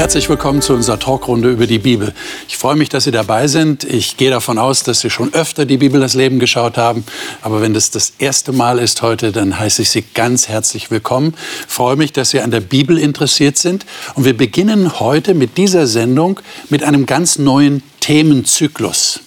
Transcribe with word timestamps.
Herzlich 0.00 0.30
willkommen 0.30 0.62
zu 0.62 0.72
unserer 0.72 0.98
Talkrunde 0.98 1.50
über 1.50 1.66
die 1.66 1.78
Bibel. 1.78 2.14
Ich 2.48 2.56
freue 2.56 2.74
mich, 2.74 2.88
dass 2.88 3.04
Sie 3.04 3.10
dabei 3.10 3.48
sind. 3.48 3.84
Ich 3.84 4.16
gehe 4.16 4.30
davon 4.30 4.56
aus, 4.56 4.82
dass 4.82 5.00
Sie 5.00 5.10
schon 5.10 5.34
öfter 5.34 5.66
die 5.66 5.76
Bibel 5.76 6.00
das 6.00 6.14
Leben 6.14 6.38
geschaut 6.38 6.78
haben. 6.78 7.04
Aber 7.42 7.60
wenn 7.60 7.74
das 7.74 7.90
das 7.90 8.14
erste 8.18 8.52
Mal 8.52 8.78
ist 8.78 9.02
heute, 9.02 9.30
dann 9.30 9.58
heiße 9.58 9.82
ich 9.82 9.90
Sie 9.90 10.02
ganz 10.14 10.48
herzlich 10.48 10.90
willkommen. 10.90 11.34
Ich 11.68 11.74
freue 11.74 11.96
mich, 11.96 12.14
dass 12.14 12.30
Sie 12.30 12.40
an 12.40 12.50
der 12.50 12.60
Bibel 12.60 12.96
interessiert 12.96 13.58
sind. 13.58 13.84
Und 14.14 14.24
wir 14.24 14.34
beginnen 14.34 15.00
heute 15.00 15.34
mit 15.34 15.58
dieser 15.58 15.86
Sendung 15.86 16.40
mit 16.70 16.82
einem 16.82 17.04
ganz 17.04 17.38
neuen 17.38 17.82
Themenzyklus. 18.00 19.20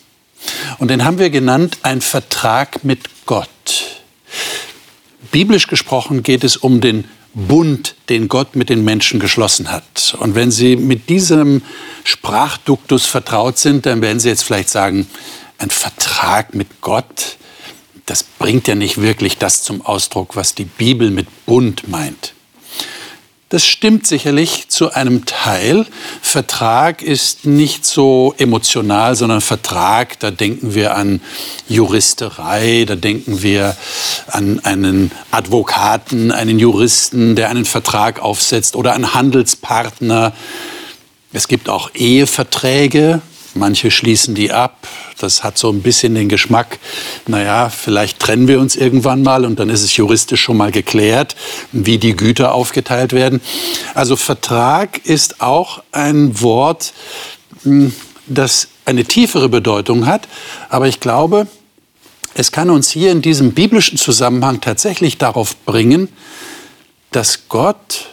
Und 0.79 0.89
den 0.89 1.05
haben 1.05 1.19
wir 1.19 1.29
genannt, 1.29 1.77
ein 1.83 2.01
Vertrag 2.01 2.83
mit 2.83 2.99
Gott. 3.27 3.47
Biblisch 5.33 5.65
gesprochen 5.65 6.21
geht 6.21 6.43
es 6.43 6.55
um 6.55 6.79
den 6.79 7.05
Bund, 7.33 7.95
den 8.07 8.27
Gott 8.27 8.55
mit 8.55 8.69
den 8.69 8.83
Menschen 8.83 9.19
geschlossen 9.19 9.71
hat. 9.71 10.15
Und 10.19 10.35
wenn 10.35 10.51
Sie 10.51 10.75
mit 10.75 11.09
diesem 11.09 11.63
Sprachduktus 12.03 13.07
vertraut 13.07 13.57
sind, 13.57 13.87
dann 13.87 14.03
werden 14.03 14.19
Sie 14.19 14.29
jetzt 14.29 14.43
vielleicht 14.43 14.69
sagen, 14.69 15.07
ein 15.57 15.71
Vertrag 15.71 16.53
mit 16.53 16.81
Gott, 16.81 17.37
das 18.05 18.21
bringt 18.21 18.67
ja 18.67 18.75
nicht 18.75 19.01
wirklich 19.01 19.39
das 19.39 19.63
zum 19.63 19.81
Ausdruck, 19.81 20.35
was 20.35 20.53
die 20.53 20.65
Bibel 20.65 21.09
mit 21.09 21.25
Bund 21.47 21.87
meint. 21.87 22.35
Das 23.53 23.67
stimmt 23.67 24.07
sicherlich 24.07 24.69
zu 24.69 24.93
einem 24.93 25.25
Teil. 25.25 25.85
Vertrag 26.23 27.03
ist 27.03 27.45
nicht 27.45 27.85
so 27.85 28.33
emotional, 28.39 29.15
sondern 29.15 29.41
Vertrag, 29.41 30.19
da 30.19 30.31
denken 30.31 30.73
wir 30.73 30.95
an 30.95 31.21
Juristerei, 31.69 32.85
da 32.87 32.95
denken 32.95 33.43
wir 33.43 33.77
an 34.25 34.59
einen 34.63 35.11
Advokaten, 35.29 36.31
einen 36.31 36.57
Juristen, 36.57 37.35
der 37.35 37.51
einen 37.51 37.65
Vertrag 37.65 38.19
aufsetzt 38.19 38.75
oder 38.75 38.93
einen 38.93 39.13
Handelspartner. 39.13 40.33
Es 41.31 41.47
gibt 41.47 41.69
auch 41.69 41.91
Eheverträge, 41.93 43.21
Manche 43.55 43.91
schließen 43.91 44.35
die 44.35 44.51
ab. 44.51 44.87
Das 45.19 45.43
hat 45.43 45.57
so 45.57 45.69
ein 45.69 45.81
bisschen 45.81 46.15
den 46.15 46.27
Geschmack, 46.27 46.79
naja, 47.27 47.69
vielleicht 47.69 48.19
trennen 48.19 48.47
wir 48.47 48.59
uns 48.59 48.75
irgendwann 48.75 49.21
mal 49.21 49.45
und 49.45 49.59
dann 49.59 49.69
ist 49.69 49.83
es 49.83 49.95
juristisch 49.95 50.41
schon 50.41 50.57
mal 50.57 50.71
geklärt, 50.71 51.35
wie 51.71 51.97
die 51.97 52.15
Güter 52.15 52.53
aufgeteilt 52.53 53.13
werden. 53.13 53.41
Also 53.93 54.15
Vertrag 54.15 55.05
ist 55.05 55.41
auch 55.41 55.83
ein 55.91 56.41
Wort, 56.41 56.93
hm, 57.63 57.93
das 58.27 58.69
eine 58.85 59.05
tiefere 59.05 59.49
Bedeutung 59.49 60.05
hat. 60.05 60.27
Aber 60.69 60.87
ich 60.87 60.99
glaube, 60.99 61.47
es 62.35 62.51
kann 62.51 62.69
uns 62.69 62.89
hier 62.89 63.11
in 63.11 63.21
diesem 63.21 63.53
biblischen 63.53 63.97
Zusammenhang 63.97 64.61
tatsächlich 64.61 65.17
darauf 65.17 65.55
bringen, 65.65 66.09
dass 67.11 67.47
Gott 67.47 68.09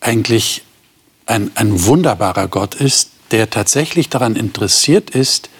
eigentlich 0.00 0.62
ein, 1.26 1.50
ein 1.56 1.84
wunderbarer 1.84 2.48
Gott 2.48 2.76
ist, 2.76 3.10
der 3.30 3.50
tatsächlich 3.50 4.08
daran 4.08 4.36
interessiert 4.36 5.10
ist, 5.10 5.50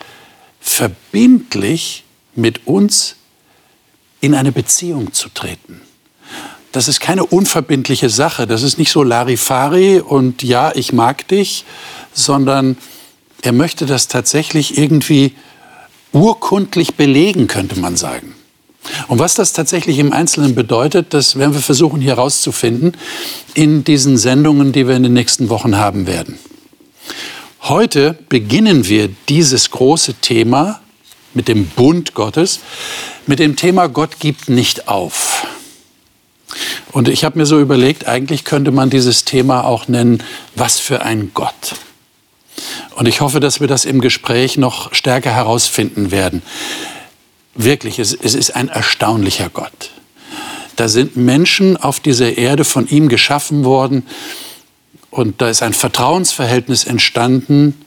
verbindlich 0.61 2.05
mit 2.35 2.67
uns 2.67 3.17
in 4.21 4.35
eine 4.35 4.53
Beziehung 4.53 5.13
zu 5.13 5.29
treten. 5.29 5.81
Das 6.73 6.89
ist 6.89 7.01
keine 7.01 7.25
unverbindliche 7.25 8.11
Sache. 8.11 8.47
Das 8.47 8.63
ist 8.63 8.79
nicht 8.79 8.91
so 8.91 9.03
Larifari 9.03 10.01
und 10.01 10.43
ja, 10.43 10.73
ich 10.75 10.93
mag 10.93 11.27
dich, 11.29 11.65
sondern 12.13 12.77
er 13.43 13.53
möchte 13.53 13.87
das 13.87 14.09
tatsächlich 14.09 14.77
irgendwie 14.77 15.35
urkundlich 16.13 16.95
belegen, 16.95 17.47
könnte 17.47 17.79
man 17.79 17.97
sagen. 17.97 18.35
Und 19.09 19.19
was 19.19 19.35
das 19.35 19.53
tatsächlich 19.53 19.99
im 19.99 20.13
Einzelnen 20.13 20.55
bedeutet, 20.55 21.15
das 21.15 21.37
werden 21.37 21.55
wir 21.55 21.61
versuchen 21.61 22.01
hier 22.01 22.17
herauszufinden 22.17 22.97
in 23.55 23.85
diesen 23.85 24.17
Sendungen, 24.17 24.73
die 24.73 24.87
wir 24.87 24.97
in 24.97 25.03
den 25.03 25.13
nächsten 25.13 25.49
Wochen 25.49 25.77
haben 25.77 26.07
werden. 26.07 26.39
Heute 27.63 28.17
beginnen 28.29 28.87
wir 28.89 29.09
dieses 29.29 29.71
große 29.71 30.15
Thema 30.15 30.81
mit 31.35 31.49
dem 31.49 31.67
Bund 31.67 32.15
Gottes, 32.15 32.61
mit 33.27 33.39
dem 33.41 33.57
Thema 33.57 33.89
Gott 33.89 34.21
gibt 34.21 34.49
nicht 34.49 34.89
auf. 34.89 35.47
Und 36.93 37.09
ich 37.09 37.25
habe 37.25 37.39
mir 37.39 37.47
so 37.47 37.61
überlegt, 37.61 38.07
eigentlich 38.07 38.45
könnte 38.45 38.71
man 38.71 38.91
dieses 38.91 39.25
Thema 39.25 39.65
auch 39.65 39.89
nennen, 39.89 40.23
was 40.55 40.79
für 40.79 41.03
ein 41.03 41.33
Gott. 41.35 41.75
Und 42.97 43.07
ich 43.07 43.21
hoffe, 43.21 43.41
dass 43.41 43.61
wir 43.61 43.69
das 43.69 43.85
im 43.85 44.01
Gespräch 44.01 44.57
noch 44.57 44.95
stärker 44.95 45.31
herausfinden 45.31 46.11
werden. 46.11 46.43
Wirklich, 47.55 47.99
es, 47.99 48.15
es 48.15 48.35
ist 48.35 48.55
ein 48.57 48.69
erstaunlicher 48.69 49.51
Gott. 49.51 49.91
Da 50.77 50.89
sind 50.89 51.17
Menschen 51.17 51.77
auf 51.77 52.01
dieser 52.01 52.39
Erde 52.39 52.65
von 52.65 52.89
ihm 52.89 53.09
geschaffen 53.09 53.65
worden, 53.65 54.07
und 55.11 55.41
da 55.41 55.49
ist 55.49 55.63
ein 55.63 55.73
Vertrauensverhältnis 55.73 56.85
entstanden 56.85 57.81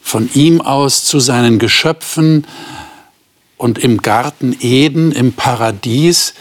von 0.00 0.28
ihm 0.34 0.60
aus 0.60 1.04
zu 1.04 1.20
seinen 1.20 1.58
Geschöpfen. 1.58 2.46
Und 3.56 3.78
im 3.78 3.98
Garten 3.98 4.56
Eden, 4.60 5.12
im 5.12 5.32
Paradies, 5.32 6.34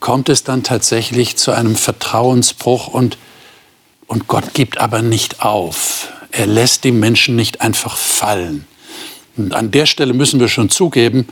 kommt 0.00 0.28
es 0.28 0.44
dann 0.44 0.62
tatsächlich 0.62 1.36
zu 1.36 1.50
einem 1.52 1.76
Vertrauensbruch 1.76 2.88
und, 2.88 3.18
und 4.06 4.28
Gott 4.28 4.54
gibt 4.54 4.78
aber 4.78 5.02
nicht 5.02 5.42
auf. 5.42 6.12
Er 6.30 6.46
lässt 6.46 6.84
die 6.84 6.92
Menschen 6.92 7.36
nicht 7.36 7.60
einfach 7.60 7.96
fallen. 7.96 8.66
Und 9.36 9.54
an 9.54 9.70
der 9.70 9.86
Stelle 9.86 10.12
müssen 10.12 10.38
wir 10.38 10.48
schon 10.48 10.70
zugeben, 10.70 11.28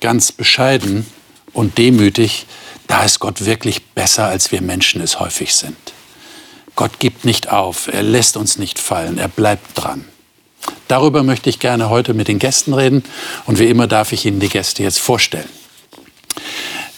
ganz 0.00 0.32
bescheiden 0.32 1.06
und 1.52 1.76
demütig, 1.76 2.46
da 2.86 3.04
ist 3.04 3.18
Gott 3.18 3.44
wirklich 3.44 3.84
besser, 3.86 4.26
als 4.26 4.52
wir 4.52 4.62
Menschen 4.62 5.02
es 5.02 5.20
häufig 5.20 5.54
sind. 5.54 5.76
Gott 6.78 7.00
gibt 7.00 7.24
nicht 7.24 7.50
auf, 7.50 7.88
er 7.88 8.04
lässt 8.04 8.36
uns 8.36 8.56
nicht 8.56 8.78
fallen, 8.78 9.18
er 9.18 9.26
bleibt 9.26 9.66
dran. 9.74 10.04
Darüber 10.86 11.24
möchte 11.24 11.50
ich 11.50 11.58
gerne 11.58 11.90
heute 11.90 12.14
mit 12.14 12.28
den 12.28 12.38
Gästen 12.38 12.72
reden 12.72 13.02
und 13.46 13.58
wie 13.58 13.66
immer 13.66 13.88
darf 13.88 14.12
ich 14.12 14.24
Ihnen 14.24 14.38
die 14.38 14.48
Gäste 14.48 14.84
jetzt 14.84 15.00
vorstellen. 15.00 15.48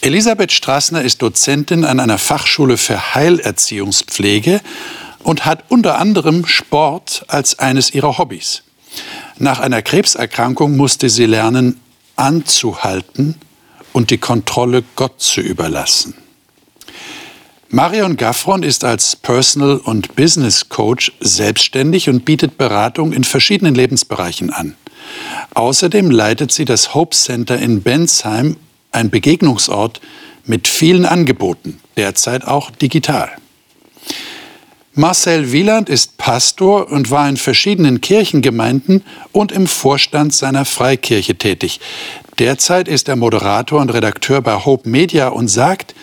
Elisabeth 0.02 0.52
Strassner 0.52 1.00
ist 1.00 1.22
Dozentin 1.22 1.86
an 1.86 1.98
einer 1.98 2.18
Fachschule 2.18 2.76
für 2.76 3.14
Heilerziehungspflege 3.14 4.60
und 5.22 5.46
hat 5.46 5.64
unter 5.70 5.96
anderem 5.96 6.44
Sport 6.44 7.24
als 7.28 7.58
eines 7.58 7.94
ihrer 7.94 8.18
Hobbys. 8.18 8.64
Nach 9.38 9.60
einer 9.60 9.80
Krebserkrankung 9.80 10.76
musste 10.76 11.08
sie 11.08 11.24
lernen, 11.24 11.80
anzuhalten 12.16 13.34
und 13.94 14.10
die 14.10 14.18
Kontrolle 14.18 14.84
Gott 14.94 15.22
zu 15.22 15.40
überlassen. 15.40 16.12
Marion 17.72 18.16
Gaffron 18.16 18.64
ist 18.64 18.82
als 18.82 19.14
Personal- 19.14 19.76
und 19.76 20.16
Business 20.16 20.68
Coach 20.68 21.12
selbstständig 21.20 22.08
und 22.08 22.24
bietet 22.24 22.58
Beratung 22.58 23.12
in 23.12 23.22
verschiedenen 23.22 23.76
Lebensbereichen 23.76 24.50
an. 24.50 24.74
Außerdem 25.54 26.10
leitet 26.10 26.50
sie 26.50 26.64
das 26.64 26.94
Hope 26.94 27.14
Center 27.14 27.56
in 27.58 27.80
Bensheim, 27.82 28.56
ein 28.90 29.08
Begegnungsort 29.08 30.00
mit 30.44 30.66
vielen 30.66 31.04
Angeboten, 31.06 31.78
derzeit 31.96 32.44
auch 32.44 32.72
digital. 32.72 33.30
Marcel 34.94 35.52
Wieland 35.52 35.88
ist 35.88 36.16
Pastor 36.18 36.90
und 36.90 37.12
war 37.12 37.28
in 37.28 37.36
verschiedenen 37.36 38.00
Kirchengemeinden 38.00 39.04
und 39.30 39.52
im 39.52 39.68
Vorstand 39.68 40.34
seiner 40.34 40.64
Freikirche 40.64 41.36
tätig. 41.36 41.78
Derzeit 42.40 42.88
ist 42.88 43.08
er 43.08 43.16
Moderator 43.16 43.80
und 43.80 43.90
Redakteur 43.90 44.40
bei 44.40 44.64
Hope 44.64 44.88
Media 44.88 45.28
und 45.28 45.48
sagt, 45.48 45.94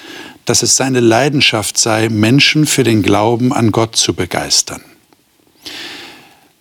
dass 0.48 0.64
es 0.64 0.76
seine 0.76 1.02
Leidenschaft 1.02 1.78
sei, 1.78 2.10
Menschen 2.10 2.66
für 2.66 2.84
den 2.84 3.04
Glauben 3.04 3.54
an 3.54 3.72
Gott 3.72 3.96
zu 3.96 4.14
begeistern. 4.14 4.82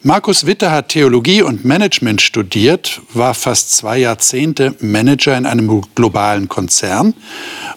Markus 0.02 0.46
Witter 0.46 0.70
hat 0.70 0.90
Theologie 0.90 1.42
und 1.42 1.64
Management 1.64 2.20
studiert, 2.20 3.00
war 3.12 3.34
fast 3.34 3.72
zwei 3.76 3.98
Jahrzehnte 3.98 4.74
Manager 4.80 5.36
in 5.36 5.46
einem 5.46 5.82
globalen 5.94 6.48
Konzern 6.48 7.14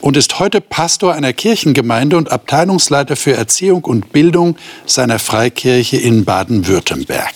und 0.01 0.17
ist 0.17 0.39
heute 0.39 0.61
Pastor 0.61 1.13
einer 1.13 1.33
Kirchengemeinde 1.33 2.17
und 2.17 2.31
Abteilungsleiter 2.31 3.15
für 3.15 3.33
Erziehung 3.33 3.83
und 3.85 4.11
Bildung 4.11 4.57
seiner 4.85 5.17
Freikirche 5.17 5.97
in 5.97 6.25
Baden-Württemberg. 6.25 7.33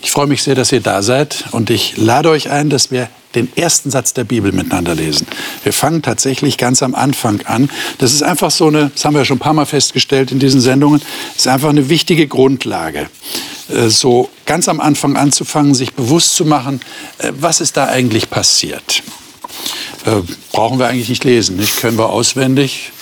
Ich 0.00 0.10
freue 0.10 0.26
mich 0.26 0.42
sehr, 0.42 0.54
dass 0.54 0.72
ihr 0.72 0.80
da 0.80 1.02
seid 1.02 1.44
und 1.52 1.70
ich 1.70 1.96
lade 1.96 2.30
euch 2.30 2.50
ein, 2.50 2.70
dass 2.70 2.90
wir 2.90 3.08
den 3.34 3.54
ersten 3.56 3.90
Satz 3.90 4.14
der 4.14 4.24
Bibel 4.24 4.52
miteinander 4.52 4.94
lesen. 4.94 5.26
Wir 5.62 5.72
fangen 5.72 6.02
tatsächlich 6.02 6.58
ganz 6.58 6.82
am 6.82 6.94
Anfang 6.94 7.40
an. 7.46 7.70
Das 7.98 8.12
ist 8.12 8.22
einfach 8.22 8.50
so 8.50 8.68
eine, 8.68 8.90
das 8.94 9.04
haben 9.04 9.14
wir 9.14 9.20
ja 9.20 9.24
schon 9.24 9.36
ein 9.36 9.40
paar 9.40 9.54
Mal 9.54 9.66
festgestellt 9.66 10.32
in 10.32 10.38
diesen 10.38 10.60
Sendungen, 10.60 11.02
ist 11.36 11.48
einfach 11.48 11.70
eine 11.70 11.88
wichtige 11.88 12.26
Grundlage. 12.26 13.08
Äh, 13.68 13.88
so 13.88 14.30
ganz 14.46 14.68
am 14.68 14.80
Anfang 14.80 15.16
anzufangen, 15.16 15.74
sich 15.74 15.94
bewusst 15.94 16.36
zu 16.36 16.44
machen, 16.44 16.80
äh, 17.18 17.32
was 17.38 17.60
ist 17.60 17.76
da 17.76 17.86
eigentlich 17.86 18.30
passiert. 18.30 19.02
Äh, 20.04 20.22
brauchen 20.52 20.78
wir 20.78 20.88
eigentlich 20.88 21.08
nicht 21.08 21.24
lesen, 21.24 21.56
nicht? 21.56 21.80
Können 21.80 21.98
wir 21.98 22.10
auswendig. 22.10 22.92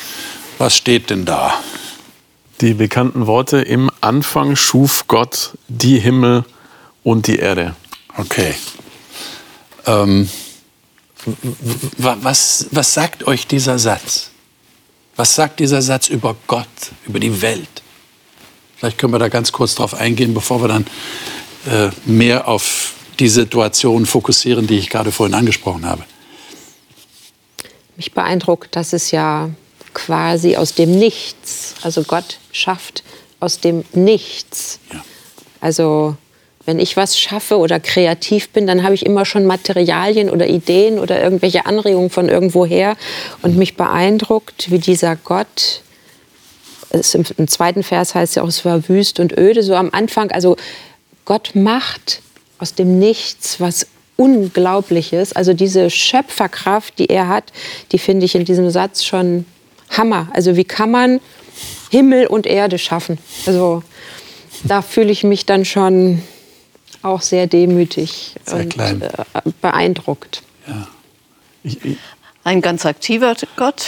Was 0.59 0.77
steht 0.77 1.11
denn 1.11 1.25
da? 1.25 1.55
Die 2.61 2.75
bekannten 2.75 3.27
Worte, 3.27 3.63
im 3.63 3.91
Anfang 4.03 4.55
schuf 4.55 5.07
Gott 5.09 5.53
die 5.69 5.99
Himmel 5.99 6.45
und 7.03 7.27
die 7.27 7.37
Erde. 7.37 7.75
Okay. 8.19 8.55
Ähm, 9.87 10.29
was, 11.99 12.67
was 12.71 12.95
sagt 12.95 13.27
euch 13.27 13.47
dieser 13.47 13.79
Satz? 13.79 14.31
Was 15.17 15.35
sagt 15.35 15.61
dieser 15.61 15.83
Satz 15.83 16.09
über 16.09 16.37
Gott, 16.47 16.67
über 17.07 17.21
die 17.21 17.43
Welt? 17.43 17.83
Vielleicht 18.77 18.97
können 18.97 19.13
wir 19.13 19.19
da 19.19 19.29
ganz 19.29 19.53
kurz 19.53 19.75
drauf 19.75 19.95
eingehen, 19.95 20.33
bevor 20.33 20.63
wir 20.63 20.69
dann 20.69 20.87
äh, 21.67 21.91
mehr 22.07 22.49
auf 22.49 22.95
die 23.19 23.29
Situation 23.29 24.07
fokussieren, 24.07 24.67
die 24.67 24.79
ich 24.79 24.89
gerade 24.89 25.13
vorhin 25.13 25.35
angesprochen 25.35 25.85
habe. 25.85 26.05
Mich 27.97 28.13
beeindruckt, 28.13 28.75
dass 28.75 28.95
es 28.95 29.11
ja 29.11 29.51
quasi 29.93 30.57
aus 30.57 30.73
dem 30.73 30.99
Nichts, 30.99 31.75
also 31.83 32.03
Gott 32.03 32.39
schafft 32.53 33.05
aus 33.41 33.61
dem 33.61 33.85
Nichts. 33.93 34.79
Ja. 34.91 35.05
Also 35.61 36.17
wenn 36.71 36.79
ich 36.79 36.97
was 36.97 37.19
schaffe 37.19 37.59
oder 37.59 37.81
kreativ 37.81 38.51
bin, 38.51 38.65
dann 38.69 38.85
habe 38.85 38.95
ich 38.95 39.05
immer 39.05 39.25
schon 39.25 39.45
Materialien 39.45 40.31
oder 40.31 40.47
Ideen 40.47 41.01
oder 41.01 41.21
irgendwelche 41.21 41.67
Anregungen 41.67 42.11
von 42.11 42.29
irgendwoher. 42.29 42.97
Und 43.43 43.57
mich 43.57 43.77
beeindruckt, 43.77 44.71
wie 44.71 44.79
dieser 44.79 45.17
Gott, 45.17 45.83
im, 46.93 47.49
zweiten 47.49 47.83
Vers 47.83 48.15
heißt 48.15 48.37
ja 48.37 48.45
auch, 48.45 48.49
es 48.49 48.65
war 48.65 48.89
wüst 48.89 49.19
und 49.19 49.37
öde, 49.37 49.65
so 49.65 49.75
am 49.75 49.91
Anfang, 49.91 50.31
also 50.31 50.57
Gott 51.25 51.57
macht 51.57 52.23
aus 52.59 52.75
dem 52.75 53.01
Nichts 53.01 53.59
was 53.59 53.89
Unglaubliches. 54.15 55.33
Also 55.33 55.53
diese 55.53 55.91
Schöpferkraft, 55.91 57.01
die 57.01 57.07
er 57.07 57.27
hat, 57.27 57.53
die 57.91 57.99
finde 57.99 58.27
ich 58.27 58.37
in 58.37 58.45
diesem 58.45 58.71
Satz 58.71 59.03
schon 59.03 59.45
Hammer. 59.89 60.29
Also 60.35 60.55
wie 60.55 60.65
kann 60.65 60.93
man 60.93 61.21
Himmel 61.91 62.29
und 62.29 62.47
Erde 62.47 62.79
schaffen? 62.79 63.19
Also 63.45 63.83
da 64.63 64.83
fühle 64.83 65.11
ich 65.11 65.25
mich 65.25 65.47
dann 65.47 65.65
schon 65.65 66.23
auch 67.03 67.23
sehr 67.23 67.47
demütig 67.47 68.35
sehr 68.45 68.61
und 68.61 68.71
klein. 68.71 69.03
Äh, 69.03 69.11
beeindruckt. 69.61 70.43
Ja. 70.67 70.89
Ein 72.45 72.63
ganz 72.63 72.87
aktiver 72.87 73.35
Gott, 73.57 73.87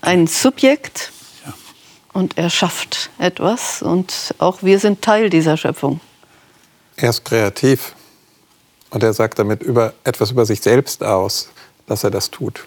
ein 0.00 0.26
Subjekt 0.26 1.12
ja. 1.44 1.54
und 2.12 2.38
er 2.38 2.50
schafft 2.50 3.10
etwas 3.18 3.82
und 3.82 4.34
auch 4.38 4.62
wir 4.62 4.78
sind 4.78 5.02
Teil 5.02 5.30
dieser 5.30 5.56
Schöpfung. 5.56 6.00
Er 6.96 7.10
ist 7.10 7.24
kreativ 7.24 7.94
und 8.90 9.02
er 9.02 9.12
sagt 9.12 9.38
damit 9.38 9.62
über, 9.62 9.94
etwas 10.04 10.30
über 10.30 10.46
sich 10.46 10.60
selbst 10.60 11.02
aus, 11.02 11.50
dass 11.86 12.04
er 12.04 12.10
das 12.10 12.30
tut. 12.30 12.66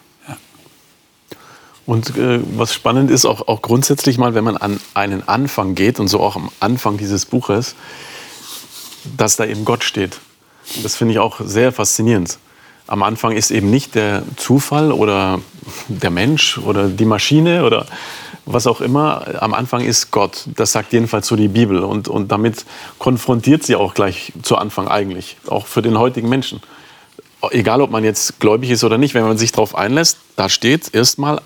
Und 1.86 2.16
äh, 2.16 2.40
was 2.56 2.72
spannend 2.72 3.10
ist, 3.10 3.26
auch, 3.26 3.46
auch 3.46 3.60
grundsätzlich 3.60 4.16
mal, 4.16 4.34
wenn 4.34 4.44
man 4.44 4.56
an 4.56 4.80
einen 4.94 5.26
Anfang 5.28 5.74
geht 5.74 6.00
und 6.00 6.08
so 6.08 6.20
auch 6.20 6.36
am 6.36 6.50
Anfang 6.60 6.96
dieses 6.96 7.26
Buches, 7.26 7.74
dass 9.16 9.36
da 9.36 9.44
eben 9.44 9.64
Gott 9.64 9.84
steht. 9.84 10.18
Das 10.82 10.96
finde 10.96 11.12
ich 11.12 11.18
auch 11.18 11.40
sehr 11.40 11.72
faszinierend. 11.72 12.38
Am 12.86 13.02
Anfang 13.02 13.32
ist 13.32 13.50
eben 13.50 13.70
nicht 13.70 13.94
der 13.94 14.22
Zufall 14.36 14.92
oder 14.92 15.40
der 15.88 16.10
Mensch 16.10 16.58
oder 16.58 16.88
die 16.88 17.06
Maschine 17.06 17.64
oder 17.64 17.86
was 18.46 18.66
auch 18.66 18.80
immer. 18.80 19.42
Am 19.42 19.54
Anfang 19.54 19.82
ist 19.82 20.10
Gott. 20.10 20.44
Das 20.54 20.72
sagt 20.72 20.92
jedenfalls 20.92 21.26
so 21.26 21.36
die 21.36 21.48
Bibel. 21.48 21.82
Und, 21.82 22.08
und 22.08 22.30
damit 22.30 22.66
konfrontiert 22.98 23.62
sie 23.62 23.76
auch 23.76 23.94
gleich 23.94 24.32
zu 24.42 24.56
Anfang 24.56 24.88
eigentlich, 24.88 25.38
auch 25.46 25.66
für 25.66 25.80
den 25.80 25.98
heutigen 25.98 26.28
Menschen. 26.28 26.60
Egal, 27.50 27.80
ob 27.80 27.90
man 27.90 28.04
jetzt 28.04 28.40
gläubig 28.40 28.70
ist 28.70 28.84
oder 28.84 28.98
nicht, 28.98 29.14
wenn 29.14 29.24
man 29.24 29.38
sich 29.38 29.52
darauf 29.52 29.74
einlässt, 29.74 30.18
da 30.36 30.48
steht 30.48 30.94
erstmal, 30.94 31.40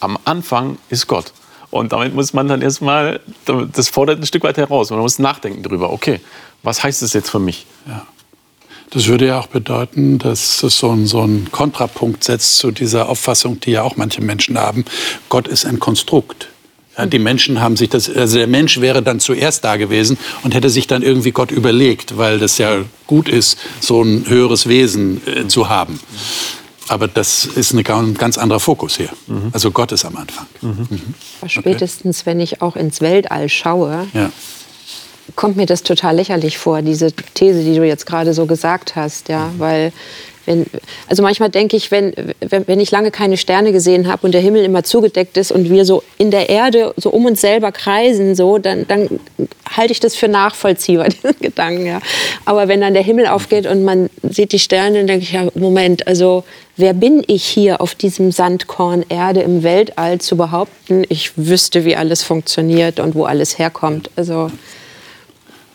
am 0.00 0.18
Anfang 0.24 0.78
ist 0.88 1.06
Gott. 1.06 1.32
Und 1.70 1.92
damit 1.92 2.14
muss 2.14 2.32
man 2.32 2.48
dann 2.48 2.62
erstmal, 2.62 3.20
das 3.44 3.88
fordert 3.88 4.20
ein 4.20 4.26
Stück 4.26 4.42
weit 4.42 4.56
heraus. 4.56 4.90
Man 4.90 5.00
muss 5.00 5.18
nachdenken 5.18 5.62
darüber, 5.62 5.92
okay, 5.92 6.20
was 6.62 6.82
heißt 6.82 7.02
das 7.02 7.12
jetzt 7.12 7.30
für 7.30 7.38
mich? 7.38 7.66
Ja. 7.86 8.06
Das 8.90 9.06
würde 9.06 9.28
ja 9.28 9.38
auch 9.38 9.46
bedeuten, 9.46 10.18
dass 10.18 10.64
es 10.64 10.78
so 10.78 10.90
einen, 10.90 11.06
so 11.06 11.28
Kontrapunkt 11.52 12.24
setzt 12.24 12.58
zu 12.58 12.72
dieser 12.72 13.08
Auffassung, 13.08 13.60
die 13.60 13.70
ja 13.70 13.82
auch 13.82 13.96
manche 13.96 14.20
Menschen 14.20 14.58
haben. 14.58 14.84
Gott 15.28 15.46
ist 15.46 15.64
ein 15.64 15.78
Konstrukt. 15.78 16.48
Ja, 16.98 17.06
die 17.06 17.20
Menschen 17.20 17.60
haben 17.60 17.76
sich 17.76 17.88
das, 17.88 18.10
also 18.10 18.36
der 18.36 18.48
Mensch 18.48 18.80
wäre 18.80 19.00
dann 19.00 19.20
zuerst 19.20 19.62
da 19.64 19.76
gewesen 19.76 20.18
und 20.42 20.54
hätte 20.54 20.70
sich 20.70 20.88
dann 20.88 21.02
irgendwie 21.02 21.30
Gott 21.30 21.52
überlegt, 21.52 22.18
weil 22.18 22.40
das 22.40 22.58
ja 22.58 22.78
gut 23.06 23.28
ist, 23.28 23.58
so 23.78 24.02
ein 24.02 24.28
höheres 24.28 24.66
Wesen 24.68 25.22
äh, 25.24 25.46
zu 25.46 25.68
haben. 25.68 26.00
Aber 26.90 27.06
das 27.06 27.44
ist 27.44 27.72
ein 27.72 27.84
ganz 27.84 28.36
anderer 28.36 28.58
Fokus 28.58 28.96
hier. 28.96 29.10
Mhm. 29.28 29.50
Also 29.52 29.70
Gott 29.70 29.92
ist 29.92 30.04
am 30.04 30.16
Anfang. 30.16 30.46
Mhm. 30.60 30.88
Mhm. 30.90 31.48
Spätestens, 31.48 32.26
wenn 32.26 32.40
ich 32.40 32.62
auch 32.62 32.74
ins 32.74 33.00
Weltall 33.00 33.48
schaue, 33.48 34.08
ja 34.12 34.30
kommt 35.36 35.56
mir 35.56 35.66
das 35.66 35.84
total 35.84 36.16
lächerlich 36.16 36.58
vor, 36.58 36.82
diese 36.82 37.12
These, 37.12 37.62
die 37.62 37.76
du 37.76 37.86
jetzt 37.86 38.06
gerade 38.06 38.34
so 38.34 38.46
gesagt 38.46 38.96
hast, 38.96 39.28
ja, 39.28 39.52
weil 39.58 39.92
wenn, 40.50 40.66
also 41.06 41.22
manchmal 41.22 41.48
denke 41.48 41.76
ich, 41.76 41.92
wenn, 41.92 42.12
wenn 42.40 42.80
ich 42.80 42.90
lange 42.90 43.12
keine 43.12 43.36
Sterne 43.36 43.70
gesehen 43.70 44.08
habe 44.08 44.26
und 44.26 44.32
der 44.32 44.40
Himmel 44.40 44.64
immer 44.64 44.82
zugedeckt 44.82 45.36
ist 45.36 45.52
und 45.52 45.70
wir 45.70 45.84
so 45.84 46.02
in 46.18 46.32
der 46.32 46.48
Erde 46.48 46.92
so 46.96 47.10
um 47.10 47.24
uns 47.26 47.40
selber 47.40 47.70
kreisen, 47.70 48.34
so, 48.34 48.58
dann, 48.58 48.86
dann 48.88 49.20
halte 49.76 49.92
ich 49.92 50.00
das 50.00 50.16
für 50.16 50.26
nachvollziehbar, 50.26 51.08
diesen 51.22 51.38
Gedanken. 51.40 51.86
Ja. 51.86 52.00
Aber 52.44 52.66
wenn 52.66 52.80
dann 52.80 52.94
der 52.94 53.04
Himmel 53.04 53.28
aufgeht 53.28 53.66
und 53.66 53.84
man 53.84 54.10
sieht 54.22 54.50
die 54.50 54.58
Sterne, 54.58 54.98
dann 54.98 55.06
denke 55.06 55.22
ich, 55.22 55.32
ja, 55.32 55.46
Moment, 55.54 56.08
also 56.08 56.42
wer 56.76 56.94
bin 56.94 57.22
ich 57.28 57.44
hier 57.44 57.80
auf 57.80 57.94
diesem 57.94 58.32
Sandkorn 58.32 59.04
Erde 59.08 59.42
im 59.42 59.62
Weltall 59.62 60.20
zu 60.20 60.36
behaupten, 60.36 61.04
ich 61.08 61.32
wüsste, 61.36 61.84
wie 61.84 61.94
alles 61.94 62.24
funktioniert 62.24 62.98
und 62.98 63.14
wo 63.14 63.24
alles 63.24 63.58
herkommt. 63.58 64.10
Also 64.16 64.50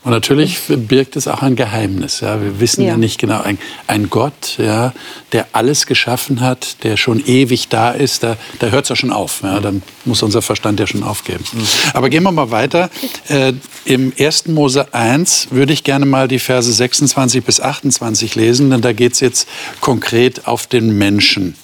und 0.05 0.11
natürlich 0.11 0.59
birgt 0.67 1.15
es 1.15 1.27
auch 1.27 1.41
ein 1.41 1.55
Geheimnis. 1.55 2.19
Ja. 2.19 2.39
Wir 2.39 2.59
wissen 2.59 2.83
ja, 2.83 2.89
ja 2.89 2.97
nicht 2.97 3.19
genau, 3.19 3.41
ein, 3.41 3.57
ein, 3.87 4.11
Gott, 4.11 4.59
ja, 4.59 4.93
der 5.31 5.47
alles 5.53 5.87
geschaffen 5.87 6.41
hat, 6.41 6.83
der 6.83 6.95
schon 6.95 7.25
ewig 7.25 7.69
da 7.69 7.89
ist, 7.89 8.21
da, 8.21 8.37
da 8.59 8.67
hört 8.67 8.85
es 8.85 8.89
ja 8.89 8.95
schon 8.95 9.11
auf. 9.11 9.41
Ja. 9.41 9.59
Dann 9.59 9.81
muss 10.05 10.21
unser 10.21 10.43
Verstand 10.43 10.79
ja 10.79 10.85
schon 10.85 11.01
aufgeben. 11.01 11.43
Mhm. 11.51 11.67
Aber 11.93 12.09
gehen 12.09 12.21
wir 12.21 12.31
mal 12.31 12.51
weiter. 12.51 12.91
Äh, 13.29 13.53
Im 13.85 14.13
1. 14.15 14.45
Mose 14.49 14.93
1 14.93 15.47
würde 15.49 15.73
ich 15.73 15.83
gerne 15.83 16.05
mal 16.05 16.27
die 16.27 16.37
Verse 16.37 16.71
26 16.71 17.43
bis 17.43 17.59
28 17.59 18.35
lesen, 18.35 18.69
denn 18.69 18.81
da 18.81 18.93
geht 18.93 19.13
es 19.13 19.21
jetzt 19.21 19.47
konkret 19.81 20.45
auf 20.45 20.67
den 20.67 20.95
Menschen 20.99 21.55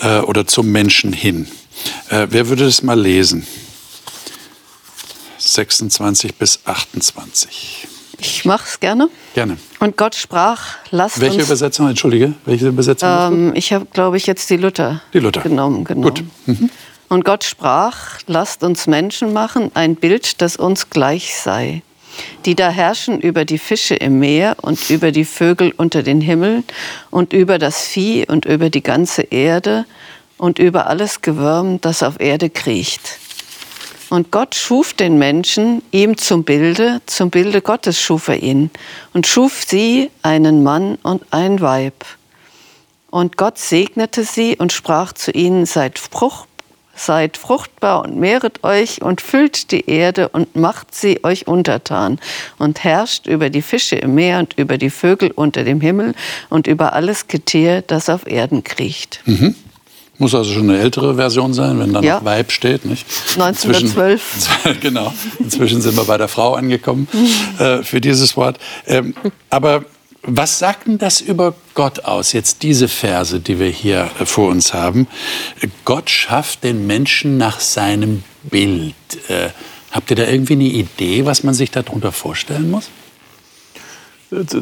äh, 0.00 0.18
oder 0.18 0.44
zum 0.44 0.72
Menschen 0.72 1.12
hin. 1.12 1.46
Äh, 2.08 2.26
wer 2.30 2.48
würde 2.48 2.64
das 2.64 2.82
mal 2.82 3.00
lesen? 3.00 3.46
26 5.40 6.34
bis 6.36 6.60
28. 6.64 7.88
Ich 8.18 8.44
mache 8.44 8.64
es 8.66 8.80
gerne. 8.80 9.08
Gerne. 9.34 9.56
Und 9.78 9.96
Gott 9.96 10.14
sprach, 10.14 10.76
lasst 10.90 11.20
Welche 11.20 11.36
uns, 11.38 11.46
Übersetzung, 11.46 11.88
entschuldige, 11.88 12.34
welche 12.44 12.68
Übersetzung? 12.68 13.08
Ähm, 13.08 13.52
ich 13.54 13.72
habe, 13.72 13.86
glaube 13.92 14.18
ich, 14.18 14.26
jetzt 14.26 14.50
die 14.50 14.58
Luther, 14.58 15.00
die 15.14 15.20
Luther. 15.20 15.40
genommen. 15.40 15.84
Genau. 15.84 16.08
Gut. 16.08 16.22
Mhm. 16.46 16.68
Und 17.08 17.24
Gott 17.24 17.44
sprach, 17.44 18.18
lasst 18.26 18.62
uns 18.62 18.86
Menschen 18.86 19.32
machen, 19.32 19.70
ein 19.74 19.96
Bild, 19.96 20.42
das 20.42 20.56
uns 20.56 20.90
gleich 20.90 21.34
sei, 21.34 21.82
die 22.44 22.54
da 22.54 22.68
herrschen 22.68 23.20
über 23.20 23.44
die 23.44 23.58
Fische 23.58 23.94
im 23.94 24.18
Meer 24.18 24.56
und 24.60 24.90
über 24.90 25.10
die 25.10 25.24
Vögel 25.24 25.72
unter 25.76 26.02
den 26.02 26.20
Himmeln 26.20 26.62
und 27.10 27.32
über 27.32 27.58
das 27.58 27.86
Vieh 27.86 28.26
und 28.26 28.44
über 28.44 28.70
die 28.70 28.82
ganze 28.82 29.22
Erde 29.22 29.86
und 30.36 30.58
über 30.58 30.86
alles 30.86 31.22
Gewürm, 31.22 31.80
das 31.80 32.02
auf 32.02 32.20
Erde 32.20 32.50
kriecht. 32.50 33.18
Und 34.10 34.32
Gott 34.32 34.56
schuf 34.56 34.92
den 34.92 35.18
Menschen 35.18 35.82
ihm 35.92 36.18
zum 36.18 36.42
Bilde, 36.42 37.00
zum 37.06 37.30
Bilde 37.30 37.62
Gottes 37.62 37.98
schuf 38.00 38.26
er 38.28 38.42
ihn 38.42 38.70
und 39.14 39.26
schuf 39.26 39.64
sie, 39.66 40.10
einen 40.22 40.64
Mann 40.64 40.96
und 41.02 41.22
ein 41.30 41.60
Weib. 41.60 42.04
Und 43.10 43.36
Gott 43.36 43.58
segnete 43.58 44.24
sie 44.24 44.56
und 44.56 44.72
sprach 44.72 45.12
zu 45.12 45.30
ihnen, 45.30 45.64
seid, 45.64 46.00
Frucht, 46.00 46.48
seid 46.94 47.36
fruchtbar 47.36 48.02
und 48.02 48.16
mehret 48.16 48.64
euch 48.64 49.00
und 49.00 49.20
füllt 49.20 49.70
die 49.70 49.88
Erde 49.88 50.28
und 50.28 50.56
macht 50.56 50.92
sie 50.92 51.22
euch 51.24 51.46
untertan 51.46 52.18
und 52.58 52.82
herrscht 52.82 53.26
über 53.26 53.48
die 53.48 53.62
Fische 53.62 53.96
im 53.96 54.16
Meer 54.16 54.40
und 54.40 54.58
über 54.58 54.76
die 54.76 54.90
Vögel 54.90 55.30
unter 55.30 55.62
dem 55.62 55.80
Himmel 55.80 56.14
und 56.48 56.66
über 56.66 56.94
alles 56.94 57.28
Getier, 57.28 57.82
das 57.82 58.08
auf 58.08 58.26
Erden 58.26 58.64
kriecht. 58.64 59.20
Mhm. 59.24 59.54
Muss 60.20 60.34
also 60.34 60.52
schon 60.52 60.68
eine 60.68 60.78
ältere 60.78 61.14
Version 61.14 61.54
sein, 61.54 61.80
wenn 61.80 61.94
da 61.94 62.00
ja. 62.02 62.16
noch 62.16 62.24
Weib 62.26 62.52
steht. 62.52 62.84
Nicht? 62.84 63.06
1912. 63.36 64.22
Inzwischen, 64.34 64.80
genau. 64.80 65.14
Inzwischen 65.38 65.80
sind 65.80 65.96
wir 65.96 66.04
bei 66.04 66.18
der 66.18 66.28
Frau 66.28 66.54
angekommen 66.54 67.08
äh, 67.58 67.82
für 67.82 68.02
dieses 68.02 68.36
Wort. 68.36 68.58
Ähm, 68.86 69.14
aber 69.48 69.86
was 70.22 70.58
sagt 70.58 70.86
denn 70.86 70.98
das 70.98 71.22
über 71.22 71.54
Gott 71.72 72.04
aus, 72.04 72.34
jetzt 72.34 72.62
diese 72.62 72.88
Verse, 72.88 73.40
die 73.40 73.58
wir 73.58 73.70
hier 73.70 74.10
äh, 74.20 74.26
vor 74.26 74.50
uns 74.50 74.74
haben? 74.74 75.06
Gott 75.86 76.10
schafft 76.10 76.64
den 76.64 76.86
Menschen 76.86 77.38
nach 77.38 77.58
seinem 77.58 78.22
Bild. 78.42 78.94
Äh, 79.28 79.48
habt 79.90 80.10
ihr 80.10 80.16
da 80.16 80.26
irgendwie 80.26 80.52
eine 80.52 80.64
Idee, 80.64 81.24
was 81.24 81.44
man 81.44 81.54
sich 81.54 81.70
darunter 81.70 82.12
vorstellen 82.12 82.70
muss? 82.70 82.90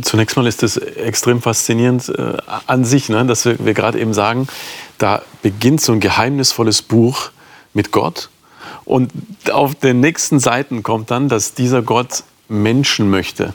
Zunächst 0.03 0.37
mal 0.37 0.47
ist 0.47 0.63
es 0.63 0.77
extrem 0.77 1.43
faszinierend 1.43 2.09
äh, 2.09 2.39
an 2.67 2.85
sich, 2.85 3.09
ne, 3.09 3.27
dass 3.27 3.45
wir, 3.45 3.59
wir 3.65 3.75
gerade 3.75 4.01
eben 4.01 4.15
sagen, 4.15 4.49
da 4.97 5.23
beginnt 5.43 5.81
so 5.81 5.93
ein 5.93 6.01
geheimnisvolles 6.01 6.83
Buch 6.83 7.31
mit 7.75 7.93
Gott 7.93 8.31
und 8.85 9.13
auf 9.53 9.75
den 9.75 10.01
nächsten 10.01 10.41
Seiten 10.41 10.83
kommt 10.83 11.11
dann, 11.11 11.29
dass 11.29 11.53
dieser 11.53 11.83
Gott 11.83 12.25
Menschen 12.49 13.11
möchte. 13.11 13.53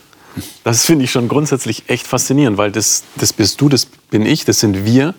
Das 0.63 0.85
finde 0.85 1.05
ich 1.05 1.11
schon 1.11 1.27
grundsätzlich 1.27 1.83
echt 1.87 2.07
faszinierend, 2.07 2.57
weil 2.57 2.71
das, 2.71 3.03
das 3.15 3.33
bist 3.33 3.59
du, 3.61 3.69
das 3.69 3.85
bin 3.85 4.25
ich, 4.25 4.45
das 4.45 4.59
sind 4.59 4.85
wir. 4.85 5.13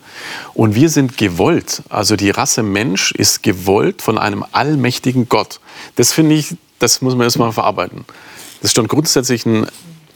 Und 0.54 0.74
wir 0.74 0.88
sind 0.88 1.18
gewollt. 1.18 1.82
Also 1.88 2.16
die 2.16 2.30
Rasse 2.30 2.62
Mensch 2.62 3.12
ist 3.12 3.42
gewollt 3.42 4.02
von 4.02 4.18
einem 4.18 4.44
allmächtigen 4.52 5.28
Gott. 5.28 5.60
Das 5.96 6.12
finde 6.12 6.34
ich, 6.34 6.56
das 6.78 7.00
muss 7.00 7.14
man 7.14 7.24
erstmal 7.24 7.52
verarbeiten. 7.52 8.04
Das 8.60 8.70
ist 8.70 8.76
schon 8.76 8.88
grundsätzlich 8.88 9.46
ein, 9.46 9.66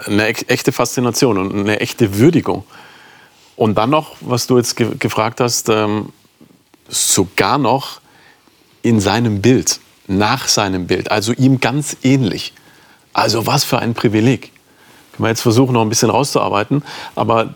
eine 0.08 0.26
echte 0.26 0.72
Faszination 0.72 1.38
und 1.38 1.52
eine 1.52 1.80
echte 1.80 2.18
Würdigung. 2.18 2.64
Und 3.56 3.76
dann 3.76 3.90
noch, 3.90 4.16
was 4.20 4.46
du 4.46 4.56
jetzt 4.56 4.76
ge 4.76 4.90
gefragt 4.98 5.40
hast, 5.40 5.68
ähm, 5.68 6.12
sogar 6.88 7.58
noch 7.58 8.00
in 8.82 9.00
seinem 9.00 9.42
Bild, 9.42 9.80
nach 10.06 10.48
seinem 10.48 10.86
Bild, 10.86 11.10
also 11.10 11.32
ihm 11.32 11.60
ganz 11.60 11.96
ähnlich. 12.02 12.54
Also 13.12 13.46
was 13.46 13.64
für 13.64 13.78
ein 13.78 13.94
Privileg. 13.94 14.52
Können 15.12 15.24
wir 15.24 15.28
jetzt 15.28 15.40
versuchen, 15.40 15.72
noch 15.72 15.82
ein 15.82 15.88
bisschen 15.88 16.10
rauszuarbeiten, 16.10 16.82
aber 17.16 17.54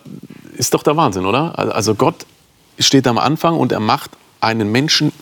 ist 0.56 0.74
doch 0.74 0.82
der 0.82 0.96
Wahnsinn, 0.96 1.24
oder? 1.24 1.56
Also 1.56 1.94
Gott 1.94 2.26
steht 2.78 3.06
am 3.06 3.18
Anfang 3.18 3.56
und 3.56 3.72
er 3.72 3.80
macht 3.80 4.10
einen 4.40 4.72
Menschen 4.72 5.12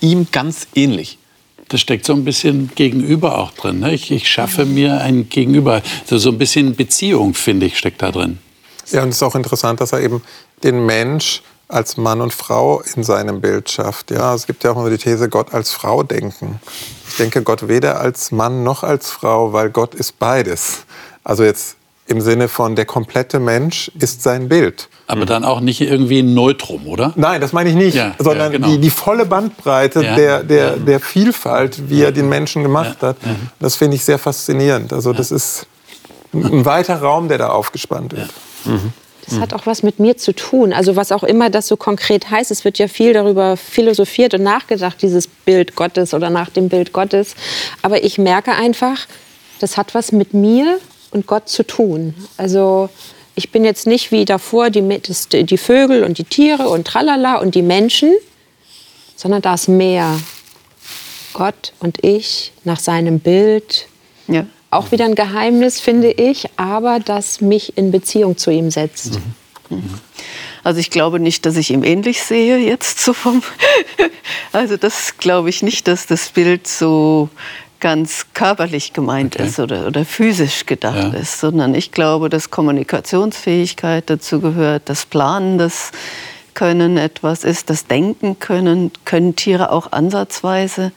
ihm 0.00 0.28
ganz 0.30 0.68
ähnlich. 0.74 1.18
Das 1.68 1.80
steckt 1.80 2.06
so 2.06 2.12
ein 2.12 2.24
bisschen 2.24 2.70
Gegenüber 2.74 3.38
auch 3.38 3.50
drin. 3.52 3.80
Ne? 3.80 3.94
Ich, 3.94 4.10
ich, 4.10 4.28
schaffe 4.28 4.64
mir 4.64 5.00
ein 5.00 5.28
Gegenüber. 5.28 5.82
So, 6.04 6.18
so 6.18 6.30
ein 6.30 6.38
bisschen 6.38 6.76
Beziehung, 6.76 7.34
finde 7.34 7.66
ich, 7.66 7.78
steckt 7.78 8.02
da 8.02 8.12
drin. 8.12 8.38
Ja, 8.90 9.02
und 9.02 9.08
es 9.08 9.16
ist 9.16 9.22
auch 9.22 9.34
interessant, 9.34 9.80
dass 9.80 9.92
er 9.92 10.00
eben 10.00 10.22
den 10.62 10.86
Mensch 10.86 11.42
als 11.68 11.96
Mann 11.96 12.20
und 12.20 12.32
Frau 12.32 12.80
in 12.94 13.02
seinem 13.02 13.40
Bild 13.40 13.70
schafft. 13.70 14.10
Ja, 14.12 14.34
es 14.34 14.46
gibt 14.46 14.62
ja 14.62 14.70
auch 14.70 14.76
immer 14.76 14.90
die 14.90 14.98
These, 14.98 15.28
Gott 15.28 15.52
als 15.52 15.72
Frau 15.72 16.02
denken. 16.04 16.60
Ich 17.08 17.16
denke 17.16 17.42
Gott 17.42 17.66
weder 17.66 18.00
als 18.00 18.30
Mann 18.30 18.62
noch 18.62 18.84
als 18.84 19.10
Frau, 19.10 19.52
weil 19.52 19.70
Gott 19.70 19.94
ist 19.94 20.18
beides. 20.18 20.84
Also 21.24 21.42
jetzt 21.42 21.76
im 22.06 22.20
Sinne 22.20 22.48
von 22.48 22.76
der 22.76 22.84
komplette 22.84 23.40
Mensch 23.40 23.90
ist 23.98 24.22
sein 24.22 24.48
Bild. 24.48 24.88
Aber 25.08 25.24
dann 25.24 25.44
auch 25.44 25.60
nicht 25.60 25.80
irgendwie 25.80 26.20
ein 26.20 26.34
Neutrum, 26.34 26.86
oder? 26.86 27.12
Nein, 27.16 27.40
das 27.40 27.52
meine 27.52 27.70
ich 27.70 27.76
nicht, 27.76 27.94
ja, 27.94 28.14
sondern 28.18 28.52
ja, 28.52 28.58
genau. 28.58 28.68
die, 28.68 28.78
die, 28.78 28.90
volle 28.90 29.26
Bandbreite 29.26 30.02
ja, 30.02 30.14
der, 30.16 30.42
der, 30.42 30.76
der 30.76 31.00
Vielfalt, 31.00 31.88
wie 31.88 32.02
er 32.02 32.12
den 32.12 32.28
Menschen 32.28 32.62
gemacht 32.62 33.02
hat. 33.02 33.16
Das 33.60 33.76
finde 33.76 33.96
ich 33.96 34.04
sehr 34.04 34.18
faszinierend. 34.18 34.92
Also 34.92 35.12
das 35.12 35.30
ist 35.30 35.66
ein 36.32 36.64
weiter 36.64 37.00
Raum, 37.00 37.28
der 37.28 37.38
da 37.38 37.48
aufgespannt 37.48 38.16
wird. 38.16 38.30
Mhm. 38.64 38.92
Das 39.28 39.40
hat 39.40 39.54
auch 39.54 39.66
was 39.66 39.82
mit 39.82 39.98
mir 39.98 40.16
zu 40.16 40.32
tun. 40.32 40.72
Also 40.72 40.94
was 40.94 41.10
auch 41.10 41.24
immer 41.24 41.50
das 41.50 41.66
so 41.66 41.76
konkret 41.76 42.30
heißt. 42.30 42.50
Es 42.50 42.64
wird 42.64 42.78
ja 42.78 42.86
viel 42.86 43.12
darüber 43.12 43.56
philosophiert 43.56 44.34
und 44.34 44.42
nachgedacht, 44.42 45.02
dieses 45.02 45.26
Bild 45.26 45.74
Gottes 45.74 46.14
oder 46.14 46.30
nach 46.30 46.50
dem 46.50 46.68
Bild 46.68 46.92
Gottes. 46.92 47.34
Aber 47.82 48.04
ich 48.04 48.18
merke 48.18 48.52
einfach, 48.52 49.06
das 49.58 49.76
hat 49.76 49.94
was 49.94 50.12
mit 50.12 50.32
mir 50.32 50.78
und 51.16 51.26
Gott 51.26 51.48
zu 51.48 51.66
tun. 51.66 52.14
Also 52.36 52.88
ich 53.34 53.50
bin 53.50 53.64
jetzt 53.64 53.86
nicht 53.86 54.12
wie 54.12 54.24
davor 54.24 54.70
die, 54.70 54.82
die 54.82 55.58
Vögel 55.58 56.04
und 56.04 56.18
die 56.18 56.24
Tiere 56.24 56.68
und 56.68 56.86
tralala 56.86 57.36
und 57.36 57.54
die 57.54 57.62
Menschen, 57.62 58.12
sondern 59.16 59.42
da 59.42 59.54
ist 59.54 59.68
mehr. 59.68 60.18
Gott 61.32 61.72
und 61.80 62.02
ich 62.02 62.52
nach 62.64 62.78
seinem 62.78 63.20
Bild. 63.20 63.88
Ja. 64.28 64.46
Auch 64.70 64.90
wieder 64.90 65.04
ein 65.04 65.14
Geheimnis, 65.14 65.80
finde 65.80 66.10
ich, 66.10 66.46
aber 66.56 66.98
das 66.98 67.40
mich 67.40 67.76
in 67.76 67.90
Beziehung 67.90 68.36
zu 68.36 68.50
ihm 68.50 68.70
setzt. 68.70 69.14
Mhm. 69.70 69.76
Mhm. 69.76 70.00
Also 70.64 70.80
ich 70.80 70.90
glaube 70.90 71.20
nicht, 71.20 71.46
dass 71.46 71.56
ich 71.56 71.70
ihm 71.70 71.84
ähnlich 71.84 72.22
sehe 72.22 72.58
jetzt 72.58 73.00
so 73.00 73.12
vom. 73.12 73.42
also 74.52 74.76
das 74.76 75.18
glaube 75.18 75.48
ich 75.50 75.62
nicht, 75.62 75.86
dass 75.88 76.06
das 76.06 76.30
Bild 76.30 76.66
so 76.66 77.28
ganz 77.80 78.26
körperlich 78.34 78.92
gemeint 78.92 79.36
okay. 79.36 79.46
ist 79.46 79.58
oder, 79.58 79.86
oder 79.86 80.04
physisch 80.04 80.66
gedacht 80.66 81.12
ja. 81.12 81.18
ist, 81.18 81.40
sondern 81.40 81.74
ich 81.74 81.92
glaube, 81.92 82.28
dass 82.28 82.50
Kommunikationsfähigkeit 82.50 84.08
dazu 84.08 84.40
gehört, 84.40 84.88
das 84.88 85.06
Planen, 85.06 85.58
das 85.58 85.92
Können 86.54 86.96
etwas 86.96 87.44
ist, 87.44 87.68
das 87.68 87.86
Denken 87.86 88.38
können, 88.38 88.90
können 89.04 89.36
Tiere 89.36 89.70
auch 89.72 89.92
ansatzweise, 89.92 90.92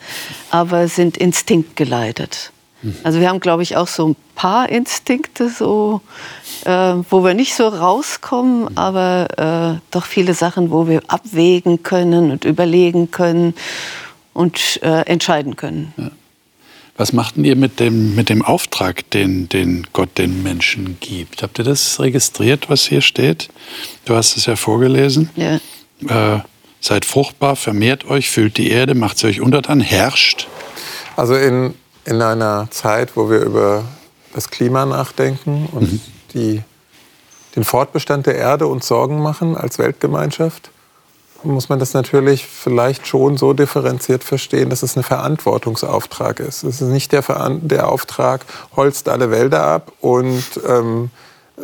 aber 0.52 0.88
sind 0.88 1.18
instinktgeleitet. 1.18 2.52
Mhm. 2.82 2.96
Also 3.04 3.20
wir 3.20 3.30
haben, 3.30 3.40
glaube 3.40 3.64
ich, 3.64 3.76
auch 3.76 3.88
so 3.88 4.10
ein 4.10 4.16
paar 4.36 4.70
Instinkte, 4.70 5.50
so, 5.50 6.02
äh, 6.66 6.94
wo 7.10 7.24
wir 7.24 7.34
nicht 7.34 7.56
so 7.56 7.68
rauskommen, 7.68 8.62
mhm. 8.62 8.70
aber 8.78 9.78
äh, 9.78 9.82
doch 9.92 10.06
viele 10.06 10.34
Sachen, 10.34 10.72
wo 10.72 10.88
wir 10.88 11.02
abwägen 11.08 11.84
können 11.84 12.32
und 12.32 12.46
überlegen 12.46 13.12
können 13.12 13.54
und 14.34 14.80
äh, 14.82 15.02
entscheiden 15.02 15.56
können. 15.56 15.94
Ja. 15.98 16.12
Was 17.00 17.14
macht 17.14 17.38
ihr 17.38 17.56
mit 17.56 17.80
dem, 17.80 18.14
mit 18.14 18.28
dem 18.28 18.44
Auftrag, 18.44 19.10
den, 19.12 19.48
den 19.48 19.88
Gott 19.94 20.18
den 20.18 20.44
Menschen 20.44 20.98
gibt? 21.00 21.42
Habt 21.42 21.58
ihr 21.58 21.64
das 21.64 21.98
registriert, 22.02 22.70
was 22.70 22.82
hier 22.82 23.00
steht? 23.00 23.48
Du 24.04 24.16
hast 24.16 24.36
es 24.36 24.48
ja 24.48 24.58
vorgelesen. 24.58 25.30
Ja. 25.38 26.36
Äh, 26.36 26.42
seid 26.82 27.06
fruchtbar, 27.06 27.56
vermehrt 27.56 28.04
euch, 28.04 28.30
füllt 28.30 28.58
die 28.58 28.70
Erde, 28.70 28.96
macht 28.96 29.18
sie 29.18 29.28
euch 29.28 29.40
untertan, 29.40 29.80
herrscht. 29.80 30.50
Also 31.16 31.36
in, 31.36 31.74
in 32.04 32.22
einer 32.22 32.68
Zeit, 32.70 33.16
wo 33.16 33.30
wir 33.30 33.40
über 33.44 33.86
das 34.34 34.50
Klima 34.50 34.86
nachdenken 34.86 35.70
und 35.72 35.94
mhm. 35.94 36.02
die, 36.34 36.62
den 37.56 37.64
Fortbestand 37.64 38.26
der 38.26 38.36
Erde 38.36 38.68
uns 38.68 38.86
Sorgen 38.90 39.22
machen 39.22 39.56
als 39.56 39.80
Weltgemeinschaft, 39.80 40.70
muss 41.44 41.70
man 41.70 41.80
das 41.80 41.94
natürlich 41.94 42.46
vielleicht 42.46 43.08
schon 43.08 43.38
so 43.38 43.54
differenziert 43.54 44.24
verstehen, 44.24 44.70
dass 44.70 44.84
es 44.84 44.96
ein 44.96 45.04
Verantwortungsauftrag 45.04 46.40
ist. 46.40 46.64
Es 46.64 46.82
ist 46.82 46.90
nicht 46.90 47.12
der, 47.12 47.24
der 47.62 47.90
Auftrag, 47.90 48.46
holzt 48.76 49.10
alle 49.10 49.32
Wälder 49.32 49.64
ab 49.64 49.92
und 50.02 50.44
ähm, 50.68 51.10
äh, 51.58 51.62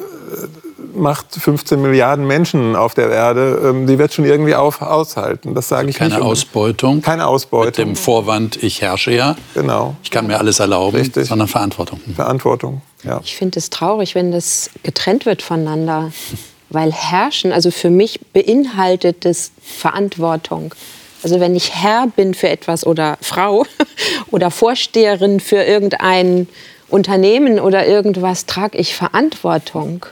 macht 0.95 1.27
15 1.33 1.81
Milliarden 1.81 2.25
Menschen 2.25 2.75
auf 2.75 2.93
der 2.93 3.09
Erde, 3.09 3.61
ähm, 3.63 3.87
die 3.87 3.97
wird 3.97 4.13
schon 4.13 4.25
irgendwie 4.25 4.55
auf, 4.55 4.81
aushalten. 4.81 5.53
Das 5.53 5.67
sage 5.67 5.89
ich 5.89 5.97
Keine 5.97 6.15
nicht. 6.15 6.23
Ausbeutung. 6.23 7.01
Keine 7.01 7.27
Ausbeutung. 7.27 7.65
Mit 7.65 7.77
dem 7.77 7.95
Vorwand, 7.95 8.61
ich 8.63 8.81
herrsche 8.81 9.11
ja. 9.11 9.35
Genau. 9.53 9.95
Ich 10.03 10.11
kann 10.11 10.27
mir 10.27 10.39
alles 10.39 10.59
erlauben, 10.59 10.97
Richtig. 10.97 11.27
sondern 11.27 11.47
Verantwortung. 11.47 11.99
Verantwortung, 12.15 12.81
ja. 13.03 13.19
Ich 13.23 13.35
finde 13.35 13.59
es 13.59 13.69
traurig, 13.69 14.15
wenn 14.15 14.31
das 14.31 14.69
getrennt 14.83 15.25
wird 15.25 15.41
voneinander. 15.41 16.11
Weil 16.75 16.91
Herrschen, 16.91 17.53
also 17.53 17.71
für 17.71 17.89
mich 17.89 18.19
beinhaltet 18.33 19.25
es 19.25 19.53
Verantwortung. 19.63 20.75
Also 21.23 21.39
wenn 21.39 21.55
ich 21.55 21.73
Herr 21.73 22.07
bin 22.07 22.33
für 22.33 22.49
etwas 22.49 22.85
oder 22.85 23.17
Frau 23.21 23.65
oder 24.31 24.51
Vorsteherin 24.51 25.39
für 25.39 25.63
irgendein 25.63 26.49
Unternehmen 26.89 27.61
oder 27.61 27.87
irgendwas, 27.87 28.45
trage 28.45 28.77
ich 28.77 28.93
Verantwortung. 28.93 30.05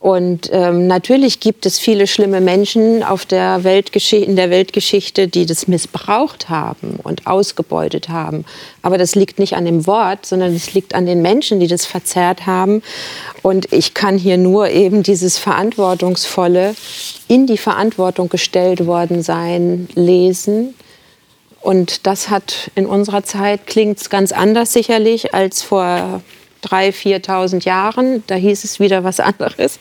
Und 0.00 0.48
ähm, 0.52 0.86
natürlich 0.86 1.40
gibt 1.40 1.66
es 1.66 1.80
viele 1.80 2.06
schlimme 2.06 2.40
Menschen 2.40 3.02
auf 3.02 3.26
der 3.26 3.64
in 3.64 4.36
der 4.36 4.50
Weltgeschichte, 4.50 5.26
die 5.26 5.44
das 5.44 5.66
missbraucht 5.66 6.48
haben 6.48 7.00
und 7.02 7.26
ausgebeutet 7.26 8.08
haben. 8.08 8.44
Aber 8.82 8.96
das 8.96 9.16
liegt 9.16 9.40
nicht 9.40 9.56
an 9.56 9.64
dem 9.64 9.88
Wort, 9.88 10.24
sondern 10.24 10.54
es 10.54 10.72
liegt 10.72 10.94
an 10.94 11.04
den 11.04 11.20
Menschen, 11.20 11.58
die 11.58 11.66
das 11.66 11.84
verzerrt 11.84 12.46
haben. 12.46 12.82
Und 13.42 13.72
ich 13.72 13.92
kann 13.92 14.18
hier 14.18 14.38
nur 14.38 14.70
eben 14.70 15.02
dieses 15.02 15.36
Verantwortungsvolle, 15.36 16.76
in 17.26 17.48
die 17.48 17.58
Verantwortung 17.58 18.28
gestellt 18.28 18.86
worden 18.86 19.22
sein, 19.22 19.88
lesen. 19.96 20.74
Und 21.60 22.06
das 22.06 22.30
hat 22.30 22.70
in 22.76 22.86
unserer 22.86 23.24
Zeit, 23.24 23.66
klingt 23.66 24.08
ganz 24.10 24.30
anders 24.30 24.72
sicherlich 24.72 25.34
als 25.34 25.62
vor 25.62 26.22
3.000, 26.64 27.24
4.000 27.24 27.64
Jahren. 27.64 28.24
Da 28.26 28.34
hieß 28.34 28.64
es 28.64 28.80
wieder 28.80 29.04
was 29.04 29.20
anderes. 29.20 29.78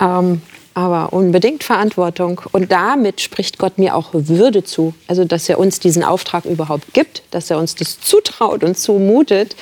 Ähm, 0.00 0.42
aber 0.74 1.14
unbedingt 1.14 1.64
Verantwortung. 1.64 2.42
Und 2.52 2.70
damit 2.70 3.22
spricht 3.22 3.56
Gott 3.56 3.78
mir 3.78 3.96
auch 3.96 4.10
Würde 4.12 4.62
zu. 4.62 4.92
Also, 5.06 5.24
dass 5.24 5.48
er 5.48 5.58
uns 5.58 5.80
diesen 5.80 6.04
Auftrag 6.04 6.44
überhaupt 6.44 6.92
gibt, 6.92 7.22
dass 7.30 7.50
er 7.50 7.58
uns 7.58 7.76
das 7.76 7.98
zutraut 7.98 8.62
und 8.62 8.78
zumutet. 8.78 9.56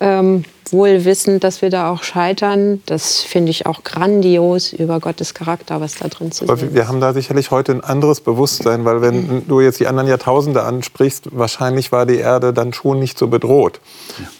Ähm, 0.00 0.44
wohl 0.72 1.04
wissend, 1.04 1.44
dass 1.44 1.62
wir 1.62 1.70
da 1.70 1.90
auch 1.90 2.02
scheitern. 2.02 2.82
Das 2.86 3.22
finde 3.22 3.50
ich 3.50 3.66
auch 3.66 3.84
grandios 3.84 4.72
über 4.72 5.00
Gottes 5.00 5.34
Charakter, 5.34 5.80
was 5.80 5.94
da 5.94 6.08
drin 6.08 6.32
zu 6.32 6.46
sehen 6.46 6.54
ist. 6.54 6.74
Wir 6.74 6.88
haben 6.88 7.00
da 7.00 7.12
sicherlich 7.12 7.50
heute 7.50 7.72
ein 7.72 7.82
anderes 7.82 8.20
Bewusstsein, 8.20 8.84
weil 8.84 9.00
wenn 9.00 9.14
mhm. 9.14 9.48
du 9.48 9.60
jetzt 9.60 9.80
die 9.80 9.86
anderen 9.86 10.08
Jahrtausende 10.08 10.62
ansprichst, 10.64 11.28
wahrscheinlich 11.32 11.92
war 11.92 12.06
die 12.06 12.16
Erde 12.16 12.52
dann 12.52 12.72
schon 12.72 12.98
nicht 12.98 13.18
so 13.18 13.28
bedroht. 13.28 13.80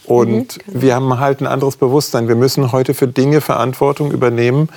Und 0.05 0.57
mhm, 0.57 0.63
genau. 0.67 0.83
wir 0.83 0.95
haben 0.95 1.19
halt 1.19 1.41
ein 1.41 1.47
anderes 1.47 1.77
Bewusstsein. 1.77 2.29
Wir 2.29 2.37
müssen 2.37 2.73
heute 2.73 2.95
für 2.95 3.09
Dinge 3.09 3.41
Verantwortung 3.41 4.11
übernehmen, 4.11 4.69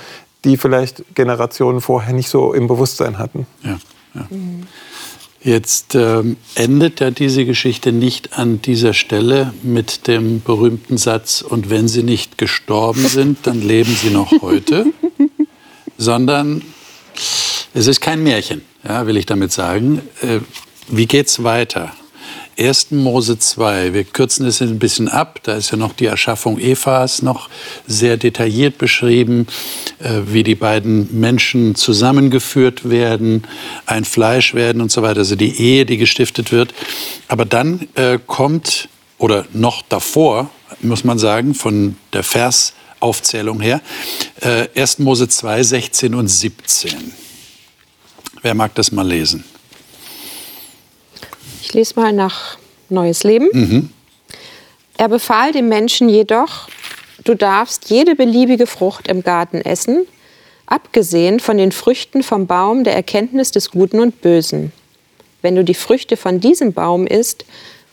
die 0.44 0.56
vielleicht 0.56 1.14
Generationen 1.14 1.80
vorher 1.80 2.14
nicht 2.14 2.30
so 2.30 2.52
im 2.52 2.66
Bewusstsein 2.66 3.18
hatten. 3.18 3.46
Ja, 3.62 3.78
ja. 4.14 4.26
Mhm. 4.30 4.66
Jetzt 5.42 5.94
ähm, 5.94 6.36
endet 6.54 7.00
ja 7.00 7.10
diese 7.10 7.46
Geschichte 7.46 7.92
nicht 7.92 8.38
an 8.38 8.60
dieser 8.60 8.92
Stelle 8.92 9.54
mit 9.62 10.06
dem 10.06 10.42
berühmten 10.42 10.98
Satz, 10.98 11.40
und 11.40 11.70
wenn 11.70 11.88
sie 11.88 12.02
nicht 12.02 12.36
gestorben 12.36 13.08
sind, 13.08 13.38
dann 13.44 13.62
leben 13.62 13.94
sie 13.94 14.10
noch 14.10 14.30
heute, 14.42 14.86
sondern 15.96 16.62
es 17.72 17.86
ist 17.86 18.00
kein 18.00 18.22
Märchen, 18.22 18.62
ja, 18.84 19.06
will 19.06 19.16
ich 19.16 19.24
damit 19.24 19.50
sagen. 19.50 20.02
Äh, 20.20 20.40
wie 20.88 21.06
geht's 21.06 21.42
weiter? 21.42 21.92
1. 22.58 22.90
Mose 22.90 23.38
2. 23.38 23.94
Wir 23.94 24.04
kürzen 24.04 24.46
es 24.46 24.60
ein 24.60 24.78
bisschen 24.78 25.08
ab. 25.08 25.40
Da 25.42 25.54
ist 25.54 25.70
ja 25.70 25.76
noch 25.76 25.92
die 25.92 26.06
Erschaffung 26.06 26.58
Evas 26.58 27.22
noch 27.22 27.48
sehr 27.86 28.16
detailliert 28.16 28.78
beschrieben, 28.78 29.46
äh, 29.98 30.20
wie 30.26 30.42
die 30.42 30.54
beiden 30.54 31.20
Menschen 31.20 31.74
zusammengeführt 31.74 32.88
werden, 32.88 33.46
ein 33.86 34.04
Fleisch 34.04 34.54
werden 34.54 34.82
und 34.82 34.90
so 34.90 35.02
weiter. 35.02 35.20
Also 35.20 35.36
die 35.36 35.60
Ehe, 35.60 35.86
die 35.86 35.96
gestiftet 35.96 36.52
wird. 36.52 36.74
Aber 37.28 37.44
dann 37.44 37.88
äh, 37.94 38.18
kommt, 38.26 38.88
oder 39.18 39.46
noch 39.52 39.82
davor, 39.82 40.50
muss 40.80 41.04
man 41.04 41.18
sagen, 41.18 41.54
von 41.54 41.96
der 42.12 42.22
Versaufzählung 42.22 43.60
her, 43.60 43.80
äh, 44.40 44.68
1. 44.78 44.98
Mose 44.98 45.28
2, 45.28 45.62
16 45.62 46.14
und 46.14 46.28
17. 46.28 47.12
Wer 48.42 48.54
mag 48.54 48.74
das 48.74 48.92
mal 48.92 49.06
lesen? 49.06 49.44
Ich 51.70 51.74
lese 51.74 52.00
mal 52.00 52.12
nach 52.12 52.58
Neues 52.88 53.22
Leben. 53.22 53.48
Mhm. 53.52 53.90
Er 54.98 55.08
befahl 55.08 55.52
dem 55.52 55.68
Menschen 55.68 56.08
jedoch, 56.08 56.68
du 57.22 57.36
darfst 57.36 57.90
jede 57.90 58.16
beliebige 58.16 58.66
Frucht 58.66 59.06
im 59.06 59.22
Garten 59.22 59.60
essen, 59.60 60.04
abgesehen 60.66 61.38
von 61.38 61.58
den 61.58 61.70
Früchten 61.70 62.24
vom 62.24 62.48
Baum 62.48 62.82
der 62.82 62.96
Erkenntnis 62.96 63.52
des 63.52 63.70
Guten 63.70 64.00
und 64.00 64.20
Bösen. 64.20 64.72
Wenn 65.42 65.54
du 65.54 65.62
die 65.62 65.74
Früchte 65.74 66.16
von 66.16 66.40
diesem 66.40 66.72
Baum 66.72 67.06
isst, 67.06 67.44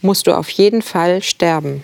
musst 0.02 0.26
du 0.26 0.36
auf 0.36 0.50
jeden 0.50 0.82
Fall 0.82 1.22
sterben. 1.22 1.84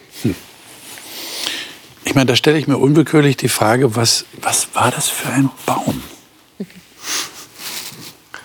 Ich 2.05 2.15
meine, 2.15 2.25
da 2.25 2.35
stelle 2.35 2.57
ich 2.57 2.67
mir 2.67 2.79
unwillkürlich 2.79 3.38
die 3.38 3.50
Frage, 3.50 3.95
was, 3.95 4.25
was 4.41 4.69
war 4.73 4.89
das 4.89 5.09
für 5.09 5.29
ein 5.29 5.51
Baum? 5.67 6.01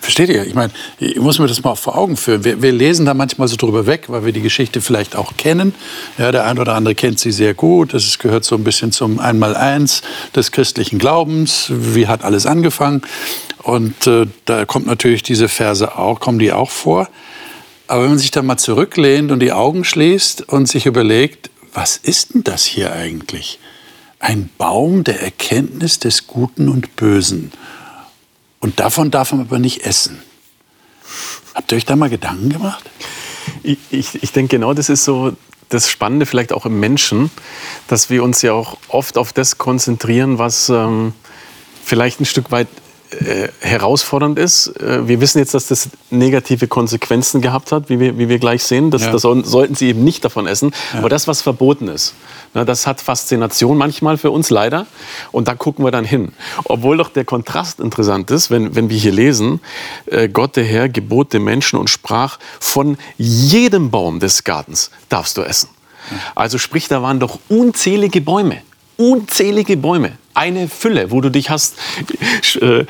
Versteht 0.09 0.31
ihr? 0.31 0.47
Ich 0.47 0.55
meine, 0.55 0.73
ich 0.99 1.17
muss 1.17 1.39
mir 1.39 1.49
das 1.49 1.63
mal 1.63 1.75
vor 1.75 1.99
Augen 1.99 2.17
führen. 2.17 2.43
Wir, 2.43 2.63
wir, 2.63 2.73
lesen 2.73 3.05
da 3.05 3.13
manchmal 3.13 3.47
so 3.47 3.57
drüber 3.57 3.85
weg, 3.85 4.05
weil 4.09 4.25
wir 4.25 4.33
die 4.33 4.41
Geschichte 4.41 4.81
vielleicht 4.81 5.15
auch 5.15 5.37
kennen. 5.37 5.75
Ja, 6.17 6.33
der 6.33 6.47
ein 6.47 6.59
oder 6.59 6.77
andere 6.77 6.95
kennt 6.95 7.21
sie 7.21 7.31
sehr 7.31 7.53
gut. 7.53 7.93
Das 7.93 8.19
gehört 8.19 8.43
so 8.43 8.55
ein 8.55 8.65
bisschen 8.65 8.91
zum 8.91 9.21
Einmaleins 9.21 10.01
des 10.35 10.51
christlichen 10.51 10.99
Glaubens. 10.99 11.67
Wie 11.69 12.07
hat 12.07 12.25
alles 12.25 12.47
angefangen? 12.47 13.03
Und 13.63 14.07
äh, 14.07 14.25
da 14.47 14.65
kommt 14.65 14.87
natürlich 14.87 15.23
diese 15.25 15.47
Verse 15.47 15.99
auch, 15.99 16.21
kommen 16.21 16.39
die 16.39 16.55
auch 16.55 16.71
vor. 16.71 17.11
Aber 17.87 18.05
wenn 18.05 18.09
man 18.09 18.19
sich 18.19 18.31
da 18.31 18.41
mal 18.41 18.57
zurücklehnt 18.57 19.31
und 19.31 19.41
die 19.41 19.53
Augen 19.53 19.85
schließt 19.85 20.49
und 20.49 20.69
sich 20.69 20.87
überlegt, 20.87 21.51
was 21.75 21.99
ist 21.99 22.33
denn 22.33 22.45
das 22.45 22.65
hier 22.65 22.95
eigentlich? 22.95 23.59
Ein 24.21 24.49
Baum 24.57 25.05
der 25.05 25.21
Erkenntnis 25.21 25.99
des 25.99 26.27
Guten 26.27 26.71
und 26.71 26.97
Bösen. 26.97 27.53
Und 28.61 28.81
davon 28.81 29.11
darf 29.11 29.33
man 29.33 29.43
aber 29.43 29.59
nicht 29.59 29.85
essen. 29.85 30.23
Habt 31.55 31.73
ihr 31.73 31.77
euch 31.77 31.85
da 31.85 31.97
mal 31.97 32.11
Gedanken 32.11 32.51
gemacht? 32.51 32.85
Ich, 33.63 33.79
ich, 33.91 34.23
ich 34.23 34.33
denke, 34.33 34.57
genau 34.57 34.75
das 34.75 34.89
ist 34.89 35.05
so 35.05 35.37
das 35.69 35.89
Spannende 35.89 36.27
vielleicht 36.27 36.53
auch 36.53 36.67
im 36.67 36.81
Menschen, 36.81 37.31
dass 37.89 38.11
wir 38.11 38.23
uns 38.23 38.43
ja 38.43 38.53
auch 38.53 38.79
oft 38.89 39.19
auf 39.19 39.33
das 39.33 39.59
konzentrieren, 39.59 40.39
was 40.39 40.69
ähm, 40.69 41.13
vielleicht 41.85 42.21
ein 42.21 42.25
Stück 42.25 42.51
weit 42.51 42.69
äh, 43.11 43.49
herausfordernd 43.61 44.39
ist. 44.39 44.69
Äh, 44.81 45.09
wir 45.09 45.21
wissen 45.21 45.39
jetzt, 45.39 45.55
dass 45.55 45.69
das 45.69 45.89
negative 46.11 46.69
Konsequenzen 46.69 47.41
gehabt 47.41 47.73
hat, 47.73 47.89
wie 47.89 47.99
wir, 47.99 48.19
wie 48.19 48.29
wir 48.29 48.39
gleich 48.39 48.63
sehen. 48.63 48.91
Das, 48.91 49.03
ja. 49.03 49.13
das 49.13 49.23
sollten 49.23 49.75
Sie 49.75 49.89
eben 49.89 50.05
nicht 50.05 50.25
davon 50.25 50.47
essen. 50.47 50.73
Ja. 50.93 51.01
Aber 51.01 51.09
das, 51.09 51.27
was 51.27 51.41
verboten 51.41 51.89
ist, 51.89 52.15
na, 52.55 52.65
das 52.65 52.87
hat 52.87 53.01
Faszination 53.01 53.79
manchmal 53.79 54.19
für 54.19 54.31
uns 54.31 54.51
leider. 54.51 54.87
Und 55.33 55.49
da 55.49 55.55
gucken 55.55 55.85
wir 55.85 55.91
dann 55.91 56.05
hin. 56.05 56.33
Obwohl 56.65 56.99
doch 56.99 57.09
der 57.09 57.25
Kontrast 57.25 57.81
interessant 57.81 58.31
ist, 58.31 58.51
wenn, 58.51 58.75
wenn 58.75 58.91
wir 58.91 58.99
hier 58.99 59.13
lesen, 59.13 59.61
äh, 60.07 60.29
Gott 60.29 60.57
der 60.57 60.65
Herr 60.65 60.89
gebot 60.89 61.33
dem 61.33 61.45
Menschen 61.45 61.79
und 61.79 61.89
sprach, 61.89 62.39
von 62.61 62.99
jedem 63.17 63.91
Baum 63.91 64.21
des 64.21 64.45
Gartens 64.45 64.91
darfst 65.09 65.37
du 65.37 65.43
essen. 65.43 65.71
Also 66.35 66.59
sprich, 66.59 66.89
da 66.89 67.03
waren 67.03 67.21
doch 67.21 67.39
unzählige 67.49 68.21
Bäume. 68.21 68.63
Unzählige 68.97 69.77
Bäume. 69.77 70.13
Eine 70.39 70.69
Fülle, 70.69 71.11
wo 71.11 71.21
du 71.21 71.31
dich 71.31 71.51
hast 71.51 71.77
äh, 72.61 72.85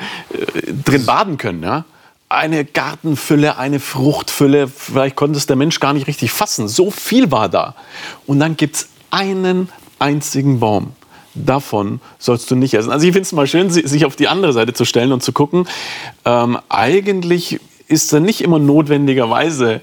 drin 0.85 1.05
baden 1.05 1.37
können. 1.37 1.63
Ja? 1.63 1.85
eine 2.29 2.63
Gartenfülle, 2.63 3.57
eine 3.57 3.79
Fruchtfülle. 3.79 4.67
Vielleicht 4.67 5.15
konnte 5.15 5.37
es 5.37 5.47
der 5.47 5.55
Mensch 5.55 5.79
gar 5.79 5.93
nicht 5.93 6.07
richtig 6.07 6.31
fassen. 6.31 6.67
So 6.67 6.91
viel 6.91 7.31
war 7.31 7.49
da. 7.49 7.75
Und 8.27 8.39
dann 8.39 8.55
gibt 8.55 8.75
es 8.75 8.89
einen 9.09 9.69
einzigen 9.97 10.59
Baum. 10.59 10.93
Davon 11.33 12.01
sollst 12.19 12.49
du 12.51 12.55
nicht 12.55 12.75
essen. 12.75 12.91
Also 12.91 13.07
ich 13.07 13.13
finde 13.13 13.25
es 13.25 13.31
mal 13.31 13.47
schön, 13.47 13.69
sich 13.69 14.05
auf 14.05 14.15
die 14.15 14.27
andere 14.27 14.53
Seite 14.53 14.73
zu 14.73 14.85
stellen 14.85 15.11
und 15.11 15.23
zu 15.23 15.31
gucken. 15.31 15.67
Ähm, 16.25 16.59
eigentlich 16.69 17.59
ist 17.87 18.13
da 18.13 18.19
nicht 18.19 18.41
immer 18.41 18.59
notwendigerweise 18.59 19.81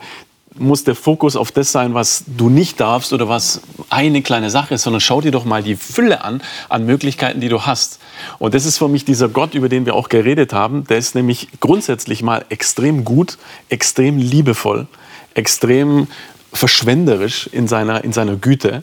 muss 0.59 0.85
der 0.85 0.95
Fokus 0.95 1.37
auf 1.37 1.53
das 1.53 1.73
sein, 1.73 1.95
was 1.95 2.25
du 2.27 2.49
nicht 2.49 2.81
darfst 2.81 3.13
oder 3.13 3.29
was 3.29 3.61
eine 3.91 4.23
kleine 4.23 4.51
Sache 4.51 4.75
ist, 4.75 4.83
sondern 4.83 5.01
schau 5.01 5.21
dir 5.21 5.31
doch 5.31 5.45
mal 5.45 5.63
die 5.63 5.77
Fülle 5.77 6.25
an 6.25 6.43
an 6.69 6.87
Möglichkeiten, 6.87 7.41
die 7.41 7.49
du 7.49 7.63
hast. 7.63 8.01
Und 8.39 8.55
das 8.55 8.65
ist 8.65 8.79
für 8.79 8.89
mich 8.89 9.05
dieser 9.05 9.29
Gott, 9.29 9.55
über 9.55 9.69
den 9.69 9.87
wir 9.87 9.95
auch 9.95 10.09
geredet 10.09 10.53
haben. 10.53 10.85
Der 10.85 10.99
ist 10.99 11.15
nämlich 11.15 11.49
grundsätzlich 11.61 12.23
mal 12.23 12.45
extrem 12.49 13.05
gut, 13.05 13.39
extrem 13.69 14.19
liebevoll, 14.19 14.87
extrem 15.35 16.09
verschwenderisch 16.53 17.49
in 17.53 17.69
seiner, 17.69 18.03
in 18.05 18.13
seiner 18.13 18.37
Güte. 18.37 18.83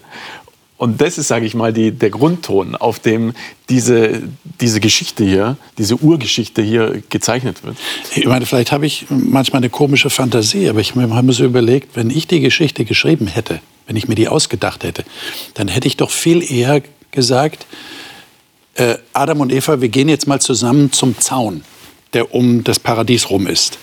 Und 0.78 1.02
das 1.02 1.18
ist, 1.18 1.28
sage 1.28 1.46
ich 1.46 1.54
mal, 1.54 1.72
die, 1.72 1.92
der 1.92 2.10
Grundton, 2.10 2.76
auf 2.76 3.00
dem 3.00 3.34
diese, 3.70 4.24
diese 4.60 4.80
Geschichte 4.80 5.24
hier, 5.24 5.58
diese 5.78 5.96
Urgeschichte 5.96 6.62
hier 6.62 7.02
gezeichnet 7.10 7.64
wird. 7.64 7.78
Ich 8.16 8.26
meine, 8.26 8.46
vielleicht 8.46 8.72
habe 8.72 8.86
ich 8.86 9.06
manchmal 9.10 9.62
eine 9.62 9.70
komische 9.70 10.10
Fantasie, 10.10 10.68
aber 10.68 10.80
ich 10.80 10.96
habe 10.96 11.24
mir 11.24 11.34
so 11.34 11.46
überlegt, 11.46 11.96
wenn 11.96 12.10
ich 12.10 12.28
die 12.28 12.40
Geschichte 12.40 12.86
geschrieben 12.86 13.28
hätte, 13.28 13.62
wenn 13.88 13.96
ich 13.96 14.08
mir 14.08 14.16
die 14.16 14.28
ausgedacht 14.28 14.84
hätte, 14.84 15.06
dann 15.54 15.68
hätte 15.68 15.88
ich 15.88 15.96
doch 15.96 16.10
viel 16.10 16.44
eher 16.44 16.82
gesagt, 17.12 17.66
äh, 18.76 18.98
Adam 19.14 19.42
und 19.42 19.52
Eva, 19.52 19.80
wir 19.82 19.90
gehen 19.90 20.10
jetzt 20.10 20.28
mal 20.28 20.42
zusammen 20.42 20.92
zum 20.92 21.18
Zaun, 21.20 21.64
der 22.14 22.34
um 22.34 22.64
das 22.64 22.80
Paradies 22.80 23.30
rum 23.30 23.48
ist. 23.48 23.78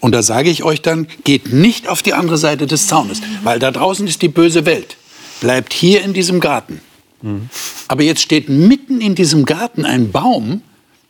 Und 0.00 0.12
da 0.12 0.22
sage 0.22 0.50
ich 0.50 0.62
euch 0.62 0.82
dann, 0.82 1.06
geht 1.24 1.52
nicht 1.52 1.88
auf 1.88 2.02
die 2.02 2.14
andere 2.14 2.38
Seite 2.38 2.66
des 2.66 2.86
Zaunes, 2.86 3.20
weil 3.42 3.58
da 3.58 3.70
draußen 3.70 4.06
ist 4.06 4.22
die 4.22 4.28
böse 4.28 4.66
Welt. 4.66 4.96
Bleibt 5.40 5.72
hier 5.72 6.02
in 6.02 6.12
diesem 6.12 6.40
Garten. 6.40 6.80
Mhm. 7.22 7.48
Aber 7.88 8.02
jetzt 8.02 8.22
steht 8.22 8.48
mitten 8.48 9.00
in 9.00 9.14
diesem 9.14 9.44
Garten 9.44 9.84
ein 9.84 10.12
Baum 10.12 10.62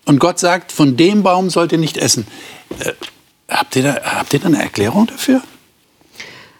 und 0.05 0.19
Gott 0.19 0.39
sagt, 0.39 0.73
von 0.73 0.97
dem 0.97 1.23
Baum 1.23 1.51
sollt 1.51 1.73
ihr 1.73 1.79
nicht 1.79 1.97
essen. 1.97 2.27
Äh, 2.79 2.93
habt, 3.49 3.77
ihr 3.77 3.83
da, 3.83 4.01
habt 4.05 4.33
ihr 4.33 4.41
da 4.41 4.47
eine 4.47 4.63
Erklärung 4.63 5.07
dafür? 5.07 5.43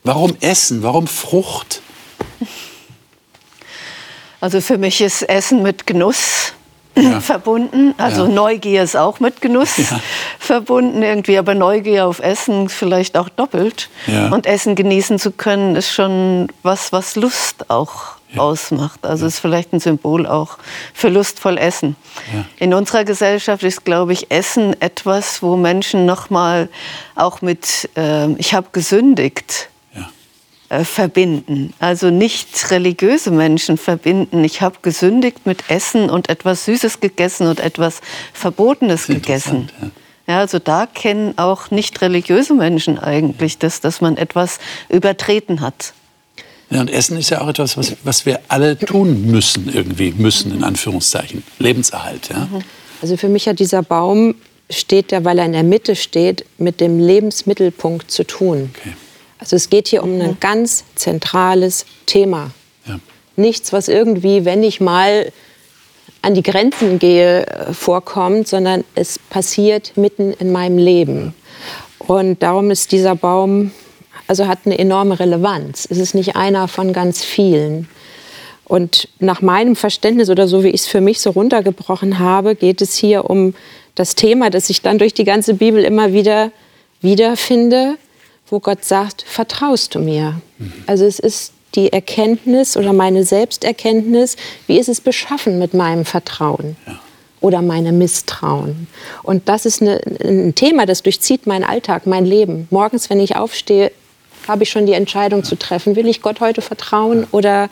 Warum 0.03 0.37
Essen? 0.41 0.83
Warum 0.83 1.07
Frucht? 1.07 1.81
Also 4.41 4.61
für 4.61 4.77
mich 4.77 5.01
ist 5.01 5.23
Essen 5.23 5.63
mit 5.63 5.87
Genuss 5.87 6.53
ja. 6.97 7.21
verbunden. 7.21 7.95
Also 7.99 8.25
ja. 8.25 8.29
Neugier 8.29 8.83
ist 8.83 8.97
auch 8.97 9.21
mit 9.21 9.41
Genuss 9.41 9.77
ja. 9.79 10.01
verbunden 10.39 11.03
irgendwie, 11.03 11.39
aber 11.39 11.55
Neugier 11.55 12.07
auf 12.07 12.21
Essen 12.21 12.69
vielleicht 12.69 13.17
auch 13.17 13.29
doppelt. 13.29 13.89
Und 14.31 14.47
Essen 14.47 14.75
genießen 14.75 15.19
zu 15.19 15.31
können, 15.31 15.77
ist 15.77 15.91
schon 15.91 16.49
was, 16.63 16.93
was 16.93 17.17
Lust 17.17 17.71
auch 17.71 18.17
ausmacht. 18.37 19.05
Also 19.05 19.27
ist 19.27 19.39
vielleicht 19.39 19.73
ein 19.73 19.81
Symbol 19.81 20.27
auch 20.27 20.59
für 20.93 21.09
lustvoll 21.09 21.59
Essen. 21.59 21.97
In 22.59 22.75
unserer 22.75 23.05
Gesellschaft 23.05 23.63
ist, 23.63 23.85
glaube 23.85 24.13
ich, 24.13 24.31
Essen 24.31 24.81
etwas, 24.81 25.43
wo 25.43 25.57
Menschen 25.57 26.07
noch 26.07 26.31
mal 26.31 26.69
auch 27.15 27.43
mit 27.43 27.89
äh, 27.97 28.33
ich 28.35 28.55
habe 28.55 28.69
gesündigt 28.73 29.69
äh, 30.69 30.85
verbinden. 30.85 31.75
Also 31.79 32.11
nicht 32.11 32.71
religiöse 32.71 33.31
Menschen 33.31 33.77
verbinden. 33.77 34.45
Ich 34.45 34.61
habe 34.63 34.77
gesündigt 34.83 35.47
mit 35.47 35.65
Essen 35.69 36.11
und 36.11 36.29
etwas 36.29 36.65
Süßes 36.65 37.01
gegessen 37.01 37.47
und 37.47 37.61
etwas 37.61 38.01
Verbotenes 38.33 39.07
gegessen. 39.07 39.71
Ja. 39.81 39.91
Ja, 40.27 40.39
also 40.39 40.59
da 40.59 40.87
kennen 40.87 41.37
auch 41.37 41.71
nicht 41.71 42.01
religiöse 42.01 42.55
Menschen 42.55 42.99
eigentlich 42.99 43.59
das, 43.59 43.83
dass 43.83 44.01
man 44.01 44.17
etwas 44.17 44.59
übertreten 44.89 45.61
hat. 45.61 45.93
Ja, 46.71 46.81
und 46.81 46.91
Essen 46.91 47.19
ist 47.19 47.29
ja 47.29 47.43
auch 47.43 47.49
etwas, 47.49 47.77
was, 47.77 47.95
was 48.05 48.25
wir 48.25 48.41
alle 48.49 48.79
tun 48.79 49.27
müssen, 49.27 49.71
irgendwie 49.73 50.13
müssen, 50.13 50.53
in 50.53 50.65
Anführungszeichen. 50.65 51.43
Lebenserhalt. 51.59 52.31
Ja? 52.31 52.49
Mhm. 52.51 52.63
Also 53.03 53.19
für 53.19 53.29
mich 53.29 53.47
hat 53.47 53.59
dieser 53.59 53.83
Baum, 53.83 54.35
steht 54.71 55.13
ja, 55.13 55.25
weil 55.27 55.39
er 55.39 55.45
in 55.45 55.53
der 55.53 55.63
Mitte 55.63 55.95
steht, 55.95 56.47
mit 56.57 56.81
dem 56.81 56.99
Lebensmittelpunkt 56.99 58.11
zu 58.11 58.25
tun. 58.25 58.71
Okay. 58.75 58.95
Also 59.45 59.57
es 59.57 59.69
geht 59.69 59.89
hier 59.89 60.03
um 60.03 60.19
ein 60.23 60.39
ganz 60.41 60.85
zentrales 60.95 61.85
Thema. 62.07 62.51
Ja. 62.87 62.99
Nichts, 63.37 63.75
was 63.75 63.89
irgendwie, 63.89 64.47
wenn 64.47 64.63
ich 64.63 64.81
mal 64.81 65.31
an 66.23 66.33
die 66.33 66.43
Grenzen 66.43 66.99
gehe, 66.99 67.47
äh, 67.47 67.75
vorkommt, 67.75 68.49
sondern 68.49 68.85
es 68.95 69.19
passiert 69.19 69.99
mitten 69.99 70.33
in 70.33 70.51
meinem 70.51 70.79
Leben. 70.79 71.35
Und 71.99 72.43
darum 72.43 72.71
ist 72.71 72.91
dieser 72.91 73.17
Baum, 73.17 73.73
also 74.29 74.47
hat 74.47 74.61
eine 74.65 74.79
enorme 74.79 75.21
Relevanz. 75.21 75.87
Es 75.91 75.99
ist 75.99 76.15
nicht 76.15 76.37
einer 76.37 76.67
von 76.67 76.95
ganz 76.95 77.23
vielen. 77.23 77.87
Und 78.65 79.11
nach 79.19 79.43
meinem 79.43 79.77
Verständnis 79.77 80.31
oder 80.31 80.49
so 80.49 80.65
wie 80.65 80.69
ich 80.69 80.81
es 80.81 80.87
für 80.87 81.03
mich 81.03 81.21
so 81.21 81.29
runtergebrochen 81.29 82.19
habe, 82.19 82.55
geht 82.55 82.81
es 82.81 82.97
hier 82.97 83.29
um 83.29 83.53
das 83.95 84.15
Thema, 84.15 84.49
das 84.49 84.71
ich 84.71 84.81
dann 84.81 84.97
durch 84.97 85.13
die 85.13 85.25
ganze 85.25 85.53
Bibel 85.53 85.85
immer 85.85 86.15
wieder 86.15 86.51
wiederfinde, 87.03 87.99
wo 88.49 88.61
Gott 88.61 88.85
sagt, 88.85 89.25
vertraust 89.27 89.95
du 89.95 90.01
mir? 90.01 90.41
Also 90.87 91.05
es 91.05 91.19
ist 91.19 91.53
die 91.75 91.93
Erkenntnis 91.93 92.77
oder 92.77 92.93
meine 92.93 93.25
Selbsterkenntnis, 93.25 94.37
wie 94.67 94.79
ist 94.79 94.89
es 94.89 95.01
beschaffen 95.01 95.59
mit 95.59 95.75
meinem 95.75 96.05
Vertrauen? 96.05 96.77
Oder 97.41 97.61
meinem 97.61 97.99
Misstrauen. 97.99 98.87
Und 99.23 99.49
das 99.49 99.67
ist 99.67 99.83
eine, 99.83 100.01
ein 100.23 100.55
Thema, 100.55 100.87
das 100.87 101.03
durchzieht 101.03 101.47
meinen 101.47 101.65
Alltag, 101.65 102.07
mein 102.07 102.25
Leben. 102.25 102.69
Morgens, 102.71 103.11
wenn 103.11 103.21
ich 103.21 103.37
aufstehe, 103.37 103.93
habe 104.49 104.63
ich 104.63 104.71
schon 104.71 104.87
die 104.87 104.93
Entscheidung 104.93 105.45
zu 105.45 105.57
treffen, 105.57 105.97
will 105.97 106.07
ich 106.07 106.23
Gott 106.23 106.41
heute 106.41 106.63
vertrauen 106.63 107.27
oder 107.33 107.69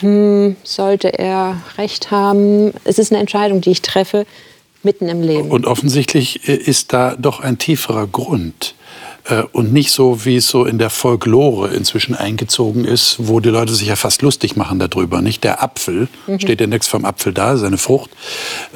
hm, 0.00 0.56
sollte 0.64 1.16
er 1.16 1.60
recht 1.76 2.10
haben? 2.10 2.72
Es 2.84 2.98
ist 2.98 3.12
eine 3.12 3.20
Entscheidung, 3.20 3.60
die 3.60 3.70
ich 3.70 3.82
treffe 3.82 4.26
mitten 4.82 5.08
im 5.08 5.22
Leben. 5.22 5.50
Und 5.50 5.66
offensichtlich 5.66 6.48
äh, 6.48 6.54
ist 6.54 6.92
da 6.92 7.16
doch 7.16 7.40
ein 7.40 7.58
tieferer 7.58 8.06
Grund. 8.06 8.74
Äh, 9.28 9.42
und 9.52 9.72
nicht 9.72 9.92
so, 9.92 10.24
wie 10.24 10.36
es 10.36 10.48
so 10.48 10.64
in 10.64 10.78
der 10.78 10.90
Folklore 10.90 11.68
inzwischen 11.68 12.14
eingezogen 12.14 12.84
ist, 12.84 13.16
wo 13.18 13.40
die 13.40 13.50
Leute 13.50 13.74
sich 13.74 13.88
ja 13.88 13.96
fast 13.96 14.22
lustig 14.22 14.56
machen 14.56 14.78
darüber. 14.78 15.20
Nicht 15.22 15.44
der 15.44 15.62
Apfel, 15.62 16.08
mhm. 16.26 16.40
steht 16.40 16.60
ja 16.60 16.66
nichts 16.66 16.88
vom 16.88 17.04
Apfel 17.04 17.32
da, 17.32 17.56
seine 17.56 17.78
Frucht. 17.78 18.10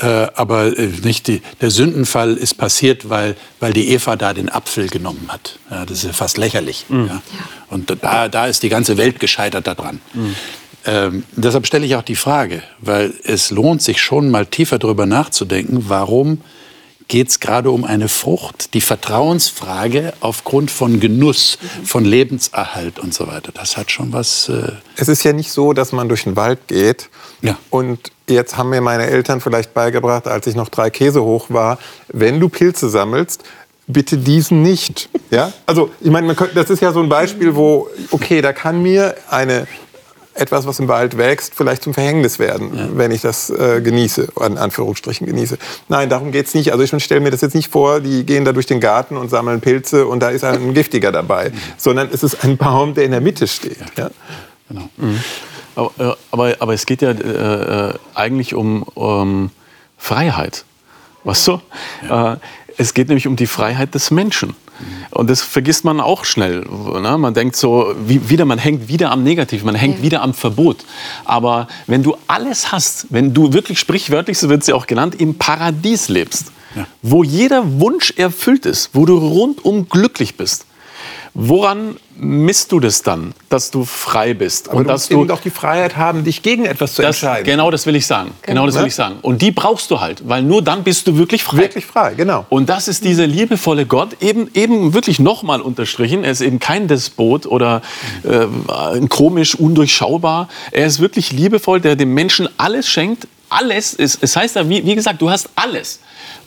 Äh, 0.01 0.29
aber 0.35 0.71
nicht 1.03 1.29
die, 1.29 1.43
der 1.61 1.71
Sündenfall 1.71 2.35
ist 2.35 2.55
passiert, 2.55 3.09
weil, 3.09 3.37
weil 3.61 3.73
die 3.73 3.91
Eva 3.91 4.17
da 4.17 4.35
den 4.35 4.49
Apfel 4.49 4.89
genommen 4.89 5.27
hat. 5.29 5.59
Ja, 5.71 5.87
das 5.87 5.99
ist 5.99 6.05
ja 6.05 6.13
fast 6.13 6.37
lächerlich. 6.37 6.87
Mhm. 6.89 7.07
Ja. 7.07 7.23
Und 7.71 7.97
da, 8.03 8.29
da 8.29 8.47
ist 8.47 8.63
die 8.63 8.69
ganze 8.69 8.97
Welt 8.99 9.19
gescheitert 9.21 9.67
daran. 9.67 10.01
Mhm. 10.13 10.35
Ähm, 10.85 11.25
deshalb 11.37 11.67
stelle 11.67 11.87
ich 11.87 11.95
auch 11.95 12.03
die 12.03 12.17
Frage, 12.17 12.63
weil 12.81 13.15
es 13.25 13.51
lohnt 13.51 13.83
sich 13.83 14.03
schon 14.03 14.31
mal 14.31 14.47
tiefer 14.47 14.79
darüber 14.79 15.07
nachzudenken, 15.07 15.85
warum 15.89 16.43
geht 17.09 17.29
es 17.29 17.41
gerade 17.41 17.71
um 17.71 17.85
eine 17.85 18.09
Frucht, 18.09 18.75
die 18.75 18.81
Vertrauensfrage 18.81 20.13
aufgrund 20.21 20.71
von 20.71 21.01
Genuss, 21.01 21.59
von 21.85 22.05
Lebenserhalt 22.05 22.99
und 22.99 23.15
so 23.15 23.27
weiter. 23.27 23.53
Das 23.53 23.77
hat 23.77 23.91
schon 23.91 24.13
was. 24.13 24.49
Äh 24.49 24.73
es 24.97 25.09
ist 25.09 25.25
ja 25.25 25.33
nicht 25.33 25.51
so, 25.51 25.73
dass 25.73 25.93
man 25.93 26.09
durch 26.09 26.25
den 26.25 26.37
Wald 26.37 26.67
geht 26.69 27.09
ja. 27.41 27.59
und 27.71 28.11
jetzt 28.29 28.57
haben 28.57 28.71
mir 28.71 28.81
meine 28.81 29.07
Eltern 29.07 29.41
vielleicht 29.41 29.75
beigebracht, 29.75 30.27
als 30.27 30.47
ich 30.47 30.55
noch 30.55 30.69
drei 30.69 30.91
Käse 30.91 31.23
hoch 31.23 31.47
war, 31.49 31.79
wenn 32.09 32.41
du 32.41 32.49
Pilze 32.49 32.89
sammelst, 32.89 33.43
bitte 33.87 34.19
diesen 34.19 34.63
nicht. 34.63 35.09
Ja? 35.31 35.53
Also, 35.67 35.91
ich 36.01 36.11
meine, 36.11 36.35
das 36.55 36.71
ist 36.71 36.81
ja 36.81 36.93
so 36.93 37.01
ein 37.01 37.09
Beispiel, 37.09 37.55
wo, 37.55 37.89
okay, 38.11 38.41
da 38.41 38.53
kann 38.53 38.83
mir 38.83 39.17
eine 39.29 39.67
etwas, 40.35 40.67
was 40.67 40.79
im 40.79 40.89
Wald 40.89 41.19
wächst, 41.19 41.55
vielleicht 41.55 41.83
zum 41.83 41.95
Verhängnis 41.95 42.39
werden, 42.39 42.77
ja. 42.77 42.89
wenn 42.93 43.11
ich 43.11 43.21
das 43.21 43.51
äh, 43.51 43.81
genieße, 43.83 44.29
an 44.37 44.57
Anführungsstrichen 44.57 45.27
genieße. 45.27 45.59
Nein, 45.89 46.09
darum 46.09 46.33
geht 46.33 46.47
es 46.47 46.55
nicht. 46.55 46.73
Also 46.73 46.85
ich 46.85 47.05
stelle 47.05 47.21
mir 47.21 47.31
das 47.31 47.43
jetzt 47.43 47.55
nicht 47.55 47.71
vor, 47.71 48.01
die 48.01 48.25
gehen 48.25 48.45
da 48.45 48.53
durch 48.53 48.67
den 48.67 48.81
Garten 48.81 49.17
und 49.17 49.29
sammeln 49.29 49.61
Pilze 49.61 50.07
und 50.07 50.21
da 50.21 50.31
ist 50.31 50.45
ein 50.45 50.75
giftiger 50.75 51.13
dabei, 51.13 51.51
mhm. 51.51 51.59
sondern 51.77 52.09
es 52.13 52.23
ist 52.23 52.45
ein 52.45 52.57
Baum, 52.57 52.95
der 52.95 53.05
in 53.05 53.11
der 53.11 53.21
Mitte 53.21 53.47
steht. 53.47 53.79
Ja. 53.97 54.11
Genau. 54.69 54.89
Mhm. 54.97 55.21
Aber, 55.75 55.91
äh, 55.99 56.15
aber, 56.31 56.57
aber, 56.59 56.75
es 56.75 56.87
geht 56.87 57.03
ja 57.03 57.11
äh, 57.11 57.91
äh, 57.91 57.95
eigentlich 58.15 58.55
um, 58.55 58.83
um 58.83 59.51
Freiheit. 59.99 60.65
Weißt 61.25 61.47
du? 61.49 61.61
Ja. 62.09 62.35
Äh, 62.35 62.37
es 62.79 62.95
geht 62.95 63.09
nämlich 63.09 63.27
um 63.27 63.37
die 63.37 63.47
Freiheit 63.47 63.95
des 63.95 64.11
Menschen. 64.11 64.57
Und 65.11 65.29
das 65.29 65.43
vergisst 65.43 65.85
man 65.85 66.01
auch 66.01 66.25
schnell. 66.25 66.61
Ne? 66.61 67.19
Man 67.19 67.35
denkt 67.35 67.57
so, 67.57 67.95
wie, 68.07 68.29
wieder, 68.29 68.45
man 68.45 68.59
hängt 68.59 68.89
wieder 68.89 69.11
am 69.11 69.23
Negativ, 69.23 69.65
man 69.65 69.75
hängt 69.75 69.99
ja. 69.99 70.03
wieder 70.03 70.23
am 70.23 70.35
Verbot. 70.35 70.79
Aber 71.25 71.69
wenn 71.87 72.03
du 72.03 72.17
alles 72.27 72.73
hast, 72.73 73.07
wenn 73.11 73.35
du 73.35 73.53
wirklich 73.53 73.79
sprichwörtlich, 73.79 74.39
so 74.39 74.49
wird 74.49 74.63
es 74.63 74.69
ja 74.69 74.75
auch 74.75 74.87
genannt, 74.87 75.15
im 75.21 75.37
Paradies 75.37 76.09
lebst, 76.09 76.53
ja. 76.75 76.87
wo 77.03 77.23
jeder 77.23 77.81
Wunsch 77.81 78.13
erfüllt 78.17 78.67
ist, 78.67 78.91
wo 78.93 79.07
du 79.07 79.17
rundum 79.19 79.89
glücklich 79.89 80.37
bist, 80.37 80.67
Woran 81.35 81.97
misst 82.15 82.73
du 82.73 82.81
das 82.81 83.03
dann, 83.03 83.33
dass 83.49 83.71
du 83.71 83.87
frei 83.87 84.35
bist? 84.35 84.69
Aber 84.69 84.79
und 84.79 84.85
du 84.85 84.93
musst 84.93 85.11
dass 85.11 85.17
du 85.17 85.25
doch 85.25 85.41
die 85.41 85.51
Freiheit 85.51 85.97
haben, 85.97 86.25
dich 86.25 86.43
gegen 86.43 86.67
etwas 86.67 86.95
zu 86.95 87.01
das, 87.01 87.17
entscheiden. 87.17 87.47
Genau 87.47 87.71
das 87.71 87.87
will 87.87 87.97
ich 87.97 88.07
sagen. 88.07 88.33
Genau, 88.43 88.65
genau 88.65 88.67
das 88.67 88.79
will 88.79 88.87
ich 88.87 88.95
sagen. 88.95 89.17
Und 89.23 89.41
die 89.41 89.51
brauchst 89.51 89.91
du 89.91 90.01
halt, 90.01 90.29
weil 90.29 90.43
nur 90.43 90.61
dann 90.61 90.85
bist 90.85 91.07
du 91.07 91.17
wirklich 91.17 91.43
frei. 91.43 91.59
Wirklich 91.59 91.87
frei, 91.87 92.13
genau. 92.15 92.45
Und 92.51 92.69
das 92.69 92.87
ist 92.87 93.05
dieser 93.05 93.27
liebevolle 93.27 93.87
Gott, 93.87 94.17
eben, 94.21 94.51
eben 94.53 94.93
wirklich 94.93 95.21
nochmal 95.21 95.63
unterstrichen. 95.63 96.23
Er 96.23 96.33
ist 96.33 96.43
eben 96.43 96.59
kein 96.59 96.87
Despot 96.87 97.47
oder 97.47 97.81
äh, 98.25 99.07
komisch, 99.07 99.55
undurchschaubar. 99.55 100.49
Er 100.71 100.87
ist 100.87 101.01
wirklich 101.01 101.33
liebevoll, 101.33 101.81
der 101.81 101.97
dem 101.97 102.13
Menschen 102.13 102.47
alles 102.59 102.89
schenkt. 102.89 103.27
Alles. 103.49 103.95
Es, 103.99 104.19
es 104.21 104.37
heißt 104.37 104.57
ja, 104.57 104.69
wie, 104.69 104.85
wie 104.85 104.95
gesagt, 104.95 105.23
du 105.23 105.31
hast 105.31 105.49
alles. 105.57 106.01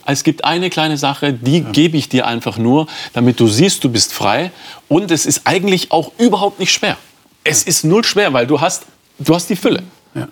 Es 0.06 0.24
gibt 0.24 0.44
eine 0.44 0.70
kleine 0.70 0.96
Sache, 0.96 1.32
die 1.32 1.58
ja. 1.58 1.70
gebe 1.70 1.96
ich 1.96 2.08
dir 2.08 2.26
einfach 2.26 2.58
nur, 2.58 2.86
damit 3.12 3.40
du 3.40 3.48
siehst, 3.48 3.82
du 3.84 3.90
bist 3.90 4.12
frei. 4.12 4.52
Und 4.88 5.10
es 5.10 5.26
ist 5.26 5.42
eigentlich 5.44 5.90
auch 5.90 6.12
überhaupt 6.18 6.60
nicht 6.60 6.72
schwer. 6.72 6.96
Es 7.44 7.62
ist 7.64 7.84
null 7.84 8.04
schwer, 8.04 8.32
weil 8.32 8.46
du 8.46 8.60
hast, 8.60 8.86
du 9.18 9.34
hast 9.34 9.50
die 9.50 9.56
Fülle. 9.56 9.82
Ja. 10.14 10.28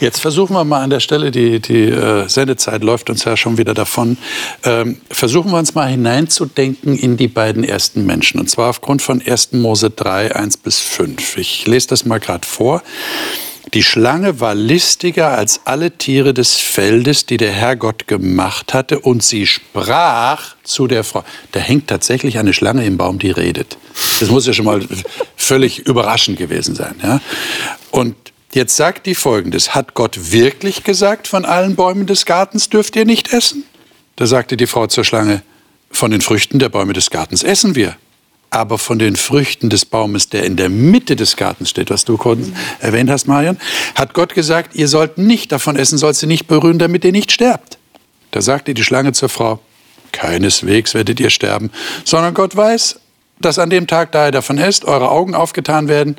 Jetzt 0.00 0.20
versuchen 0.20 0.54
wir 0.54 0.64
mal 0.64 0.82
an 0.82 0.90
der 0.90 1.00
Stelle, 1.00 1.30
die, 1.30 1.60
die 1.60 1.84
äh, 1.84 2.28
Sendezeit 2.28 2.82
läuft 2.82 3.10
uns 3.10 3.24
ja 3.24 3.36
schon 3.36 3.58
wieder 3.58 3.74
davon, 3.74 4.18
ähm, 4.62 5.00
versuchen 5.10 5.50
wir 5.50 5.58
uns 5.58 5.74
mal 5.74 5.88
hineinzudenken 5.88 6.96
in 6.96 7.16
die 7.16 7.28
beiden 7.28 7.64
ersten 7.64 8.06
Menschen. 8.06 8.38
Und 8.38 8.50
zwar 8.50 8.70
aufgrund 8.70 9.02
von 9.02 9.20
1. 9.20 9.52
Mose 9.52 9.90
3, 9.90 10.36
1 10.36 10.58
bis 10.58 10.80
5. 10.80 11.38
Ich 11.38 11.66
lese 11.66 11.88
das 11.88 12.04
mal 12.04 12.20
gerade 12.20 12.46
vor. 12.46 12.82
Die 13.74 13.82
Schlange 13.82 14.40
war 14.40 14.54
listiger 14.54 15.36
als 15.36 15.60
alle 15.64 15.90
Tiere 15.90 16.32
des 16.32 16.56
Feldes, 16.56 17.26
die 17.26 17.36
der 17.36 17.52
Herr 17.52 17.76
Gott 17.76 18.06
gemacht 18.06 18.72
hatte, 18.72 19.00
und 19.00 19.22
sie 19.22 19.46
sprach 19.46 20.56
zu 20.62 20.86
der 20.86 21.04
Frau. 21.04 21.24
Da 21.52 21.60
hängt 21.60 21.88
tatsächlich 21.88 22.38
eine 22.38 22.52
Schlange 22.52 22.86
im 22.86 22.96
Baum, 22.96 23.18
die 23.18 23.30
redet. 23.30 23.76
Das 24.20 24.30
muss 24.30 24.46
ja 24.46 24.52
schon 24.52 24.64
mal 24.64 24.86
völlig 25.36 25.80
überraschend 25.80 26.38
gewesen 26.38 26.74
sein. 26.74 26.94
Ja? 27.02 27.20
Und 27.90 28.14
jetzt 28.52 28.76
sagt 28.76 29.06
die 29.06 29.14
folgendes: 29.14 29.74
Hat 29.74 29.94
Gott 29.94 30.32
wirklich 30.32 30.84
gesagt, 30.84 31.28
von 31.28 31.44
allen 31.44 31.76
Bäumen 31.76 32.06
des 32.06 32.24
Gartens 32.24 32.70
dürft 32.70 32.96
ihr 32.96 33.04
nicht 33.04 33.32
essen? 33.32 33.64
Da 34.16 34.26
sagte 34.26 34.56
die 34.56 34.66
Frau 34.66 34.86
zur 34.86 35.04
Schlange: 35.04 35.42
Von 35.90 36.10
den 36.10 36.22
Früchten 36.22 36.58
der 36.58 36.70
Bäume 36.70 36.94
des 36.94 37.10
Gartens 37.10 37.42
essen 37.42 37.74
wir 37.74 37.96
aber 38.50 38.78
von 38.78 38.98
den 38.98 39.16
Früchten 39.16 39.68
des 39.68 39.84
Baumes, 39.84 40.28
der 40.28 40.44
in 40.44 40.56
der 40.56 40.68
Mitte 40.68 41.16
des 41.16 41.36
Gartens 41.36 41.70
steht, 41.70 41.90
was 41.90 42.04
du 42.04 42.18
erwähnt 42.80 43.10
hast, 43.10 43.26
Marion, 43.26 43.58
hat 43.94 44.14
Gott 44.14 44.34
gesagt, 44.34 44.74
ihr 44.74 44.88
sollt 44.88 45.18
nicht 45.18 45.52
davon 45.52 45.76
essen, 45.76 45.98
sollt 45.98 46.16
sie 46.16 46.26
nicht 46.26 46.46
berühren, 46.46 46.78
damit 46.78 47.04
ihr 47.04 47.12
nicht 47.12 47.30
sterbt. 47.32 47.78
Da 48.30 48.40
sagte 48.40 48.74
die 48.74 48.84
Schlange 48.84 49.12
zur 49.12 49.28
Frau, 49.28 49.60
keineswegs 50.12 50.94
werdet 50.94 51.20
ihr 51.20 51.30
sterben, 51.30 51.70
sondern 52.04 52.34
Gott 52.34 52.56
weiß, 52.56 53.00
dass 53.40 53.58
an 53.58 53.70
dem 53.70 53.86
Tag, 53.86 54.12
da 54.12 54.26
ihr 54.26 54.32
davon 54.32 54.58
esst, 54.58 54.84
eure 54.84 55.10
Augen 55.10 55.34
aufgetan 55.34 55.88
werden 55.88 56.16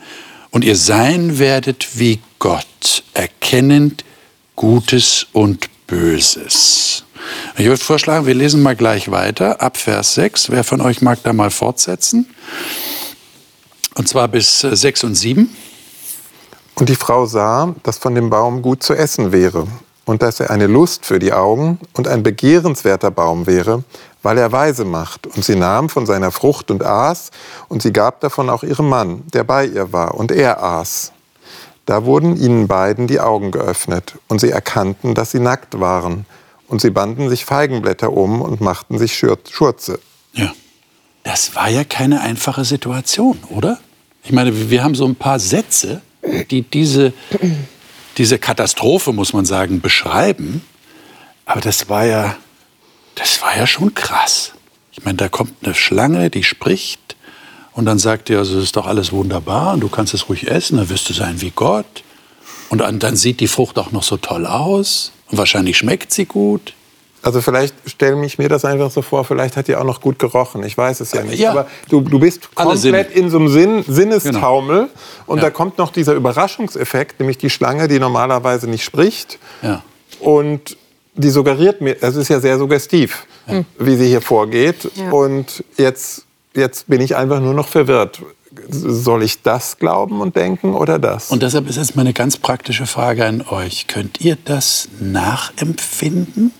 und 0.51 0.63
ihr 0.63 0.75
sein 0.75 1.39
werdet 1.39 1.99
wie 1.99 2.19
Gott, 2.39 3.03
erkennend 3.13 4.05
Gutes 4.55 5.27
und 5.33 5.69
Böses. 5.87 7.03
Ich 7.57 7.65
würde 7.65 7.83
vorschlagen, 7.83 8.25
wir 8.25 8.33
lesen 8.33 8.61
mal 8.61 8.75
gleich 8.75 9.11
weiter, 9.11 9.61
ab 9.61 9.77
Vers 9.77 10.13
6. 10.15 10.51
Wer 10.51 10.63
von 10.63 10.81
euch 10.81 11.01
mag 11.01 11.19
da 11.23 11.33
mal 11.33 11.51
fortsetzen? 11.51 12.33
Und 13.95 14.07
zwar 14.07 14.27
bis 14.27 14.61
6 14.61 15.03
äh, 15.03 15.05
und 15.05 15.15
7. 15.15 15.49
Und 16.75 16.89
die 16.89 16.95
Frau 16.95 17.25
sah, 17.25 17.75
dass 17.83 17.97
von 17.97 18.15
dem 18.15 18.29
Baum 18.29 18.61
gut 18.61 18.83
zu 18.83 18.93
essen 18.93 19.31
wäre 19.31 19.67
und 20.05 20.21
dass 20.21 20.39
er 20.39 20.49
eine 20.49 20.67
Lust 20.67 21.05
für 21.05 21.19
die 21.19 21.33
Augen 21.33 21.79
und 21.93 22.07
ein 22.07 22.23
begehrenswerter 22.23 23.11
Baum 23.11 23.45
wäre, 23.45 23.83
weil 24.23 24.37
er 24.37 24.51
weise 24.51 24.85
macht. 24.85 25.27
Und 25.27 25.43
sie 25.43 25.55
nahm 25.55 25.89
von 25.89 26.05
seiner 26.05 26.31
Frucht 26.31 26.71
und 26.71 26.83
aß, 26.83 27.31
und 27.67 27.81
sie 27.81 27.93
gab 27.93 28.21
davon 28.21 28.49
auch 28.49 28.63
ihrem 28.63 28.89
Mann, 28.89 29.23
der 29.33 29.43
bei 29.43 29.65
ihr 29.65 29.91
war, 29.91 30.15
und 30.15 30.31
er 30.31 30.63
aß. 30.63 31.11
Da 31.85 32.05
wurden 32.05 32.37
ihnen 32.37 32.67
beiden 32.67 33.07
die 33.07 33.19
Augen 33.19 33.51
geöffnet, 33.51 34.15
und 34.29 34.39
sie 34.39 34.49
erkannten, 34.49 35.13
dass 35.13 35.31
sie 35.31 35.39
nackt 35.39 35.79
waren 35.79 36.25
und 36.69 36.81
sie 36.81 36.91
banden 36.91 37.29
sich 37.29 37.45
Feigenblätter 37.45 38.13
um 38.13 38.41
und 38.41 38.61
machten 38.61 38.97
sich 38.97 39.17
Schurze. 39.17 39.99
Ja. 40.33 40.53
Das 41.23 41.55
war 41.55 41.69
ja 41.69 41.83
keine 41.83 42.21
einfache 42.21 42.63
Situation, 42.63 43.37
oder? 43.49 43.79
Ich 44.23 44.31
meine, 44.31 44.69
wir 44.69 44.83
haben 44.83 44.95
so 44.95 45.05
ein 45.05 45.15
paar 45.15 45.39
Sätze, 45.39 46.01
die 46.49 46.61
diese, 46.61 47.13
diese 48.17 48.39
Katastrophe, 48.39 49.11
muss 49.11 49.33
man 49.33 49.45
sagen, 49.45 49.81
beschreiben. 49.81 50.61
Aber 51.45 51.61
das 51.61 51.89
war 51.89 52.05
ja, 52.05 52.35
das 53.15 53.41
war 53.41 53.57
ja 53.57 53.67
schon 53.67 53.93
krass. 53.93 54.53
Ich 54.91 55.03
meine, 55.03 55.17
da 55.17 55.29
kommt 55.29 55.53
eine 55.63 55.75
Schlange, 55.75 56.29
die 56.29 56.43
spricht 56.43 57.15
und 57.73 57.85
dann 57.85 57.99
sagt 57.99 58.29
ihr, 58.29 58.39
also 58.39 58.57
es 58.57 58.65
ist 58.65 58.75
doch 58.75 58.87
alles 58.87 59.11
wunderbar 59.11 59.73
und 59.73 59.81
du 59.81 59.89
kannst 59.89 60.13
es 60.13 60.29
ruhig 60.29 60.47
essen, 60.47 60.77
dann 60.77 60.89
wirst 60.89 61.09
du 61.09 61.13
sein 61.13 61.41
wie 61.41 61.51
Gott. 61.51 62.03
Und 62.69 62.79
dann 62.79 63.15
sieht 63.15 63.39
die 63.39 63.47
Frucht 63.47 63.79
auch 63.79 63.91
noch 63.91 64.03
so 64.03 64.17
toll 64.17 64.45
aus. 64.45 65.11
Und 65.31 65.37
wahrscheinlich 65.37 65.77
schmeckt 65.77 66.11
sie 66.11 66.25
gut. 66.25 66.73
Also 67.21 67.41
vielleicht 67.41 67.75
stelle 67.85 68.25
ich 68.25 68.37
mir 68.37 68.47
das 68.47 68.63
einfach 68.63 68.91
so 68.91 69.01
vor, 69.01 69.25
vielleicht 69.25 69.57
hat 69.57 69.67
die 69.67 69.75
auch 69.75 69.83
noch 69.83 69.99
gut 69.99 70.19
gerochen. 70.19 70.63
Ich 70.63 70.77
weiß 70.77 71.01
es 71.01 71.11
ja 71.11 71.23
nicht. 71.23 71.39
Ja. 71.39 71.51
Aber 71.51 71.67
du, 71.89 71.99
du 71.99 72.17
bist 72.17 72.55
komplett 72.55 73.11
in 73.11 73.29
so 73.29 73.39
einem 73.39 73.49
Sinn, 73.49 73.83
Sinnestaumel. 73.85 74.83
Genau. 74.83 74.89
Und 75.25 75.37
ja. 75.39 75.43
da 75.43 75.49
kommt 75.49 75.77
noch 75.77 75.91
dieser 75.91 76.13
Überraschungseffekt, 76.13 77.19
nämlich 77.19 77.37
die 77.37 77.49
Schlange, 77.49 77.89
die 77.89 77.99
normalerweise 77.99 78.69
nicht 78.69 78.85
spricht. 78.85 79.37
Ja. 79.61 79.83
Und 80.21 80.77
die 81.15 81.29
suggeriert 81.29 81.81
mir, 81.81 81.97
es 81.99 82.15
ist 82.15 82.29
ja 82.29 82.39
sehr 82.39 82.57
suggestiv, 82.57 83.25
wie 83.77 83.97
sie 83.97 84.07
hier 84.07 84.21
vorgeht. 84.21 84.89
Und 85.11 85.63
jetzt 85.75 86.23
jetzt 86.55 86.87
bin 86.87 87.01
ich 87.01 87.15
einfach 87.15 87.39
nur 87.39 87.53
noch 87.53 87.67
verwirrt. 87.67 88.21
Soll 88.71 89.23
ich 89.23 89.41
das 89.41 89.77
glauben 89.77 90.21
und 90.21 90.35
denken 90.35 90.75
oder 90.75 90.99
das? 90.99 91.31
Und 91.31 91.41
deshalb 91.41 91.67
ist 91.67 91.77
jetzt 91.77 91.95
meine 91.95 92.13
ganz 92.13 92.37
praktische 92.37 92.85
Frage 92.85 93.25
an 93.25 93.41
euch. 93.41 93.87
Könnt 93.87 94.21
ihr 94.21 94.37
das 94.45 94.89
nachempfinden? 94.99 96.51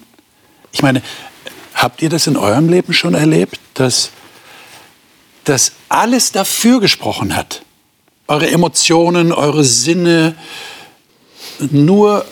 Ich 0.72 0.82
meine, 0.82 1.04
habt 1.76 2.02
ihr 2.02 2.10
das 2.10 2.26
in 2.26 2.36
eurem 2.36 2.68
Leben 2.68 2.94
schon 2.94 3.14
erlebt, 3.14 3.60
dass, 3.76 4.10
dass 5.44 5.74
alles 5.88 6.32
dafür 6.32 6.80
gesprochen 6.80 7.36
hat? 7.36 7.64
Eure 8.28 8.50
Emotionen, 8.50 9.32
eure 9.32 9.64
Sinne, 9.64 10.36
nur 11.60 12.26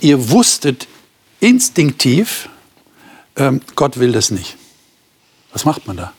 ihr 0.00 0.30
wusstet 0.30 0.88
instinktiv, 1.40 2.48
ähm, 3.36 3.60
Gott 3.76 3.98
will 3.98 4.12
das 4.12 4.30
nicht. 4.30 4.56
Was 5.52 5.64
macht 5.64 5.86
man 5.86 5.96
da? 5.96 6.12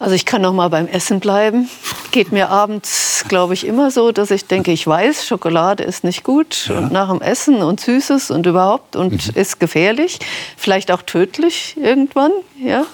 Also 0.00 0.14
ich 0.14 0.24
kann 0.24 0.40
noch 0.40 0.54
mal 0.54 0.70
beim 0.70 0.88
Essen 0.88 1.20
bleiben. 1.20 1.68
Geht 2.10 2.32
mir 2.32 2.48
abends, 2.48 3.22
glaube 3.28 3.52
ich, 3.52 3.66
immer 3.66 3.90
so, 3.90 4.12
dass 4.12 4.30
ich 4.30 4.46
denke, 4.46 4.72
ich 4.72 4.86
weiß, 4.86 5.26
Schokolade 5.26 5.84
ist 5.84 6.04
nicht 6.04 6.24
gut 6.24 6.68
ja. 6.68 6.78
und 6.78 6.90
nach 6.90 7.10
dem 7.10 7.20
Essen 7.20 7.62
und 7.62 7.80
Süßes 7.80 8.30
und 8.30 8.46
überhaupt 8.46 8.96
und 8.96 9.12
mhm. 9.12 9.32
ist 9.34 9.60
gefährlich, 9.60 10.18
vielleicht 10.56 10.90
auch 10.90 11.02
tödlich 11.02 11.76
irgendwann, 11.76 12.32
ja. 12.58 12.86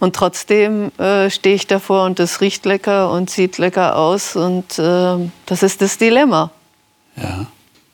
Und 0.00 0.14
trotzdem 0.14 0.92
äh, 0.98 1.30
stehe 1.30 1.54
ich 1.54 1.66
davor 1.66 2.04
und 2.04 2.20
es 2.20 2.42
riecht 2.42 2.66
lecker 2.66 3.10
und 3.10 3.30
sieht 3.30 3.56
lecker 3.56 3.96
aus 3.96 4.36
und 4.36 4.78
äh, 4.78 5.16
das 5.46 5.62
ist 5.62 5.80
das 5.80 5.96
Dilemma. 5.96 6.50
Ja. 7.16 7.46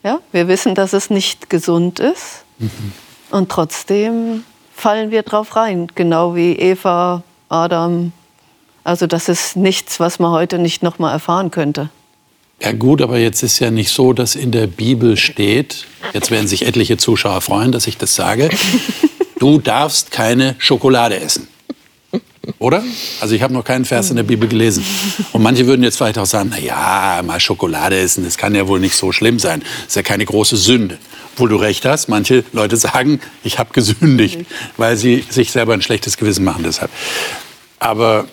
Ja, 0.02 0.18
wir 0.32 0.48
wissen, 0.48 0.74
dass 0.74 0.92
es 0.92 1.08
nicht 1.08 1.50
gesund 1.50 2.00
ist 2.00 2.42
mhm. 2.58 2.92
und 3.30 3.48
trotzdem 3.48 4.42
fallen 4.74 5.12
wir 5.12 5.22
drauf 5.22 5.54
rein, 5.54 5.86
genau 5.94 6.34
wie 6.34 6.56
Eva, 6.56 7.22
Adam, 7.48 8.12
also 8.84 9.06
das 9.06 9.28
ist 9.28 9.56
nichts, 9.56 10.00
was 10.00 10.18
man 10.18 10.30
heute 10.32 10.58
nicht 10.58 10.82
noch 10.82 10.98
mal 10.98 11.12
erfahren 11.12 11.50
könnte. 11.50 11.90
Ja 12.62 12.72
gut, 12.72 13.00
aber 13.00 13.18
jetzt 13.18 13.42
ist 13.42 13.58
ja 13.58 13.70
nicht 13.70 13.90
so, 13.90 14.12
dass 14.12 14.34
in 14.34 14.50
der 14.50 14.66
Bibel 14.66 15.16
steht, 15.16 15.86
jetzt 16.12 16.30
werden 16.30 16.46
sich 16.46 16.66
etliche 16.66 16.98
Zuschauer 16.98 17.40
freuen, 17.40 17.72
dass 17.72 17.86
ich 17.86 17.96
das 17.96 18.14
sage, 18.14 18.50
du 19.38 19.58
darfst 19.58 20.10
keine 20.10 20.56
Schokolade 20.58 21.18
essen. 21.18 21.48
Oder? 22.58 22.82
Also 23.20 23.34
ich 23.34 23.42
habe 23.42 23.54
noch 23.54 23.64
keinen 23.64 23.84
Vers 23.84 24.10
in 24.10 24.16
der 24.16 24.24
Bibel 24.24 24.48
gelesen. 24.48 24.84
Und 25.32 25.42
manche 25.42 25.66
würden 25.66 25.82
jetzt 25.82 25.96
vielleicht 25.96 26.18
auch 26.18 26.26
sagen, 26.26 26.50
na 26.50 26.58
ja, 26.58 27.22
mal 27.24 27.40
Schokolade 27.40 27.98
essen, 27.98 28.24
das 28.24 28.36
kann 28.36 28.54
ja 28.54 28.66
wohl 28.68 28.80
nicht 28.80 28.96
so 28.96 29.12
schlimm 29.12 29.38
sein. 29.38 29.60
Das 29.60 29.88
ist 29.88 29.96
ja 29.96 30.02
keine 30.02 30.24
große 30.26 30.56
Sünde. 30.56 30.98
Obwohl 31.32 31.48
du 31.48 31.56
recht 31.56 31.84
hast, 31.86 32.08
manche 32.08 32.44
Leute 32.52 32.76
sagen, 32.76 33.20
ich 33.44 33.58
habe 33.58 33.72
gesündigt, 33.72 34.40
weil 34.76 34.96
sie 34.96 35.24
sich 35.28 35.52
selber 35.52 35.72
ein 35.72 35.80
schlechtes 35.82 36.16
Gewissen 36.16 36.44
machen 36.44 36.62
deshalb. 36.64 36.90
Aber 37.78 38.26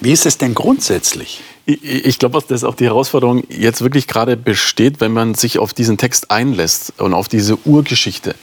wie 0.00 0.12
ist 0.12 0.26
es 0.26 0.38
denn 0.38 0.54
grundsätzlich? 0.54 1.42
Ich, 1.66 2.18
glaube, 2.18 2.42
dass 2.46 2.62
auch 2.62 2.74
die 2.74 2.84
Herausforderung 2.84 3.42
jetzt 3.48 3.80
wirklich 3.80 4.06
gerade 4.06 4.36
besteht, 4.36 5.00
wenn 5.00 5.12
man 5.12 5.34
sich 5.34 5.58
auf 5.58 5.72
diesen 5.72 5.96
Text 5.96 6.30
einlässt 6.30 6.92
und 6.98 7.14
auf 7.14 7.28
diese 7.28 7.56
Urgeschichte. 7.66 8.34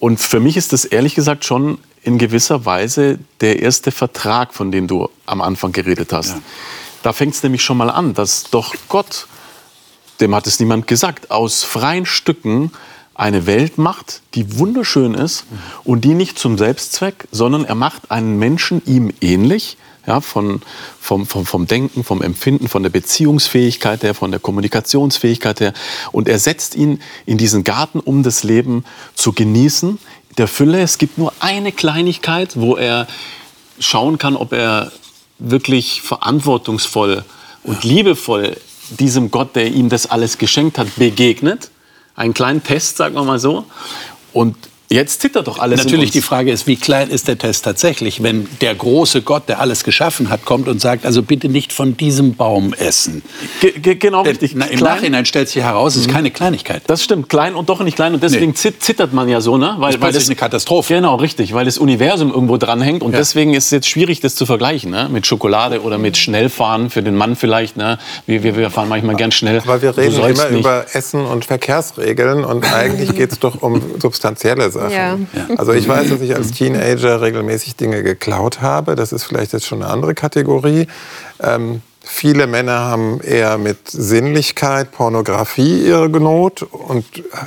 Und 0.00 0.18
für 0.18 0.40
mich 0.40 0.56
ist 0.56 0.72
das 0.72 0.84
ehrlich 0.84 1.14
gesagt 1.14 1.44
schon 1.44 1.78
in 2.02 2.18
gewisser 2.18 2.64
Weise 2.64 3.18
der 3.40 3.60
erste 3.60 3.92
Vertrag, 3.92 4.52
von 4.54 4.72
dem 4.72 4.88
du 4.88 5.08
am 5.26 5.40
Anfang 5.40 5.70
geredet 5.72 6.12
hast. 6.12 6.30
Ja. 6.30 6.42
Da 7.02 7.12
fängt 7.12 7.34
es 7.34 7.42
nämlich 7.42 7.62
schon 7.62 7.76
mal 7.76 7.90
an, 7.90 8.14
dass 8.14 8.44
doch 8.50 8.74
Gott, 8.88 9.26
dem 10.20 10.34
hat 10.34 10.46
es 10.46 10.58
niemand 10.58 10.86
gesagt, 10.86 11.30
aus 11.30 11.62
freien 11.62 12.06
Stücken 12.06 12.72
eine 13.14 13.46
Welt 13.46 13.76
macht, 13.78 14.22
die 14.34 14.58
wunderschön 14.58 15.14
ist 15.14 15.44
und 15.84 16.04
die 16.04 16.14
nicht 16.14 16.38
zum 16.38 16.56
Selbstzweck, 16.56 17.28
sondern 17.30 17.64
er 17.64 17.74
macht 17.74 18.10
einen 18.10 18.38
Menschen 18.38 18.82
ihm 18.86 19.12
ähnlich, 19.20 19.76
ja, 20.06 20.20
von, 20.20 20.62
vom, 21.00 21.26
vom, 21.26 21.46
vom 21.46 21.66
Denken, 21.66 22.04
vom 22.04 22.22
Empfinden, 22.22 22.68
von 22.68 22.82
der 22.82 22.90
Beziehungsfähigkeit 22.90 24.02
her, 24.02 24.14
von 24.14 24.30
der 24.30 24.40
Kommunikationsfähigkeit 24.40 25.60
her. 25.60 25.72
Und 26.12 26.28
er 26.28 26.38
setzt 26.38 26.74
ihn 26.74 27.00
in 27.26 27.38
diesen 27.38 27.64
Garten, 27.64 28.00
um 28.00 28.22
das 28.22 28.42
Leben 28.42 28.84
zu 29.14 29.32
genießen, 29.32 29.98
der 30.38 30.48
Fülle. 30.48 30.80
Es 30.80 30.98
gibt 30.98 31.18
nur 31.18 31.32
eine 31.40 31.72
Kleinigkeit, 31.72 32.58
wo 32.58 32.76
er 32.76 33.06
schauen 33.78 34.18
kann, 34.18 34.36
ob 34.36 34.52
er 34.52 34.92
wirklich 35.38 36.02
verantwortungsvoll 36.02 37.24
und 37.62 37.84
liebevoll 37.84 38.56
diesem 38.98 39.30
Gott, 39.30 39.54
der 39.56 39.68
ihm 39.68 39.88
das 39.88 40.10
alles 40.10 40.38
geschenkt 40.38 40.78
hat, 40.78 40.96
begegnet 40.96 41.70
einen 42.16 42.34
kleinen 42.34 42.62
Test, 42.62 42.96
sagen 42.96 43.14
wir 43.14 43.24
mal 43.24 43.38
so. 43.38 43.64
Und 44.32 44.56
Jetzt 44.92 45.20
zittert 45.20 45.46
doch 45.46 45.60
alles. 45.60 45.84
Natürlich, 45.84 46.10
die 46.10 46.20
Frage 46.20 46.50
ist, 46.50 46.66
wie 46.66 46.74
klein 46.74 47.10
ist 47.10 47.28
der 47.28 47.38
Test 47.38 47.64
tatsächlich, 47.64 48.24
wenn 48.24 48.48
der 48.60 48.74
große 48.74 49.22
Gott, 49.22 49.48
der 49.48 49.60
alles 49.60 49.84
geschaffen 49.84 50.30
hat, 50.30 50.44
kommt 50.44 50.66
und 50.66 50.80
sagt, 50.80 51.06
also 51.06 51.22
bitte 51.22 51.48
nicht 51.48 51.72
von 51.72 51.96
diesem 51.96 52.34
Baum 52.34 52.74
essen. 52.74 53.22
Ge 53.60 53.94
genau 53.94 54.24
äh, 54.24 54.30
richtig. 54.30 54.56
Na, 54.56 54.66
Im 54.66 54.78
klein. 54.78 54.96
Nachhinein 54.96 55.26
stellt 55.26 55.48
sich 55.48 55.62
heraus, 55.62 55.94
es 55.94 56.00
ist 56.00 56.08
mhm. 56.08 56.14
keine 56.14 56.30
Kleinigkeit. 56.32 56.82
Das 56.88 57.04
stimmt, 57.04 57.28
klein 57.28 57.54
und 57.54 57.68
doch 57.68 57.78
nicht 57.84 57.94
klein. 57.94 58.14
Und 58.14 58.24
deswegen 58.24 58.50
nee. 58.50 58.72
zittert 58.80 59.12
man 59.12 59.28
ja 59.28 59.40
so, 59.40 59.58
ne? 59.58 59.76
Weil, 59.78 59.92
das 59.92 60.00
weil 60.00 60.12
das 60.12 60.26
eine 60.26 60.34
Katastrophe. 60.34 60.94
Genau, 60.94 61.14
richtig, 61.14 61.54
weil 61.54 61.66
das 61.66 61.78
Universum 61.78 62.32
irgendwo 62.32 62.56
dranhängt. 62.56 63.04
Und 63.04 63.12
ja. 63.12 63.18
deswegen 63.18 63.54
ist 63.54 63.66
es 63.66 63.70
jetzt 63.70 63.88
schwierig, 63.88 64.18
das 64.18 64.34
zu 64.34 64.44
vergleichen, 64.44 64.90
ne? 64.90 65.08
Mit 65.08 65.24
Schokolade 65.24 65.82
oder 65.82 65.98
mit 65.98 66.16
Schnellfahren 66.16 66.90
für 66.90 67.04
den 67.04 67.14
Mann 67.14 67.36
vielleicht. 67.36 67.76
Ne? 67.76 68.00
Wir, 68.26 68.42
wir, 68.42 68.56
wir 68.56 68.70
fahren 68.70 68.88
manchmal 68.88 69.14
gern 69.14 69.30
schnell. 69.30 69.62
Weil 69.66 69.82
wir 69.82 69.96
reden 69.96 70.16
immer 70.16 70.50
nicht. 70.50 70.58
über 70.58 70.86
Essen 70.94 71.24
und 71.26 71.44
Verkehrsregeln 71.44 72.44
und 72.44 72.64
eigentlich 72.72 73.14
geht 73.14 73.30
es 73.30 73.38
doch 73.38 73.62
um 73.62 73.80
substanzielle 74.00 74.68
Sachen. 74.68 74.79
Ja. 74.88 75.18
Ja. 75.32 75.56
Also 75.56 75.72
ich 75.72 75.88
weiß, 75.88 76.08
dass 76.10 76.20
ich 76.20 76.34
als 76.34 76.52
Teenager 76.52 77.20
regelmäßig 77.20 77.76
Dinge 77.76 78.02
geklaut 78.02 78.60
habe. 78.60 78.94
Das 78.94 79.12
ist 79.12 79.24
vielleicht 79.24 79.52
jetzt 79.52 79.66
schon 79.66 79.82
eine 79.82 79.92
andere 79.92 80.14
Kategorie. 80.14 80.86
Ähm, 81.40 81.82
viele 82.02 82.46
Männer 82.46 82.80
haben 82.80 83.20
eher 83.20 83.58
mit 83.58 83.90
Sinnlichkeit, 83.90 84.92
Pornografie 84.92 85.86
ihre 85.86 86.08
Not 86.08 86.62
und 86.62 87.04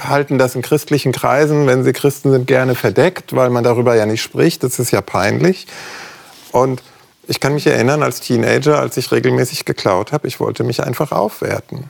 halten 0.08 0.38
das 0.38 0.56
in 0.56 0.62
christlichen 0.62 1.12
Kreisen, 1.12 1.68
wenn 1.68 1.84
sie 1.84 1.94
Christen 1.94 2.32
sind, 2.32 2.48
gerne 2.48 2.76
verdeckt, 2.76 3.36
weil 3.36 3.50
man 3.50 3.64
darüber 3.64 3.96
ja 3.96 4.06
nicht 4.06 4.22
spricht. 4.22 4.64
Das 4.64 4.80
ist 4.80 4.92
ja 4.92 5.02
peinlich. 5.02 5.68
Und 6.52 6.82
ich 7.28 7.40
kann 7.40 7.54
mich 7.54 7.68
erinnern, 7.68 8.04
als 8.04 8.20
Teenager, 8.20 8.80
als 8.80 8.98
ich 8.98 9.12
regelmäßig 9.12 9.66
geklaut 9.66 10.12
habe, 10.12 10.28
ich 10.28 10.40
wollte 10.40 10.64
mich 10.64 10.84
einfach 10.84 11.12
aufwerten. 11.12 11.90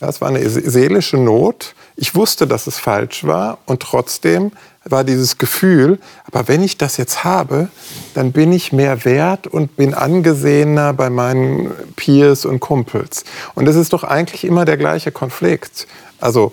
Das 0.00 0.20
war 0.20 0.28
eine 0.28 0.48
seelische 0.48 1.16
Not. 1.16 1.74
Ich 1.96 2.14
wusste, 2.14 2.46
dass 2.46 2.66
es 2.66 2.78
falsch 2.78 3.24
war 3.24 3.58
und 3.66 3.80
trotzdem 3.80 4.52
war 4.84 5.04
dieses 5.04 5.38
Gefühl, 5.38 5.98
aber 6.24 6.48
wenn 6.48 6.62
ich 6.62 6.76
das 6.76 6.96
jetzt 6.96 7.24
habe, 7.24 7.68
dann 8.14 8.32
bin 8.32 8.52
ich 8.52 8.72
mehr 8.72 9.04
wert 9.04 9.46
und 9.46 9.76
bin 9.76 9.94
angesehener 9.94 10.92
bei 10.92 11.10
meinen 11.10 11.72
Peers 11.96 12.44
und 12.44 12.60
Kumpels. 12.60 13.24
Und 13.54 13.64
das 13.64 13.76
ist 13.76 13.92
doch 13.92 14.04
eigentlich 14.04 14.44
immer 14.44 14.64
der 14.64 14.76
gleiche 14.76 15.12
Konflikt. 15.12 15.86
Also 16.20 16.52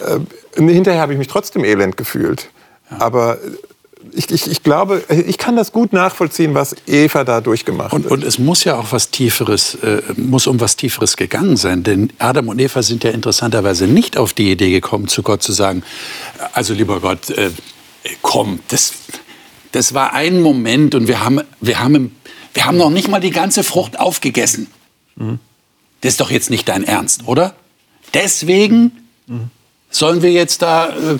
äh, 0.00 0.20
hinterher 0.60 1.00
habe 1.02 1.12
ich 1.12 1.18
mich 1.18 1.28
trotzdem 1.28 1.64
elend 1.64 1.96
gefühlt. 1.96 2.50
Aber 2.98 3.38
ich, 4.12 4.30
ich, 4.30 4.50
ich, 4.50 4.62
glaube, 4.62 5.02
ich 5.08 5.38
kann 5.38 5.56
das 5.56 5.72
gut 5.72 5.92
nachvollziehen, 5.92 6.54
was 6.54 6.74
Eva 6.86 7.24
da 7.24 7.40
durchgemacht 7.40 7.92
hat. 7.92 8.06
Und 8.06 8.24
es 8.24 8.38
muss 8.38 8.64
ja 8.64 8.78
auch 8.78 8.92
was 8.92 9.10
Tieferes, 9.10 9.76
äh, 9.76 10.02
muss 10.16 10.46
um 10.46 10.60
was 10.60 10.76
Tieferes 10.76 11.16
gegangen 11.16 11.56
sein. 11.56 11.82
Denn 11.82 12.12
Adam 12.18 12.48
und 12.48 12.60
Eva 12.60 12.82
sind 12.82 13.04
ja 13.04 13.10
interessanterweise 13.10 13.86
nicht 13.86 14.16
auf 14.16 14.32
die 14.32 14.50
Idee 14.50 14.70
gekommen, 14.70 15.08
zu 15.08 15.22
Gott 15.22 15.42
zu 15.42 15.52
sagen, 15.52 15.82
also 16.52 16.74
lieber 16.74 17.00
Gott, 17.00 17.30
äh, 17.30 17.50
komm, 18.22 18.60
das, 18.68 18.94
das 19.72 19.94
war 19.94 20.12
ein 20.12 20.40
Moment 20.40 20.94
und 20.94 21.08
wir 21.08 21.24
haben, 21.24 21.40
wir, 21.60 21.80
haben, 21.80 22.14
wir 22.52 22.66
haben 22.66 22.78
noch 22.78 22.90
nicht 22.90 23.08
mal 23.08 23.20
die 23.20 23.30
ganze 23.30 23.64
Frucht 23.64 23.98
aufgegessen. 23.98 24.68
Mhm. 25.16 25.38
Das 26.00 26.14
ist 26.14 26.20
doch 26.20 26.30
jetzt 26.30 26.50
nicht 26.50 26.68
dein 26.68 26.84
Ernst, 26.84 27.22
oder? 27.26 27.54
Deswegen 28.12 28.92
mhm. 29.26 29.50
sollen 29.90 30.22
wir 30.22 30.30
jetzt 30.30 30.62
da... 30.62 30.90
Äh, 30.90 31.18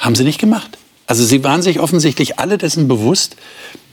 haben 0.00 0.14
sie 0.14 0.24
nicht 0.24 0.40
gemacht. 0.40 0.78
Also 1.10 1.24
sie 1.24 1.42
waren 1.42 1.60
sich 1.60 1.80
offensichtlich 1.80 2.38
alle 2.38 2.56
dessen 2.56 2.86
bewusst, 2.86 3.34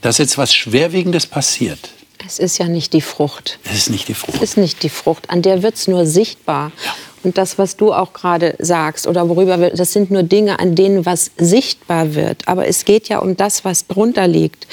dass 0.02 0.20
jetzt 0.20 0.38
was 0.38 0.54
Schwerwiegendes 0.54 1.26
passiert. 1.26 1.90
Es 2.24 2.38
ist 2.38 2.60
ja 2.60 2.68
nicht 2.68 2.94
die 2.94 3.02
Frucht. 3.02 3.58
Es 3.66 3.76
ist 3.76 3.90
nicht 3.90 4.08
die 4.08 4.14
Frucht. 4.14 4.36
Es 4.36 4.52
ist 4.52 4.58
nicht 4.58 4.84
die 4.84 4.90
Frucht. 4.90 5.32
An 5.32 5.42
der 5.42 5.64
wird 5.64 5.74
es 5.74 5.88
nur 5.88 6.06
sichtbar. 6.06 6.72
Ja. 6.86 6.96
Und 7.24 7.40
das, 7.40 7.58
was 7.58 7.76
du 7.76 7.92
auch 7.92 8.14
gerade 8.14 8.54
sagst 8.60 9.08
oder 9.08 9.28
worüber 9.30 9.60
wir, 9.60 9.72
das 9.72 9.94
sind 9.94 10.12
nur 10.12 10.22
Dinge, 10.22 10.60
an 10.60 10.76
denen 10.76 11.08
was 11.08 11.32
sichtbar 11.38 12.14
wird. 12.14 12.48
Aber 12.48 12.68
es 12.68 12.86
geht 12.86 13.10
ja 13.10 13.18
um 13.18 13.36
das, 13.36 13.66
was 13.66 13.88
drunter 13.88 14.28
liegt. 14.28 14.68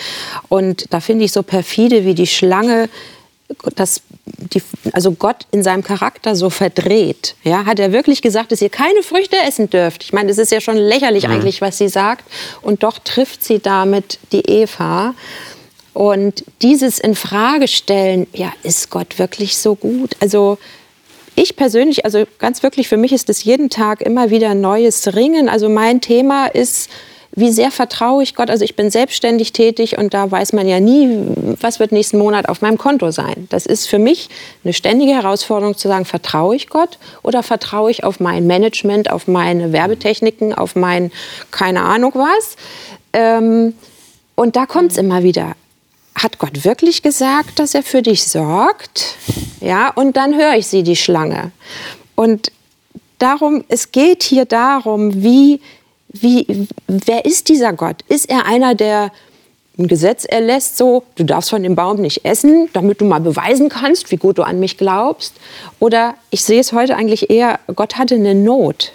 Und 0.50 0.85
da 0.90 1.00
finde 1.00 1.24
ich 1.24 1.33
so 1.33 1.42
perfide, 1.42 2.04
wie 2.04 2.14
die 2.14 2.26
Schlange 2.26 2.90
das, 3.77 4.03
die, 4.27 4.62
also 4.93 5.12
Gott 5.12 5.47
in 5.51 5.62
seinem 5.62 5.83
Charakter 5.83 6.37
so 6.37 6.51
verdreht. 6.51 7.37
Ja, 7.43 7.67
hat 7.67 7.79
er 7.79 7.93
wirklich 7.93 8.23
gesagt, 8.23 8.53
dass 8.53 8.62
ihr 8.62 8.71
keine 8.71 9.03
Früchte 9.03 9.37
essen 9.37 9.71
dürft? 9.71 10.05
Ich 10.05 10.12
meine, 10.12 10.31
es 10.31 10.38
ist 10.38 10.53
ja 10.53 10.61
schon 10.61 10.77
lächerlich 10.77 11.27
mhm. 11.27 11.35
eigentlich, 11.35 11.61
was 11.61 11.79
sie 11.79 11.88
sagt. 11.88 12.25
Und 12.62 12.83
doch 12.83 12.99
trifft 12.99 13.45
sie 13.45 13.59
damit 13.59 14.19
die 14.33 14.40
Eva. 14.40 15.14
Und 15.93 16.45
dieses 16.61 16.99
in 16.99 17.14
Frage 17.14 17.69
stellen, 17.69 18.27
ja, 18.33 18.53
ist 18.62 18.90
Gott 18.90 19.19
wirklich 19.19 19.57
so 19.57 19.77
gut? 19.77 20.17
Also 20.21 20.59
ich 21.37 21.57
persönlich, 21.57 22.05
also 22.05 22.25
ganz 22.38 22.62
wirklich, 22.62 22.88
für 22.88 22.97
mich 22.97 23.12
ist 23.12 23.29
es 23.29 23.45
jeden 23.45 23.71
Tag 23.71 24.01
immer 24.01 24.31
wieder 24.31 24.55
neues 24.55 25.14
Ringen. 25.14 25.49
Also 25.49 25.69
mein 25.69 26.01
Thema 26.01 26.47
ist, 26.47 26.90
wie 27.37 27.51
sehr 27.51 27.70
vertraue 27.70 28.23
ich 28.23 28.35
Gott? 28.35 28.51
Also 28.51 28.64
ich 28.64 28.77
bin 28.77 28.90
selbstständig 28.90 29.53
tätig 29.53 29.99
und 29.99 30.14
da 30.14 30.31
weiß 30.31 30.53
man 30.53 30.68
ja 30.68 30.79
nie, 30.79 31.09
was 31.61 31.81
wird 31.81 31.90
nächsten 31.90 32.18
Monat 32.18 32.49
auf 32.49 32.61
meinem 32.61 32.79
Konto 32.79 33.11
sein. 33.11 33.47
Das 33.51 33.66
ist 33.66 33.88
für 33.88 33.99
mich 33.99 34.29
eine 34.62 34.73
ständige 34.73 35.12
Herausforderung 35.12 35.77
zu 35.77 35.88
sagen, 35.88 36.05
vertraue 36.05 36.55
ich 36.55 36.68
Gott 36.68 36.99
oder 37.23 37.42
vertraue 37.42 37.90
ich 37.90 38.05
auf 38.05 38.20
mein 38.20 38.47
Management, 38.47 39.11
auf 39.11 39.27
meine 39.27 39.73
Werbetechniken, 39.73 40.55
auf 40.55 40.77
mein 40.77 41.11
keine 41.51 41.83
Ahnung 41.83 42.12
was. 42.14 42.57
Ähm, 43.12 43.75
und 44.37 44.57
da 44.57 44.66
kommt 44.66 44.92
es 44.92 44.99
immer 44.99 45.23
wieder. 45.23 45.55
Hat 46.14 46.38
Gott 46.38 46.64
wirklich 46.64 47.03
gesagt, 47.03 47.59
dass 47.59 47.75
er 47.75 47.83
für 47.83 48.03
dich 48.03 48.25
sorgt? 48.25 49.16
Ja, 49.61 49.90
und 49.90 50.16
dann 50.16 50.37
höre 50.37 50.55
ich 50.55 50.68
sie, 50.68 50.85
die 50.85 50.97
Schlange. 50.97 51.51
Und 52.14 52.53
darum, 53.18 53.64
es 53.68 53.90
geht 53.90 54.23
hier 54.23 54.44
darum, 54.44 55.23
wie, 55.23 55.61
wie, 56.14 56.68
wer 56.87 57.24
ist 57.24 57.48
dieser 57.48 57.72
Gott? 57.72 58.03
Ist 58.09 58.31
er 58.31 58.46
einer, 58.46 58.74
der 58.74 59.11
ein 59.77 59.88
Gesetz 59.88 60.24
erlässt, 60.24 60.77
so, 60.77 61.03
du 61.16 61.24
darfst 61.24 61.50
von 61.50 61.62
dem 61.62 61.74
Baum 61.74 62.00
nicht 62.00 62.24
essen, 62.24 62.68
damit 62.72 63.00
du 63.00 63.05
mal 63.05 63.20
beweisen 63.20 63.68
kannst, 63.68 64.12
wie 64.12 64.16
gut 64.16 64.38
du 64.38 64.44
an 64.44 64.61
mich 64.61 64.79
glaubst? 64.79 65.35
Oder 65.81 66.14
ich 66.31 66.44
sehe 66.44 66.61
es 66.61 66.72
heute 66.72 66.96
eigentlich 66.96 67.31
eher, 67.31 67.59
Gott 67.74 67.96
hatte 67.96 68.14
eine 68.14 68.37
Not. 68.37 68.92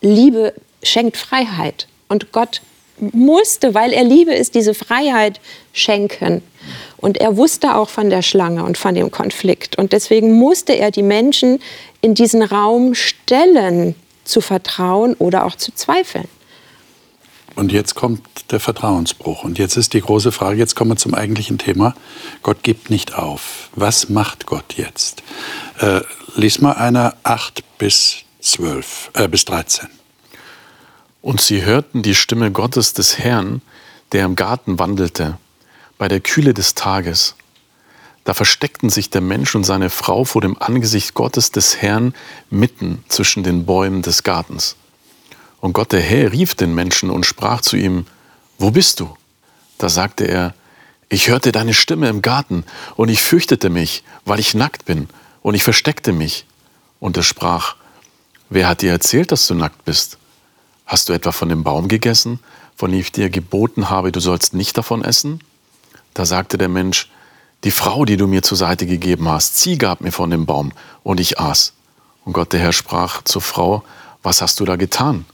Liebe 0.00 0.54
schenkt 0.84 1.16
Freiheit. 1.16 1.88
Und 2.08 2.30
Gott 2.30 2.62
musste, 3.00 3.74
weil 3.74 3.92
er 3.92 4.04
Liebe 4.04 4.32
ist, 4.32 4.54
diese 4.54 4.74
Freiheit 4.74 5.40
schenken. 5.72 6.42
Und 6.96 7.18
er 7.18 7.36
wusste 7.36 7.74
auch 7.74 7.88
von 7.88 8.10
der 8.10 8.22
Schlange 8.22 8.62
und 8.62 8.78
von 8.78 8.94
dem 8.94 9.10
Konflikt. 9.10 9.76
Und 9.76 9.92
deswegen 9.92 10.38
musste 10.38 10.74
er 10.74 10.92
die 10.92 11.02
Menschen 11.02 11.60
in 12.00 12.14
diesen 12.14 12.42
Raum 12.42 12.94
stellen, 12.94 13.96
zu 14.28 14.40
vertrauen 14.40 15.14
oder 15.14 15.44
auch 15.44 15.56
zu 15.56 15.72
zweifeln. 15.74 16.28
Und 17.54 17.72
jetzt 17.72 17.96
kommt 17.96 18.52
der 18.52 18.60
Vertrauensbruch. 18.60 19.42
Und 19.42 19.58
jetzt 19.58 19.76
ist 19.76 19.92
die 19.92 20.00
große 20.00 20.30
Frage, 20.30 20.58
jetzt 20.58 20.76
kommen 20.76 20.92
wir 20.92 20.96
zum 20.96 21.14
eigentlichen 21.14 21.58
Thema. 21.58 21.94
Gott 22.44 22.62
gibt 22.62 22.88
nicht 22.88 23.14
auf. 23.14 23.70
Was 23.74 24.08
macht 24.08 24.46
Gott 24.46 24.74
jetzt? 24.76 25.24
Äh, 25.80 26.02
lies 26.36 26.60
mal 26.60 26.74
einer 26.74 27.16
8 27.24 27.64
bis 27.78 28.18
12, 28.40 29.10
äh, 29.14 29.26
bis 29.26 29.44
13. 29.44 29.88
Und 31.20 31.40
sie 31.40 31.64
hörten 31.64 32.02
die 32.02 32.14
Stimme 32.14 32.52
Gottes 32.52 32.92
des 32.92 33.18
Herrn, 33.18 33.60
der 34.12 34.24
im 34.24 34.36
Garten 34.36 34.78
wandelte, 34.78 35.36
bei 35.98 36.06
der 36.06 36.20
Kühle 36.20 36.54
des 36.54 36.74
Tages. 36.74 37.34
Da 38.28 38.34
versteckten 38.34 38.90
sich 38.90 39.08
der 39.08 39.22
Mensch 39.22 39.54
und 39.54 39.64
seine 39.64 39.88
Frau 39.88 40.22
vor 40.26 40.42
dem 40.42 40.60
Angesicht 40.60 41.14
Gottes 41.14 41.50
des 41.50 41.80
Herrn 41.80 42.12
mitten 42.50 43.02
zwischen 43.08 43.42
den 43.42 43.64
Bäumen 43.64 44.02
des 44.02 44.22
Gartens. 44.22 44.76
Und 45.62 45.72
Gott 45.72 45.92
der 45.92 46.02
Herr 46.02 46.30
rief 46.30 46.54
den 46.54 46.74
Menschen 46.74 47.08
und 47.08 47.24
sprach 47.24 47.62
zu 47.62 47.78
ihm, 47.78 48.04
Wo 48.58 48.70
bist 48.70 49.00
du? 49.00 49.16
Da 49.78 49.88
sagte 49.88 50.24
er, 50.24 50.52
Ich 51.08 51.30
hörte 51.30 51.52
deine 51.52 51.72
Stimme 51.72 52.10
im 52.10 52.20
Garten, 52.20 52.64
und 52.96 53.08
ich 53.08 53.22
fürchtete 53.22 53.70
mich, 53.70 54.04
weil 54.26 54.40
ich 54.40 54.52
nackt 54.52 54.84
bin, 54.84 55.08
und 55.40 55.54
ich 55.54 55.64
versteckte 55.64 56.12
mich. 56.12 56.44
Und 57.00 57.16
er 57.16 57.22
sprach, 57.22 57.76
Wer 58.50 58.68
hat 58.68 58.82
dir 58.82 58.90
erzählt, 58.90 59.32
dass 59.32 59.46
du 59.46 59.54
nackt 59.54 59.86
bist? 59.86 60.18
Hast 60.84 61.08
du 61.08 61.14
etwa 61.14 61.32
von 61.32 61.48
dem 61.48 61.64
Baum 61.64 61.88
gegessen, 61.88 62.40
von 62.76 62.90
dem 62.90 63.00
ich 63.00 63.10
dir 63.10 63.30
geboten 63.30 63.88
habe, 63.88 64.12
du 64.12 64.20
sollst 64.20 64.52
nicht 64.52 64.76
davon 64.76 65.02
essen? 65.02 65.40
Da 66.12 66.26
sagte 66.26 66.58
der 66.58 66.68
Mensch, 66.68 67.08
die 67.64 67.70
Frau, 67.70 68.04
die 68.04 68.16
du 68.16 68.26
mir 68.26 68.42
zur 68.42 68.56
Seite 68.56 68.86
gegeben 68.86 69.28
hast, 69.28 69.60
sie 69.60 69.78
gab 69.78 70.00
mir 70.00 70.12
von 70.12 70.30
dem 70.30 70.46
Baum 70.46 70.72
und 71.02 71.20
ich 71.20 71.38
aß. 71.40 71.72
Und 72.24 72.32
Gott 72.32 72.52
der 72.52 72.60
Herr 72.60 72.72
sprach 72.72 73.22
zur 73.24 73.42
Frau, 73.42 73.82
was 74.22 74.42
hast 74.42 74.60
du 74.60 74.64
da 74.64 74.76
getan? 74.76 75.24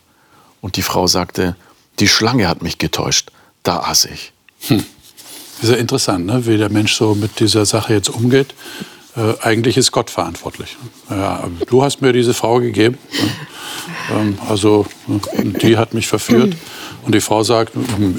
Und 0.60 0.76
die 0.76 0.82
Frau 0.82 1.06
sagte, 1.06 1.56
die 1.98 2.08
Schlange 2.08 2.48
hat 2.48 2.62
mich 2.62 2.78
getäuscht, 2.78 3.30
da 3.62 3.80
aß 3.80 4.06
ich. 4.06 4.32
Hm. 4.68 4.84
ist 5.60 5.70
ja 5.70 5.76
interessant, 5.76 6.26
ne? 6.26 6.46
wie 6.46 6.56
der 6.56 6.70
Mensch 6.70 6.94
so 6.94 7.14
mit 7.14 7.40
dieser 7.40 7.66
Sache 7.66 7.92
jetzt 7.92 8.08
umgeht. 8.08 8.54
Äh, 9.16 9.34
eigentlich 9.42 9.76
ist 9.76 9.92
Gott 9.92 10.10
verantwortlich. 10.10 10.76
Ja, 11.08 11.44
du 11.68 11.82
hast 11.82 12.00
mir 12.00 12.12
diese 12.12 12.34
Frau 12.34 12.58
gegeben. 12.60 12.98
Ähm, 14.10 14.38
also 14.48 14.86
die 15.62 15.76
hat 15.76 15.94
mich 15.94 16.08
verführt. 16.08 16.56
Und 17.04 17.14
die 17.14 17.20
Frau 17.20 17.42
sagt, 17.42 17.74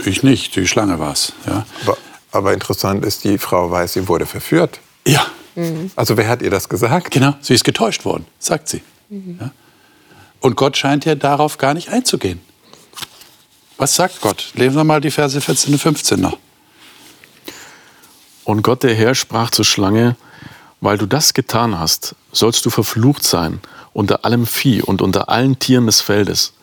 ich 0.06 0.24
nicht, 0.24 0.56
die 0.56 0.68
Schlange 0.68 1.00
war 1.00 1.14
es. 1.14 1.34
Ja. 1.48 1.66
Aber 1.84 1.98
aber 2.36 2.54
interessant 2.54 3.06
ist, 3.06 3.24
die 3.24 3.38
Frau 3.38 3.72
weiß, 3.72 3.94
sie 3.94 4.08
wurde 4.08 4.26
verführt. 4.26 4.80
Ja. 5.08 5.26
Mhm. 5.56 5.90
Also 5.96 6.18
wer 6.18 6.28
hat 6.28 6.42
ihr 6.42 6.52
das 6.52 6.70
gesagt? 6.70 7.12
Genau, 7.12 7.34
sie 7.42 7.54
ist 7.54 7.64
getäuscht 7.64 8.06
worden, 8.06 8.26
sagt 8.40 8.68
sie. 8.68 8.84
Mhm. 9.10 9.38
Ja. 9.40 9.52
Und 10.42 10.56
Gott 10.56 10.78
scheint 10.78 11.06
ja 11.06 11.16
darauf 11.16 11.58
gar 11.58 11.74
nicht 11.74 11.90
einzugehen. 11.90 12.42
Was 13.78 13.96
sagt 13.96 14.22
Gott? 14.22 14.52
Lesen 14.54 14.76
wir 14.76 14.84
mal 14.84 15.02
die 15.02 15.12
Verse 15.12 15.40
14 15.40 15.74
und 15.74 15.80
15 15.80 16.20
noch. 16.20 16.38
Und 18.44 18.62
Gott 18.62 18.84
der 18.84 18.94
Herr 18.94 19.16
sprach 19.16 19.50
zur 19.50 19.66
Schlange, 19.66 20.16
weil 20.82 20.98
du 20.98 21.08
das 21.08 21.34
getan 21.34 21.80
hast, 21.80 22.16
sollst 22.32 22.66
du 22.66 22.70
verflucht 22.70 23.24
sein 23.24 23.60
unter 23.94 24.26
allem 24.26 24.46
Vieh 24.46 24.82
und 24.82 25.02
unter 25.02 25.30
allen 25.30 25.58
Tieren 25.58 25.86
des 25.86 26.02
Feldes. 26.02 26.54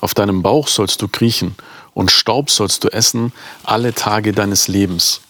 Auf 0.00 0.14
deinem 0.14 0.42
Bauch 0.42 0.66
sollst 0.66 1.02
du 1.02 1.08
kriechen 1.08 1.54
und 2.00 2.10
Staub 2.10 2.50
sollst 2.50 2.82
du 2.82 2.88
essen 2.88 3.30
alle 3.62 3.92
Tage 3.92 4.32
deines 4.32 4.68
Lebens. 4.68 5.20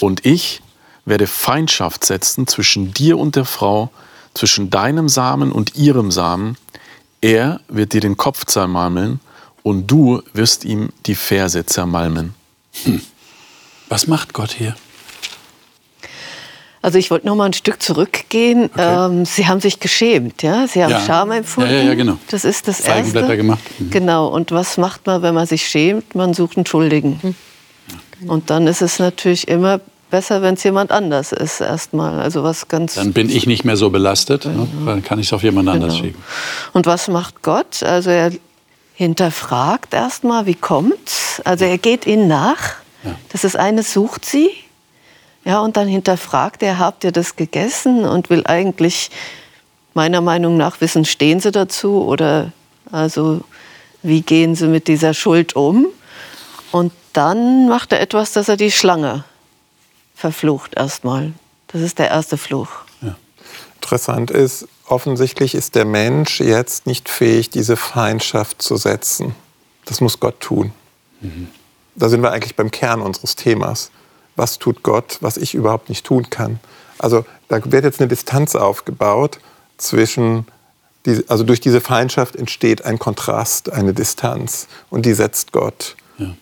Und 0.00 0.26
ich 0.26 0.60
werde 1.04 1.28
Feindschaft 1.28 2.04
setzen 2.04 2.48
zwischen 2.48 2.92
dir 2.92 3.16
und 3.16 3.36
der 3.36 3.44
Frau, 3.44 3.92
zwischen 4.34 4.70
deinem 4.70 5.08
Samen 5.08 5.52
und 5.52 5.76
ihrem 5.76 6.10
Samen. 6.10 6.56
Er 7.20 7.60
wird 7.68 7.92
dir 7.92 8.00
den 8.00 8.16
Kopf 8.16 8.44
zermalmeln 8.44 9.20
und 9.62 9.86
du 9.86 10.20
wirst 10.32 10.64
ihm 10.64 10.88
die 11.06 11.14
Ferse 11.14 11.64
zermalmen. 11.64 12.34
Hm. 12.82 13.00
Was 13.88 14.08
macht 14.08 14.32
Gott 14.32 14.50
hier? 14.50 14.74
Also 16.80 16.98
ich 16.98 17.10
wollte 17.10 17.26
noch 17.26 17.34
mal 17.34 17.46
ein 17.46 17.52
Stück 17.52 17.82
zurückgehen. 17.82 18.70
Okay. 18.72 19.06
Ähm, 19.06 19.24
Sie 19.24 19.46
haben 19.46 19.60
sich 19.60 19.80
geschämt, 19.80 20.42
ja? 20.42 20.66
Sie 20.68 20.82
haben 20.82 20.90
ja. 20.90 21.00
Scham 21.00 21.32
empfunden. 21.32 21.70
Ja, 21.70 21.78
ja, 21.78 21.84
ja, 21.88 21.94
genau. 21.94 22.18
Das 22.30 22.44
ist 22.44 22.68
das 22.68 22.80
Erste. 22.80 23.36
gemacht. 23.36 23.60
Mhm. 23.78 23.90
Genau. 23.90 24.28
Und 24.28 24.52
was 24.52 24.78
macht 24.78 25.06
man, 25.06 25.22
wenn 25.22 25.34
man 25.34 25.46
sich 25.46 25.66
schämt? 25.66 26.14
Man 26.14 26.34
sucht 26.34 26.56
einen 26.56 26.66
Schuldigen. 26.66 27.20
Mhm. 27.22 28.30
Und 28.30 28.50
dann 28.50 28.66
ist 28.66 28.82
es 28.82 28.98
natürlich 28.98 29.48
immer 29.48 29.80
besser, 30.10 30.42
wenn 30.42 30.54
es 30.54 30.64
jemand 30.64 30.90
anders 30.90 31.32
ist 31.32 31.60
erstmal. 31.60 32.20
Also 32.20 32.42
was 32.42 32.68
ganz. 32.68 32.94
Dann 32.94 33.12
bin 33.12 33.28
ich 33.28 33.46
nicht 33.46 33.64
mehr 33.64 33.76
so 33.76 33.90
belastet. 33.90 34.44
Ne? 34.44 34.52
Genau. 34.52 34.64
Ne? 34.64 34.86
Dann 34.86 35.02
kann 35.02 35.18
ich 35.18 35.26
es 35.26 35.32
auf 35.32 35.42
jemand 35.42 35.66
genau. 35.66 35.82
anders 35.82 35.98
schieben. 35.98 36.22
Und 36.72 36.86
was 36.86 37.08
macht 37.08 37.42
Gott? 37.42 37.82
Also 37.82 38.10
er 38.10 38.32
hinterfragt 38.94 39.94
erstmal, 39.94 40.46
wie 40.46 40.54
kommt's? 40.54 41.40
Also 41.44 41.64
er 41.64 41.78
geht 41.78 42.06
ihnen 42.06 42.28
nach. 42.28 42.76
Ja. 43.04 43.14
Das 43.30 43.44
ist 43.44 43.56
eine 43.56 43.82
sucht 43.82 44.24
sie 44.24 44.50
ja, 45.48 45.60
und 45.60 45.78
dann 45.78 45.88
hinterfragt 45.88 46.62
er, 46.62 46.78
habt 46.78 47.04
ihr 47.04 47.10
das 47.10 47.34
gegessen 47.34 48.04
und 48.04 48.28
will 48.28 48.46
eigentlich 48.46 49.10
meiner 49.94 50.20
Meinung 50.20 50.58
nach 50.58 50.82
wissen, 50.82 51.06
stehen 51.06 51.40
sie 51.40 51.50
dazu 51.50 52.04
oder 52.04 52.52
also 52.92 53.40
wie 54.02 54.20
gehen 54.20 54.54
sie 54.54 54.66
mit 54.66 54.88
dieser 54.88 55.14
Schuld 55.14 55.56
um? 55.56 55.86
Und 56.70 56.92
dann 57.14 57.66
macht 57.66 57.94
er 57.94 58.00
etwas, 58.02 58.32
dass 58.32 58.50
er 58.50 58.58
die 58.58 58.70
Schlange 58.70 59.24
verflucht 60.14 60.74
erstmal. 60.76 61.32
Das 61.68 61.80
ist 61.80 61.98
der 61.98 62.10
erste 62.10 62.36
Fluch. 62.36 62.68
Ja. 63.00 63.16
Interessant 63.76 64.30
ist, 64.30 64.68
offensichtlich 64.86 65.54
ist 65.54 65.76
der 65.76 65.86
Mensch 65.86 66.40
jetzt 66.40 66.86
nicht 66.86 67.08
fähig, 67.08 67.48
diese 67.48 67.78
Feindschaft 67.78 68.60
zu 68.60 68.76
setzen. 68.76 69.34
Das 69.86 70.02
muss 70.02 70.20
Gott 70.20 70.40
tun. 70.40 70.74
Mhm. 71.22 71.48
Da 71.94 72.10
sind 72.10 72.20
wir 72.20 72.32
eigentlich 72.32 72.54
beim 72.54 72.70
Kern 72.70 73.00
unseres 73.00 73.34
Themas 73.34 73.90
was 74.38 74.58
tut 74.58 74.82
Gott, 74.82 75.18
was 75.20 75.36
ich 75.36 75.54
überhaupt 75.54 75.88
nicht 75.88 76.06
tun 76.06 76.30
kann. 76.30 76.60
Also 76.98 77.24
da 77.48 77.60
wird 77.70 77.84
jetzt 77.84 78.00
eine 78.00 78.08
Distanz 78.08 78.54
aufgebaut 78.54 79.38
zwischen, 79.76 80.46
die, 81.06 81.24
also 81.28 81.44
durch 81.44 81.60
diese 81.60 81.80
Feindschaft 81.80 82.36
entsteht 82.36 82.84
ein 82.84 82.98
Kontrast, 82.98 83.72
eine 83.72 83.92
Distanz 83.92 84.68
und 84.90 85.06
die 85.06 85.14
setzt 85.14 85.52
Gott. 85.52 85.96
Ja. 86.18 86.34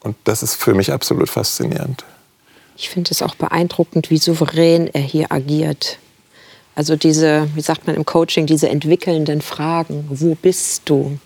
Und 0.00 0.16
das 0.24 0.42
ist 0.42 0.54
für 0.54 0.74
mich 0.74 0.92
absolut 0.92 1.28
faszinierend. 1.28 2.04
Ich 2.76 2.88
finde 2.88 3.10
es 3.10 3.20
auch 3.20 3.34
beeindruckend, 3.34 4.10
wie 4.10 4.18
souverän 4.18 4.88
er 4.88 5.02
hier 5.02 5.30
agiert. 5.30 5.98
Also 6.74 6.96
diese, 6.96 7.48
wie 7.54 7.60
sagt 7.60 7.86
man 7.86 7.96
im 7.96 8.06
Coaching, 8.06 8.46
diese 8.46 8.68
entwickelnden 8.68 9.42
Fragen. 9.42 10.06
Wo 10.08 10.34
bist 10.34 10.82
du? 10.86 11.18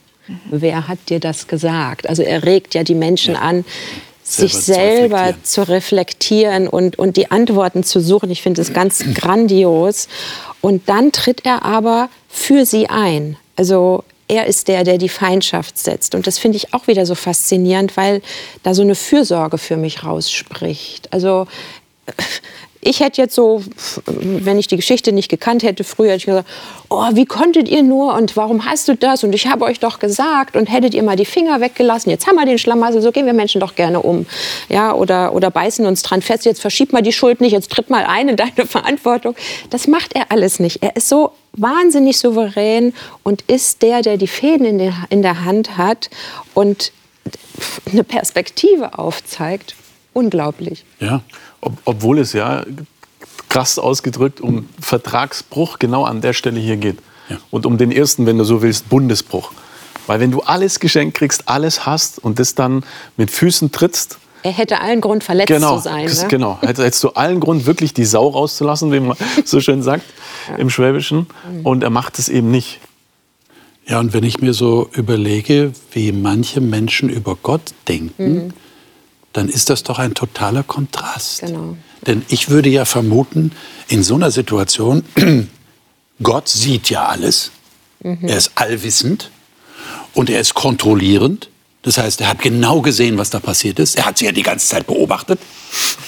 Wer 0.51 0.89
hat 0.89 0.99
dir 1.09 1.21
das 1.21 1.47
gesagt? 1.47 2.09
Also 2.09 2.23
er 2.23 2.45
regt 2.45 2.75
ja 2.75 2.83
die 2.83 2.95
Menschen 2.95 3.35
ja. 3.35 3.41
Sich 4.25 4.55
selber 4.55 5.35
zu 5.43 5.61
reflektieren, 5.61 5.65
zu 5.65 5.69
reflektieren 5.69 6.69
und, 6.69 6.99
und 6.99 7.17
die 7.17 7.31
Antworten 7.31 7.85
zu 7.85 8.01
suchen. 8.01 8.31
Ich 8.31 8.43
finde 8.43 8.63
es 8.63 8.73
ganz 8.73 9.05
grandios. 9.15 10.09
Und 10.61 10.89
dann 10.89 11.13
tritt 11.13 11.45
er 11.45 11.65
aber 11.65 12.09
für 12.29 12.65
sie 12.65 12.89
ein. 12.89 13.37
Also 13.57 14.03
er 14.27 14.47
ist 14.47 14.69
der, 14.69 14.85
der 14.85 14.97
die 14.97 15.11
Feindschaft 15.11 15.77
setzt. 15.79 16.15
Und 16.15 16.27
das 16.27 16.39
finde 16.39 16.57
ich 16.57 16.73
auch 16.73 16.87
wieder 16.87 17.05
so 17.05 17.15
faszinierend, 17.15 17.97
weil 17.97 18.23
da 18.63 18.75
so 18.75 18.83
eine 18.83 18.95
Fürsorge 18.95 19.59
für 19.59 19.77
mich 19.77 20.05
rausspricht. 20.05 21.13
Also 21.13 21.47
ich 22.85 23.01
hätte 23.01 23.21
jetzt 23.21 23.35
so, 23.35 23.63
wenn 24.07 24.59
ich 24.59 24.67
die 24.67 24.77
Geschichte 24.77 25.13
nicht 25.13 25.29
gekannt 25.29 25.63
hätte, 25.63 25.85
früher 25.85 26.09
hätte 26.09 26.17
ich 26.19 26.27
gesagt, 26.27 26.49
oh, 26.91 27.09
wie 27.13 27.25
konntet 27.25 27.69
ihr 27.69 27.83
nur 27.83 28.15
und 28.15 28.37
warum 28.37 28.67
hast 28.67 28.89
du 28.89 28.95
das 28.95 29.25
und 29.25 29.35
ich 29.35 29.47
habe 29.47 29.65
euch 29.65 29.81
doch 29.81 29.99
gesagt 29.99 30.57
und 30.57 30.67
hättet 30.67 30.95
ihr 30.95 31.03
mal 31.03 31.17
die 31.17 31.25
Finger 31.25 31.61
weggelassen, 31.61 32.11
jetzt 32.11 32.27
haben 32.27 32.37
wir 32.37 32.47
den 32.47 32.59
Schlamassel, 32.59 33.01
so 33.01 33.11
gehen 33.11 33.27
wir 33.27 33.33
Menschen 33.33 33.61
doch 33.61 33.75
gerne 33.75 34.01
um. 34.01 34.27
Ja, 34.69 34.93
oder, 34.93 35.35
oder 35.35 35.51
beißen 35.51 35.87
uns 35.87 36.03
dran 36.03 36.23
fest, 36.23 36.45
jetzt 36.45 36.61
verschiebt 36.61 36.93
mal 36.93 37.03
die 37.03 37.13
Schuld 37.13 37.41
nicht, 37.41 37.53
jetzt 37.53 37.71
tritt 37.71 37.91
mal 37.91 38.05
ein 38.05 38.29
in 38.29 38.37
deine 38.37 38.53
Verantwortung. 38.67 39.35
Das 39.71 39.87
macht 39.87 40.15
er 40.15 40.31
alles 40.31 40.61
nicht. 40.61 40.83
Er 40.83 40.97
ist 40.97 41.09
so 41.09 41.33
wahnsinnig 41.53 42.19
souverän 42.19 42.93
und 43.23 43.43
ist 43.43 43.83
der, 43.83 44.03
der 44.03 44.17
die 44.17 44.27
Fäden 44.27 44.67
in, 44.67 44.79
den, 44.79 44.95
in 45.11 45.23
der 45.23 45.45
Hand 45.45 45.77
hat 45.77 46.11
und 46.53 46.93
eine 47.91 48.05
Perspektive 48.05 48.99
aufzeigt. 48.99 49.75
Unglaublich. 50.13 50.85
Ja, 51.01 51.23
Ob, 51.65 51.73
obwohl 51.85 52.19
es 52.19 52.33
ja 52.33 52.65
krass 53.49 53.79
ausgedrückt 53.79 54.41
um 54.41 54.69
Vertragsbruch 54.81 55.79
genau 55.79 56.05
an 56.05 56.21
der 56.21 56.33
Stelle 56.33 56.61
hier 56.61 56.77
geht. 56.77 56.99
Ja. 57.29 57.39
Und 57.51 57.67
um 57.67 57.79
den 57.79 57.91
ersten, 57.93 58.27
wenn 58.27 58.37
du 58.39 58.45
so 58.45 58.63
willst, 58.63 58.89
Bundesbruch. 58.89 59.53
Weil 60.07 60.21
wenn 60.21 60.31
du 60.31 60.41
alles 60.43 60.81
geschenkt 60.81 61.17
kriegst, 61.17 61.49
alles 61.49 61.87
hast 61.87 62.19
und 62.19 62.39
das 62.39 62.55
dann 62.55 62.85
mit 63.17 63.31
Füßen 63.31 63.73
trittst, 63.73 64.19
Er 64.43 64.53
hätte 64.53 64.81
allen 64.81 65.01
Grund, 65.01 65.25
verletzt 65.25 65.49
genau, 65.49 65.77
zu 65.77 65.85
sein. 65.85 66.05
Ne? 66.05 66.27
genau. 66.29 66.59
Hätt- 66.61 66.79
Hättest 66.79 67.03
du 67.03 67.11
allen 67.11 67.41
Grund, 67.41 67.65
wirklich 67.65 67.95
die 67.95 68.05
Sau 68.05 68.29
rauszulassen, 68.29 68.93
wie 68.93 69.01
man 69.01 69.17
so 69.47 69.61
schön 69.61 69.83
sagt 69.83 70.05
im 70.59 70.69
Schwäbischen. 70.69 71.27
Mhm. 71.51 71.65
Und 71.65 71.83
er 71.83 71.91
macht 71.91 72.19
es 72.19 72.29
eben 72.29 72.51
nicht. 72.51 72.81
Ja, 73.87 74.01
und 74.01 74.13
wenn 74.13 74.25
ich 74.25 74.41
mir 74.41 74.53
so 74.53 74.89
überlege, 74.93 75.73
wie 75.93 76.13
manche 76.13 76.61
Menschen 76.61 77.09
über 77.09 77.37
Gott 77.43 77.73
denken, 77.89 78.53
dann 79.35 79.49
ist 79.49 79.69
das 79.69 79.83
doch 79.83 79.99
ein 79.99 80.15
totaler 80.15 80.63
Kontrast. 80.63 81.41
Genau. 81.41 81.77
Denn 82.07 82.25
ich 82.29 82.49
würde 82.49 82.71
ja 82.71 82.87
vermuten, 82.87 83.53
in 83.89 84.03
so 84.03 84.15
einer 84.15 84.31
Situation, 84.31 85.05
Gott 86.23 86.49
sieht 86.49 86.89
ja 86.89 87.07
alles, 87.07 87.51
er 88.01 88.37
ist 88.37 88.53
allwissend 88.55 89.31
und 90.13 90.31
er 90.31 90.41
ist 90.41 90.55
kontrollierend. 90.55 91.49
Das 91.83 91.99
heißt, 91.99 92.21
er 92.21 92.29
hat 92.29 92.41
genau 92.41 92.81
gesehen, 92.81 93.19
was 93.19 93.31
da 93.31 93.41
passiert 93.41 93.79
ist. 93.79 93.97
Er 93.97 94.07
hat 94.07 94.19
sie 94.19 94.27
ja 94.27 94.33
die 94.33 94.43
ganze 94.43 94.69
Zeit 94.69 94.87
beobachtet. 94.87 95.41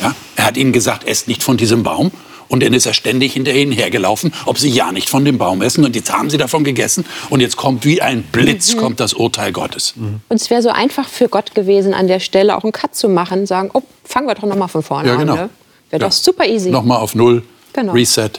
Ja? 0.00 0.14
Er 0.36 0.44
hat 0.44 0.56
ihnen 0.56 0.72
gesagt, 0.72 1.06
esst 1.06 1.26
nicht 1.26 1.42
von 1.42 1.56
diesem 1.56 1.82
Baum. 1.82 2.12
Und 2.48 2.62
dann 2.62 2.72
ist 2.72 2.86
er 2.86 2.94
ständig 2.94 3.32
hinter 3.32 3.52
ihnen 3.52 3.72
hergelaufen, 3.72 4.32
ob 4.44 4.58
sie 4.58 4.68
ja 4.70 4.92
nicht 4.92 5.08
von 5.08 5.24
dem 5.24 5.38
Baum 5.38 5.62
essen. 5.62 5.84
Und 5.84 5.96
jetzt 5.96 6.12
haben 6.12 6.30
sie 6.30 6.36
davon 6.38 6.64
gegessen. 6.64 7.04
Und 7.30 7.40
jetzt 7.40 7.56
kommt 7.56 7.84
wie 7.84 8.00
ein 8.02 8.22
Blitz 8.22 8.76
kommt 8.76 9.00
das 9.00 9.14
Urteil 9.14 9.52
Gottes. 9.52 9.94
Und 10.28 10.40
es 10.40 10.48
wäre 10.50 10.62
so 10.62 10.68
einfach 10.70 11.08
für 11.08 11.28
Gott 11.28 11.54
gewesen, 11.54 11.94
an 11.94 12.06
der 12.06 12.20
Stelle 12.20 12.56
auch 12.56 12.62
einen 12.62 12.72
Cut 12.72 12.94
zu 12.94 13.08
machen, 13.08 13.46
sagen, 13.46 13.70
oh, 13.72 13.82
fangen 14.04 14.26
wir 14.28 14.34
doch 14.34 14.42
noch 14.44 14.56
mal 14.56 14.68
von 14.68 14.82
vorne 14.82 15.08
Ja, 15.08 15.16
genau. 15.16 15.32
an. 15.32 15.38
Ne? 15.38 15.50
Wäre 15.90 16.02
Ja. 16.02 16.08
doch 16.08 16.12
super 16.12 16.46
easy. 16.46 16.70
Nochmal 16.70 16.98
auf 17.00 17.14
Null, 17.14 17.42
Genau. 17.72 17.92
Reset. 17.92 18.30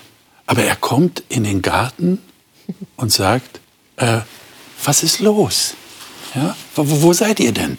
Aber 0.46 0.64
er 0.64 0.76
kommt 0.78 1.24
in 1.30 1.44
den 1.44 1.62
Garten 1.62 2.20
und 2.96 3.12
sagt, 3.12 3.60
äh, 3.98 4.20
was 4.84 5.04
ist 5.04 5.20
los? 5.20 5.74
Ja? 6.36 6.56
Wo, 6.76 6.86
wo 7.04 7.14
seid 7.14 7.40
ihr 7.40 7.52
denn? 7.52 7.78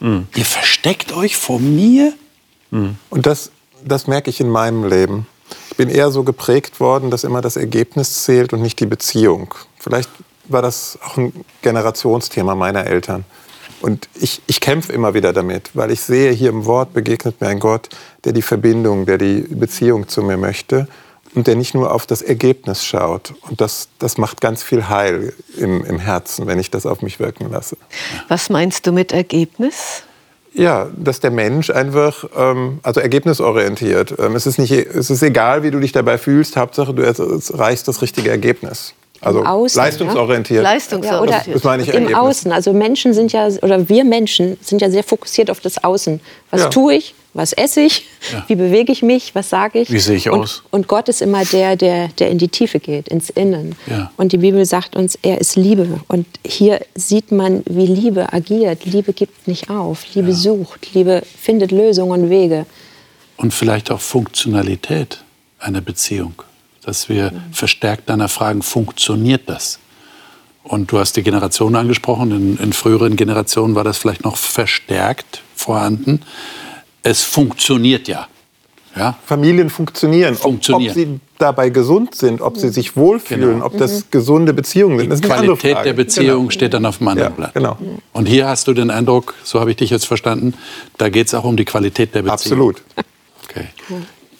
Ihr 0.00 0.44
versteckt 0.44 1.12
euch 1.12 1.36
vor 1.36 1.58
mir? 1.60 2.12
Und 2.70 2.96
das, 3.26 3.50
das 3.84 4.06
merke 4.06 4.28
ich 4.28 4.38
in 4.40 4.50
meinem 4.50 4.86
Leben. 4.86 5.26
Ich 5.74 5.78
bin 5.78 5.88
eher 5.88 6.12
so 6.12 6.22
geprägt 6.22 6.78
worden, 6.78 7.10
dass 7.10 7.24
immer 7.24 7.40
das 7.40 7.56
Ergebnis 7.56 8.22
zählt 8.22 8.52
und 8.52 8.62
nicht 8.62 8.78
die 8.78 8.86
Beziehung. 8.86 9.52
Vielleicht 9.76 10.08
war 10.44 10.62
das 10.62 10.96
auch 11.04 11.16
ein 11.16 11.32
Generationsthema 11.62 12.54
meiner 12.54 12.86
Eltern. 12.86 13.24
Und 13.80 14.08
ich, 14.14 14.40
ich 14.46 14.60
kämpfe 14.60 14.92
immer 14.92 15.14
wieder 15.14 15.32
damit, 15.32 15.70
weil 15.74 15.90
ich 15.90 16.00
sehe, 16.00 16.30
hier 16.30 16.50
im 16.50 16.64
Wort 16.64 16.92
begegnet 16.92 17.40
mir 17.40 17.48
ein 17.48 17.58
Gott, 17.58 17.88
der 18.22 18.32
die 18.32 18.42
Verbindung, 18.42 19.04
der 19.04 19.18
die 19.18 19.40
Beziehung 19.40 20.06
zu 20.06 20.22
mir 20.22 20.36
möchte 20.36 20.86
und 21.34 21.48
der 21.48 21.56
nicht 21.56 21.74
nur 21.74 21.92
auf 21.92 22.06
das 22.06 22.22
Ergebnis 22.22 22.84
schaut. 22.84 23.34
Und 23.40 23.60
das, 23.60 23.88
das 23.98 24.16
macht 24.16 24.40
ganz 24.40 24.62
viel 24.62 24.88
Heil 24.88 25.32
im, 25.56 25.84
im 25.84 25.98
Herzen, 25.98 26.46
wenn 26.46 26.60
ich 26.60 26.70
das 26.70 26.86
auf 26.86 27.02
mich 27.02 27.18
wirken 27.18 27.50
lasse. 27.50 27.76
Was 28.28 28.48
meinst 28.48 28.86
du 28.86 28.92
mit 28.92 29.10
Ergebnis? 29.10 30.04
Ja, 30.54 30.86
dass 30.96 31.18
der 31.18 31.32
Mensch 31.32 31.70
einfach, 31.70 32.24
ähm, 32.36 32.78
also 32.82 33.00
ergebnisorientiert. 33.00 34.14
Ähm, 34.18 34.36
es, 34.36 34.46
ist 34.46 34.58
nicht, 34.58 34.70
es 34.70 35.10
ist 35.10 35.22
egal, 35.22 35.64
wie 35.64 35.70
du 35.72 35.80
dich 35.80 35.90
dabei 35.92 36.16
fühlst, 36.16 36.56
Hauptsache 36.56 36.94
du 36.94 37.02
erreichst 37.02 37.88
das 37.88 38.00
richtige 38.02 38.30
Ergebnis. 38.30 38.94
Also 39.20 39.42
Außen, 39.44 39.80
leistungsorientiert. 39.80 40.62
Ja, 40.62 40.68
oder 40.68 40.74
Leistungsorientiert. 40.74 41.56
Das 41.56 41.64
meine 41.64 41.82
ich 41.82 41.88
im 41.88 41.94
Ergebnis. 41.94 42.16
Außen. 42.18 42.52
Also 42.52 42.72
Menschen 42.72 43.14
sind 43.14 43.32
ja, 43.32 43.48
oder 43.62 43.88
wir 43.88 44.04
Menschen 44.04 44.56
sind 44.60 44.80
ja 44.80 44.90
sehr 44.90 45.02
fokussiert 45.02 45.50
auf 45.50 45.60
das 45.60 45.82
Außen. 45.82 46.20
Was 46.50 46.62
Ja. 46.62 46.68
tue 46.68 46.94
ich? 46.94 47.14
Was 47.34 47.52
esse 47.52 47.80
ich? 47.80 48.06
Wie 48.46 48.54
bewege 48.54 48.92
ich 48.92 49.02
mich? 49.02 49.34
Was 49.34 49.50
sage 49.50 49.80
ich? 49.80 49.90
Wie 49.90 49.98
sehe 49.98 50.16
ich 50.16 50.30
und, 50.30 50.40
aus? 50.40 50.62
Und 50.70 50.86
Gott 50.86 51.08
ist 51.08 51.20
immer 51.20 51.44
der, 51.44 51.74
der, 51.74 52.08
der 52.08 52.30
in 52.30 52.38
die 52.38 52.46
Tiefe 52.46 52.78
geht, 52.78 53.08
ins 53.08 53.28
Innen. 53.28 53.74
Ja. 53.88 54.12
Und 54.16 54.30
die 54.30 54.38
Bibel 54.38 54.64
sagt 54.64 54.94
uns, 54.94 55.18
er 55.20 55.40
ist 55.40 55.56
Liebe. 55.56 56.00
Und 56.06 56.26
hier 56.46 56.80
sieht 56.94 57.32
man, 57.32 57.64
wie 57.66 57.86
Liebe 57.86 58.32
agiert. 58.32 58.84
Liebe 58.84 59.12
gibt 59.12 59.48
nicht 59.48 59.68
auf. 59.68 60.14
Liebe 60.14 60.32
sucht. 60.32 60.94
Liebe 60.94 61.22
findet 61.36 61.72
Lösungen 61.72 62.22
und 62.22 62.30
Wege. 62.30 62.66
Und 63.36 63.52
vielleicht 63.52 63.90
auch 63.90 64.00
Funktionalität 64.00 65.24
einer 65.58 65.80
Beziehung. 65.80 66.34
Dass 66.84 67.08
wir 67.08 67.32
verstärkt 67.50 68.04
danach 68.06 68.30
fragen, 68.30 68.62
funktioniert 68.62 69.42
das? 69.46 69.80
Und 70.62 70.92
du 70.92 70.98
hast 70.98 71.16
die 71.16 71.22
Generation 71.22 71.74
angesprochen. 71.74 72.30
In, 72.30 72.58
in 72.58 72.72
früheren 72.72 73.16
Generationen 73.16 73.74
war 73.74 73.82
das 73.82 73.98
vielleicht 73.98 74.24
noch 74.24 74.36
verstärkt 74.36 75.42
vorhanden. 75.56 76.20
Es 77.04 77.22
funktioniert 77.22 78.08
ja. 78.08 78.26
ja? 78.96 79.16
Familien 79.26 79.70
funktionieren. 79.70 80.34
Ob- 80.34 80.40
Funktionieren. 80.40 80.90
Ob 80.90 80.96
sie 80.96 81.20
dabei 81.38 81.68
gesund 81.68 82.14
sind, 82.14 82.40
ob 82.40 82.56
sie 82.58 82.70
sich 82.70 82.96
wohlfühlen, 82.96 83.52
Genau. 83.54 83.66
ob 83.66 83.76
das 83.78 84.10
gesunde 84.10 84.52
Beziehungen 84.54 84.98
sind. 84.98 85.10
Das 85.10 85.20
Die 85.20 85.28
Qualität 85.28 85.72
Frage. 85.74 85.84
der 85.90 85.92
Beziehung 85.94 86.38
Genau. 86.40 86.50
steht 86.50 86.74
dann 86.74 86.86
auf 86.86 86.98
dem 86.98 87.08
anderen 87.08 87.32
Ja, 87.32 87.36
Blatt. 87.36 87.54
genau. 87.54 87.76
Und 88.12 88.26
hier 88.26 88.48
hast 88.48 88.66
du 88.66 88.72
den 88.72 88.90
Eindruck, 88.90 89.34
so 89.44 89.60
habe 89.60 89.70
ich 89.70 89.76
dich 89.76 89.90
jetzt 89.90 90.06
verstanden, 90.06 90.54
da 90.98 91.08
geht 91.10 91.26
es 91.28 91.34
auch 91.34 91.44
um 91.44 91.56
die 91.56 91.64
Qualität 91.66 92.14
der 92.14 92.22
Beziehung. 92.22 92.32
Absolut. 92.32 92.82
Okay. 93.44 93.66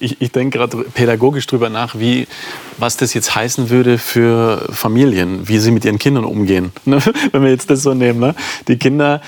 Ich, 0.00 0.20
ich 0.20 0.32
denke 0.32 0.58
gerade 0.58 0.78
pädagogisch 0.78 1.46
drüber 1.46 1.68
nach, 1.70 1.98
wie, 1.98 2.26
was 2.78 2.96
das 2.96 3.14
jetzt 3.14 3.34
heißen 3.34 3.70
würde 3.70 3.96
für 3.98 4.66
Familien, 4.72 5.46
wie 5.48 5.58
sie 5.58 5.70
mit 5.70 5.84
ihren 5.84 5.98
Kindern 5.98 6.24
umgehen. 6.24 6.72
Ne? 6.84 6.98
Wenn 7.32 7.42
wir 7.42 7.50
jetzt 7.50 7.68
das 7.70 7.82
so 7.82 7.92
nehmen. 7.94 8.20
Ne? 8.20 8.34
Die 8.68 8.76
Kinder 8.76 9.20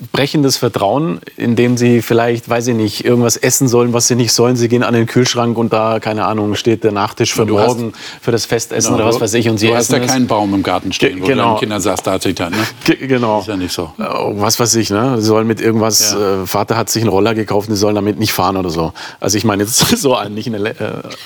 ver- 0.00 0.06
brechen 0.12 0.42
das 0.42 0.56
Vertrauen, 0.56 1.20
indem 1.36 1.76
sie 1.76 2.02
vielleicht, 2.02 2.48
weiß 2.48 2.68
ich 2.68 2.74
nicht, 2.74 3.04
irgendwas 3.04 3.36
essen 3.36 3.68
sollen, 3.68 3.92
was 3.92 4.08
sie 4.08 4.14
nicht 4.14 4.32
sollen. 4.32 4.56
Sie 4.56 4.68
gehen 4.68 4.82
an 4.82 4.94
den 4.94 5.06
Kühlschrank 5.06 5.56
und 5.58 5.72
da, 5.72 6.00
keine 6.00 6.24
Ahnung, 6.26 6.54
steht 6.54 6.84
der 6.84 6.92
Nachtisch 6.92 7.32
für 7.34 7.46
Du 7.46 7.58
hast- 7.58 7.68
morgen, 7.68 7.92
für 8.20 8.30
das 8.32 8.44
Festessen 8.44 8.92
Genau, 8.92 9.04
oder 9.04 9.14
was 9.14 9.20
weiß 9.20 9.34
ich. 9.34 9.48
Und 9.48 9.58
sie 9.58 9.68
du 9.68 9.74
hast 9.76 9.90
ja 9.92 9.98
es. 9.98 10.10
keinen 10.10 10.26
Baum 10.26 10.54
im 10.54 10.62
Garten 10.62 10.92
stehen, 10.92 11.20
wo 11.22 11.26
genau. 11.26 11.44
du 11.50 11.54
den 11.56 11.60
Kindern 11.60 11.80
sagst, 11.80 12.06
da 12.06 12.12
hat 12.12 12.22
sich 12.22 12.34
dann. 12.34 12.52
Ne? 12.52 12.58
Ge- 12.84 13.06
Genau. 13.06 13.40
Ist 13.40 13.48
ja 13.48 13.56
nicht 13.56 13.72
so. 13.72 13.92
Äh, 13.98 14.02
Was 14.04 14.58
weiß 14.60 14.74
ich, 14.76 14.90
ne? 14.90 15.16
Sie 15.18 15.26
sollen 15.26 15.46
mit 15.46 15.60
irgendwas, 15.60 16.12
Ja. 16.12 16.42
äh, 16.42 16.46
Vater 16.46 16.76
hat 16.76 16.90
sich 16.90 17.02
einen 17.02 17.10
Roller 17.10 17.34
gekauft 17.34 17.68
und 17.68 17.74
sie 17.74 17.80
sollen 17.80 17.94
damit 17.94 18.18
nicht 18.18 18.32
fahren 18.32 18.56
oder 18.56 18.70
so. 18.70 18.92
Also 19.20 19.36
ich 19.38 19.44
meine 19.44 19.62
jetzt 19.64 19.76
so 20.00 20.14
einen, 20.16 20.34
nicht 20.34 20.46
einen, 20.46 20.64
äh, 20.66 20.74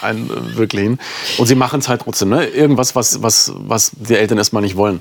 einen 0.02 0.30
äh, 0.30 0.56
wirklichen. 0.56 0.98
Und 1.38 1.46
sie 1.46 1.54
machen 1.54 1.80
es 1.80 1.88
halt 1.88 2.02
trotzdem, 2.02 2.30
ne? 2.30 2.44
Irgendwas, 2.46 2.94
was, 2.94 3.22
was, 3.22 3.52
was 3.56 3.92
die 3.94 4.14
Eltern 4.14 4.38
erstmal 4.38 4.62
nicht 4.62 4.76
wollen. 4.76 5.00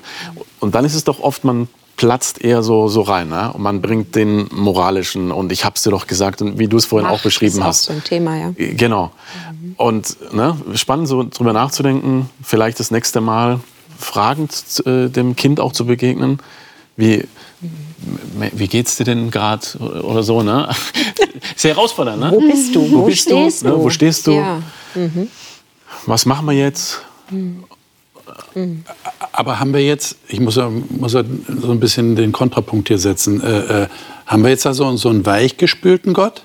Und 0.60 0.74
dann 0.74 0.84
ist 0.84 0.94
es 0.94 1.04
doch 1.04 1.20
oft, 1.20 1.44
man 1.44 1.68
platzt 1.96 2.42
eher 2.42 2.62
so, 2.62 2.88
so 2.88 3.02
rein, 3.02 3.28
ne? 3.28 3.52
Und 3.52 3.62
man 3.62 3.80
bringt 3.80 4.14
den 4.14 4.48
moralischen 4.52 5.30
und 5.30 5.52
ich 5.52 5.64
hab's 5.64 5.82
dir 5.82 5.90
doch 5.90 6.06
gesagt 6.06 6.42
und 6.42 6.58
wie 6.58 6.68
du 6.68 6.76
es 6.76 6.84
vorhin 6.84 7.06
auch 7.06 7.12
Macht 7.12 7.22
beschrieben 7.24 7.56
ist 7.56 7.60
auch 7.60 7.66
hast. 7.66 7.84
so 7.84 7.92
ein 7.92 8.02
Thema, 8.02 8.36
ja. 8.36 8.52
Genau. 8.56 9.12
Und 9.76 10.16
ne, 10.32 10.56
spannend, 10.74 11.08
so 11.08 11.24
drüber 11.24 11.52
nachzudenken, 11.52 12.28
vielleicht 12.42 12.80
das 12.80 12.90
nächste 12.90 13.20
Mal 13.20 13.60
fragend 13.98 14.82
äh, 14.86 15.08
dem 15.08 15.36
Kind 15.36 15.60
auch 15.60 15.72
zu 15.72 15.86
begegnen. 15.86 16.38
Wie, 16.96 17.26
wie 18.52 18.68
geht's 18.68 18.96
dir 18.96 19.04
denn 19.04 19.30
gerade 19.30 19.66
oder 19.78 20.22
so, 20.22 20.42
ne? 20.42 20.68
Sehr 21.56 21.74
herausfordernd, 21.74 22.20
ne? 22.20 22.30
Wo 22.32 22.40
bist 22.40 22.74
du? 22.74 22.90
Wo, 22.92 23.02
bist 23.02 23.26
du? 23.26 23.30
stehst 23.30 23.62
du? 23.62 23.68
Ne, 23.68 23.78
wo 23.78 23.90
stehst 23.90 24.26
du? 24.26 24.32
Ja. 24.32 24.60
Was 26.06 26.26
machen 26.26 26.46
wir 26.46 26.52
jetzt? 26.52 27.00
Aber 29.32 29.58
haben 29.60 29.72
wir 29.74 29.84
jetzt, 29.84 30.16
ich 30.28 30.40
muss, 30.40 30.56
ja- 30.56 30.70
muss 30.90 31.12
so 31.12 31.70
ein 31.70 31.80
bisschen 31.80 32.16
den 32.16 32.32
Kontrapunkt 32.32 32.88
hier 32.88 32.98
setzen, 32.98 33.40
äh, 33.40 33.82
äh, 33.84 33.86
haben 34.26 34.42
wir 34.42 34.50
jetzt 34.50 34.66
also 34.66 34.96
so 34.96 35.08
einen 35.08 35.26
weichgespülten 35.26 36.12
Gott, 36.14 36.44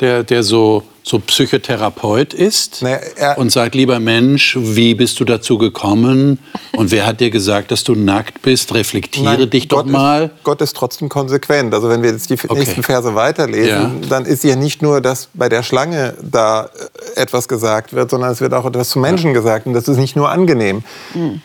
der, 0.00 0.22
der 0.22 0.42
so, 0.42 0.84
so 1.02 1.18
Psychotherapeut 1.18 2.34
ist 2.34 2.82
Naja, 2.82 2.98
er- 3.16 3.38
und 3.38 3.50
sagt, 3.50 3.74
lieber 3.74 3.98
Mensch, 3.98 4.56
wie 4.60 4.94
bist 4.94 5.18
du 5.20 5.24
dazu 5.24 5.58
gekommen 5.58 6.38
und 6.72 6.90
wer 6.90 7.06
hat 7.06 7.20
dir 7.20 7.30
gesagt, 7.30 7.70
dass 7.70 7.82
du 7.84 7.94
nackt 7.94 8.42
bist? 8.42 8.72
Reflektiere 8.74 9.24
Nein, 9.38 9.50
dich 9.50 9.68
doch 9.68 9.78
Gott 9.78 9.86
mal. 9.86 10.24
Ist, 10.24 10.44
Gott 10.44 10.60
ist 10.60 10.76
trotzdem 10.76 11.08
konsequent. 11.08 11.74
Also 11.74 11.88
wenn 11.88 12.02
wir 12.02 12.10
jetzt 12.12 12.30
die 12.30 12.36
nächsten 12.54 12.82
Verse 12.82 13.14
weiterlesen, 13.14 13.68
Ja. 13.68 14.08
dann 14.08 14.24
ist 14.24 14.44
ja 14.44 14.56
nicht 14.56 14.82
nur, 14.82 15.00
dass 15.00 15.28
bei 15.34 15.48
der 15.48 15.62
Schlange 15.62 16.14
da 16.22 16.70
äh, 17.16 17.20
etwas 17.20 17.48
gesagt 17.48 17.92
wird, 17.92 18.10
sondern 18.10 18.30
es 18.30 18.40
wird 18.40 18.54
auch 18.54 18.66
etwas 18.66 18.90
zu 18.90 18.98
Menschen 18.98 19.34
gesagt. 19.34 19.66
Und 19.66 19.72
das 19.74 19.88
ist 19.88 19.96
nicht 19.96 20.14
nur 20.16 20.30
angenehm. 20.30 20.84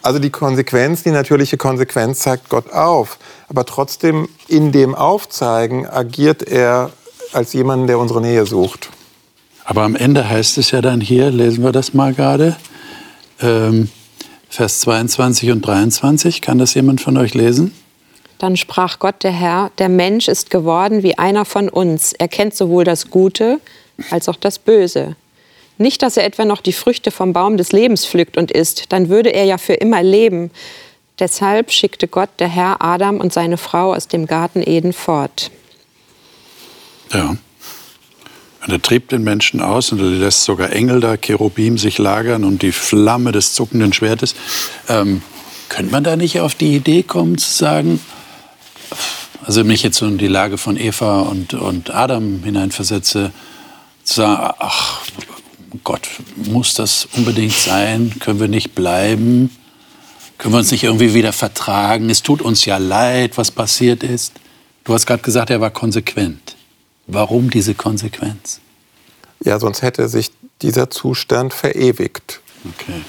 Also 0.02 0.20
die 0.20 0.30
Konsequenz, 0.30 1.04
die 1.04 1.12
natürliche 1.12 1.58
Konsequenz 1.58 2.20
zeigt 2.20 2.50
Gott 2.50 2.72
auf. 2.72 3.18
Aber 3.50 3.66
trotzdem 3.66 4.28
in 4.48 4.72
dem 4.72 4.94
Aufzeigen 4.96 5.88
agiert 5.88 6.44
er 6.44 6.92
als 7.36 7.54
jemanden, 7.54 7.88
der 7.88 8.00
unsere 8.00 8.22
Nähe 8.22 8.46
sucht. 8.46 8.90
Aber 9.66 9.84
am 9.84 9.96
Ende 9.96 10.28
heißt 10.28 10.58
es 10.58 10.72
ja 10.72 10.82
dann 10.82 11.02
hier, 11.02 11.32
lesen 11.32 11.64
wir 11.64 11.72
das 11.72 11.94
mal 11.94 12.14
gerade, 12.14 12.56
ähm, 13.42 13.90
Vers 14.50 14.82
22 14.82 15.52
und 15.52 15.62
23. 15.62 16.42
Kann 16.42 16.60
das 16.60 16.74
jemand 16.76 17.02
von 17.02 17.18
euch 17.18 17.34
lesen? 17.34 17.74
Dann 18.38 18.58
sprach 18.58 19.00
Gott 19.00 19.24
der 19.24 19.32
Herr, 19.32 19.72
der 19.78 19.90
Mensch 19.90 20.28
ist 20.28 20.50
geworden 20.50 21.02
wie 21.02 21.18
einer 21.18 21.46
von 21.46 21.70
uns. 21.70 22.14
Er 22.14 22.28
kennt 22.28 22.54
sowohl 22.56 22.84
das 22.84 23.10
Gute 23.10 23.60
als 24.10 24.28
auch 24.30 24.36
das 24.36 24.60
Böse. 24.60 25.16
Nicht, 25.78 26.02
dass 26.02 26.18
er 26.18 26.26
etwa 26.26 26.46
noch 26.46 26.62
die 26.62 26.74
Früchte 26.74 27.10
vom 27.10 27.34
Baum 27.34 27.58
des 27.58 27.72
Lebens 27.72 28.06
pflückt 28.06 28.38
und 28.38 28.52
isst, 28.52 28.92
dann 28.92 29.10
würde 29.10 29.30
er 29.30 29.46
ja 29.46 29.58
für 29.58 29.74
immer 29.74 30.04
leben. 30.04 30.52
Deshalb 31.20 31.72
schickte 31.72 32.08
Gott 32.08 32.30
der 32.40 32.50
Herr 32.50 32.82
Adam 32.82 33.20
und 33.20 33.34
seine 33.34 33.58
Frau 33.58 33.94
aus 33.94 34.08
dem 34.08 34.28
Garten 34.28 34.62
Eden 34.62 34.94
fort. 34.94 35.52
Ja. 37.14 37.30
Und 38.66 38.72
er 38.72 38.82
trieb 38.82 39.10
den 39.10 39.24
Menschen 39.24 39.62
aus 39.62 39.92
und 39.92 40.00
er 40.00 40.06
lässt 40.06 40.44
sogar 40.44 40.72
Engel 40.72 41.02
da, 41.02 41.18
Cherubim, 41.18 41.78
sich 41.78 41.98
lagern 41.98 42.44
und 42.46 42.62
die 42.62 42.72
Flamme 42.72 43.32
des 43.34 43.54
zuckenden 43.54 43.92
Schwertes. 43.92 44.36
Ähm, 44.88 45.22
könnte 45.68 45.92
man 45.92 46.04
da 46.04 46.16
nicht 46.16 46.40
auf 46.40 46.56
die 46.56 46.76
Idee 46.76 47.04
kommen 47.04 47.38
zu 47.38 47.52
sagen, 47.52 48.00
also 49.46 49.64
mich 49.66 49.84
jetzt 49.84 49.98
so 49.98 50.06
in 50.06 50.18
die 50.18 50.28
Lage 50.28 50.58
von 50.58 50.78
Eva 50.78 51.22
und, 51.22 51.54
und 51.54 51.94
Adam 51.94 52.44
hineinversetze, 52.44 53.34
zu 54.04 54.14
sagen, 54.14 54.54
ach 54.60 55.02
Gott, 55.84 56.08
muss 56.36 56.74
das 56.76 57.08
unbedingt 57.14 57.54
sein? 57.54 58.14
Können 58.20 58.40
wir 58.40 58.48
nicht 58.48 58.76
bleiben? 58.76 59.50
Können 60.38 60.54
wir 60.54 60.60
uns 60.60 60.72
nicht 60.72 60.84
irgendwie 60.84 61.14
wieder 61.14 61.34
vertragen? 61.34 62.10
Es 62.10 62.24
tut 62.24 62.42
uns 62.42 62.64
ja 62.66 62.78
leid, 62.78 63.38
was 63.38 63.52
passiert 63.52 64.04
ist. 64.04 64.34
Du 64.84 64.94
hast 64.94 65.06
gerade 65.06 65.24
gesagt, 65.24 65.50
er 65.50 65.60
war 65.60 65.72
konsequent. 65.72 66.56
Warum 67.08 67.50
diese 67.50 67.74
Konsequenz? 67.74 68.60
Ja, 69.44 69.60
sonst 69.60 69.82
hätte 69.82 70.08
sich 70.08 70.32
dieser 70.62 70.90
Zustand 70.90 71.54
verewigt. 71.54 72.42
Okay. 72.66 73.02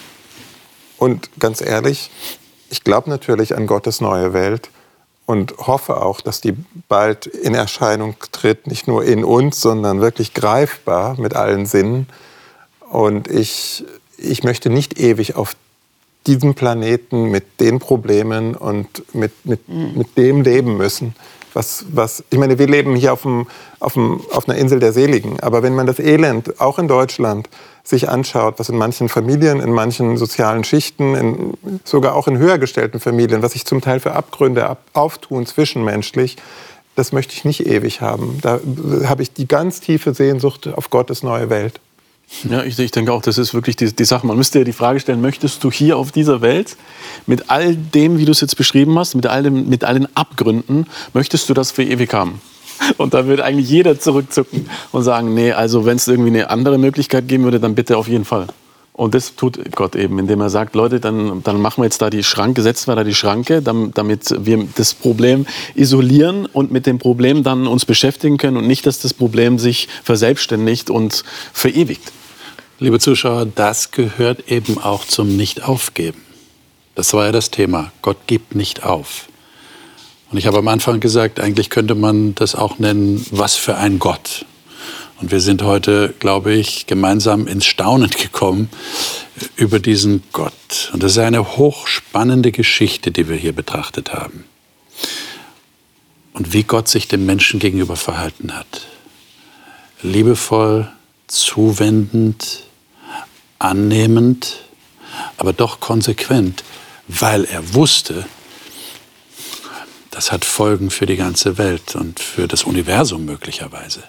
Und 0.99 1.31
ganz 1.39 1.61
ehrlich, 1.61 2.11
ich 2.71 2.83
glaube 2.83 3.11
natürlich 3.11 3.57
an 3.57 3.67
Gottes 3.67 4.01
neue 4.01 4.33
Welt 4.33 4.71
und 5.27 5.57
hoffe 5.59 6.03
auch, 6.03 6.21
dass 6.21 6.41
die 6.41 6.55
bald 6.89 7.27
in 7.27 7.55
Erscheinung 7.55 8.17
tritt, 8.33 8.67
nicht 8.67 8.89
nur 8.89 9.05
in 9.05 9.25
uns, 9.25 9.61
sondern 9.61 10.01
wirklich 10.01 10.35
greifbar 10.35 11.19
mit 11.19 11.35
allen 11.35 11.67
Sinnen. 11.67 12.09
Und 12.91 13.29
ich, 13.29 13.85
ich 14.19 14.43
möchte 14.43 14.71
nicht 14.71 14.99
ewig 14.99 15.37
auf 15.37 15.57
diesem 16.27 16.55
Planeten 16.55 17.31
mit 17.31 17.61
den 17.61 17.79
Problemen 17.79 18.55
und 18.55 19.15
mit, 19.15 19.33
mit, 19.45 19.69
mit 19.69 20.17
dem 20.17 20.43
leben 20.43 20.77
müssen. 20.77 21.15
Was, 21.55 21.87
was, 21.89 22.23
ich 22.31 22.39
meine, 22.39 22.59
wir 22.59 22.67
leben 22.67 22.95
hier 22.97 23.13
auf, 23.13 23.23
dem, 23.23 23.47
auf, 23.81 23.95
dem, 23.95 24.21
auf 24.33 24.49
einer 24.49 24.59
Insel 24.59 24.81
der 24.81 24.93
Seligen, 24.93 25.41
aber 25.41 25.63
wenn 25.63 25.75
man 25.75 25.87
das 25.87 25.99
Elend, 25.99 26.61
auch 26.61 26.79
in 26.79 26.89
Deutschland, 26.89 27.49
sich 27.85 28.09
anschaut, 28.09 28.55
was 28.59 28.71
in 28.71 28.77
manchen 28.77 29.09
Familien, 29.09 29.61
in 29.61 29.71
manchen 29.71 30.17
sozialen 30.17 30.65
Schichten, 30.65 31.15
in, 31.15 31.81
sogar 31.85 32.15
auch 32.15 32.27
in 32.27 32.39
höher 32.39 32.59
gestellten 32.59 32.99
Familien, 32.99 33.43
was 33.43 33.53
sich 33.53 33.67
zum 33.67 33.81
Teil 33.81 34.01
für 34.01 34.13
Abgründe 34.13 34.67
ab, 34.67 34.83
auftun 34.95 35.47
zwischenmenschlich, 35.47 36.37
das 36.97 37.13
möchte 37.13 37.35
ich 37.35 37.45
nicht 37.45 37.67
ewig 37.67 38.01
haben. 38.01 38.39
Da 38.41 38.61
habe 39.05 39.23
ich 39.23 39.33
die 39.33 39.49
ganz 39.49 39.81
tiefe 39.81 40.15
Sehnsucht 40.15 40.69
auf 40.69 40.91
Gottes 40.91 41.23
neue 41.23 41.51
Welt. 41.51 41.81
Ja, 42.51 42.63
ich, 42.65 42.79
ich, 42.79 42.91
denke 42.91 43.13
auch, 43.13 43.23
das 43.23 43.39
ist 43.39 43.55
wirklich 43.55 43.77
die, 43.77 43.95
die, 43.95 44.05
Sache. 44.05 44.27
Man 44.27 44.37
müsste 44.37 44.59
ja 44.59 44.65
die 44.65 44.73
Frage 44.73 45.01
stellen, 45.01 45.21
möchtest 45.21 45.63
du 45.63 45.71
hier 45.71 45.97
auf 45.97 46.11
dieser 46.11 46.41
Welt 46.41 46.77
mit 47.27 47.51
all 47.51 47.77
dem, 47.77 48.19
wie 48.19 48.25
du 48.25 48.33
es 48.33 48.41
jetzt 48.41 48.57
beschrieben 48.57 48.99
hast, 48.99 49.15
mit 49.15 49.27
all, 49.27 49.43
dem, 49.43 49.69
mit 49.69 49.85
all 49.85 49.95
den 49.95 50.09
Abgründen, 50.17 50.87
möchtest 51.13 51.49
du 51.49 51.55
das 51.55 51.71
für 51.71 51.85
ewig 51.85 52.13
haben? 52.13 52.41
Und 52.97 53.15
da 53.15 53.27
würde 53.27 53.45
eigentlich 53.45 53.69
jeder 53.69 54.01
zurückzucken 54.01 54.69
und 54.91 55.05
sagen, 55.05 55.33
nee, 55.33 55.53
also 55.53 55.85
wenn 55.87 55.97
es 55.97 56.09
irgendwie 56.09 56.31
eine 56.31 56.51
andere 56.51 56.77
Möglichkeit 56.77 57.29
geben 57.29 57.45
würde, 57.45 57.61
dann 57.61 57.77
bitte 57.77 57.97
auf 57.97 58.09
jeden 58.09 58.25
Fall. 58.25 58.49
Und 58.97 59.13
das 59.13 59.35
tut 59.35 59.59
Gott 59.75 59.97
eben, 59.97 60.21
indem 60.21 60.41
er 60.41 60.51
sagt, 60.51 60.77
Leute, 60.77 61.01
dann, 61.01 61.43
dann 61.43 61.61
machen 61.61 61.83
wir 61.83 61.85
jetzt 61.87 62.01
da 62.01 62.11
die 62.11 62.23
Schranke, 62.23 62.63
setzen 62.63 62.87
wir 62.87 62.95
da 62.95 63.03
die 63.03 63.15
Schranke, 63.15 63.61
damit 63.61 64.47
wir 64.47 64.69
das 64.77 64.95
Problem 64.95 65.47
isolieren 65.75 66.47
und 66.47 66.71
mit 66.71 66.87
dem 66.87 67.01
Problem 67.01 67.43
dann 67.43 67.67
uns 67.67 67.87
beschäftigen 67.87 68.39
können 68.39 68.57
und 68.57 68.69
nicht, 68.69 68.87
dass 68.87 69.01
das 69.01 69.13
Problem 69.13 69.59
sich 69.59 69.89
verselbstständigt 70.05 70.91
und 70.91 71.25
verewigt. 71.53 72.13
Liebe 72.79 73.01
Zuschauer, 73.01 73.47
das 73.47 73.91
gehört 73.91 74.49
eben 74.49 74.79
auch 74.79 75.05
zum 75.05 75.37
Nicht-Aufgeben. 75.37 76.21
Das 76.95 77.13
war 77.15 77.27
ja 77.27 77.33
das 77.33 77.51
Thema. 77.51 77.91
Gott 78.01 78.29
gibt 78.29 78.55
nicht 78.55 78.85
auf. 78.85 79.27
Und 80.31 80.39
ich 80.39 80.47
habe 80.47 80.59
am 80.59 80.69
Anfang 80.69 81.01
gesagt, 81.01 81.41
eigentlich 81.41 81.69
könnte 81.69 81.97
man 81.97 82.37
das 82.37 82.55
auch 82.55 82.79
nennen, 82.79 83.27
was 83.33 83.57
für 83.57 83.77
ein 83.77 83.99
Gott. 83.99 84.47
Und 85.21 85.31
wir 85.31 85.41
sind 85.41 85.63
heute, 85.63 86.13
glaube 86.19 86.53
ich, 86.55 86.87
gemeinsam 86.87 87.47
ins 87.47 87.67
Staunen 87.67 88.11
gekommen 88.11 88.69
über 89.57 89.79
diesen 89.79 90.23
Gott. 90.33 90.91
Und 90.93 91.03
das 91.03 91.13
ist 91.13 91.19
eine 91.19 91.57
hochspannende 91.57 92.53
Geschichte, 92.53 93.11
die 93.11 93.29
wir 93.29 93.37
hier 93.37 93.53
betrachtet 93.53 94.13
haben. 94.13 94.45
Und 96.33 96.53
wie 96.53 96.65
Gott 96.65 96.89
sich 96.89 97.07
dem 97.07 97.27
Menschen 97.27 97.61
gegenüber 97.61 97.97
verhalten 97.97 98.55
hat. 98.57 98.89
Liebevoll, 100.03 100.91
zuwendend, 101.29 102.65
annehmend, 103.59 104.59
aber 105.37 105.53
doch 105.53 105.81
konsequent, 105.81 106.65
weil 107.07 107.45
er 107.45 107.75
wusste, 107.75 108.27
das 110.11 110.33
hat 110.33 110.45
Folgen 110.45 110.91
für 110.91 111.07
die 111.07 111.17
ganze 111.17 111.57
Welt 111.57 111.95
und 111.97 112.21
für 112.21 112.47
das 112.47 112.65
Universum 112.65 113.25
möglicherweise. 113.25 114.03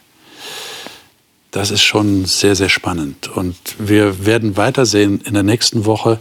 Das 1.56 1.72
ist 1.72 1.84
schon 1.84 2.26
sehr, 2.26 2.54
sehr 2.54 2.68
spannend. 2.68 3.30
Und 3.30 3.56
wir 3.80 4.26
werden 4.26 4.58
weitersehen 4.58 5.22
in 5.22 5.36
der 5.36 5.44
nächsten 5.44 5.86
Woche 5.86 6.20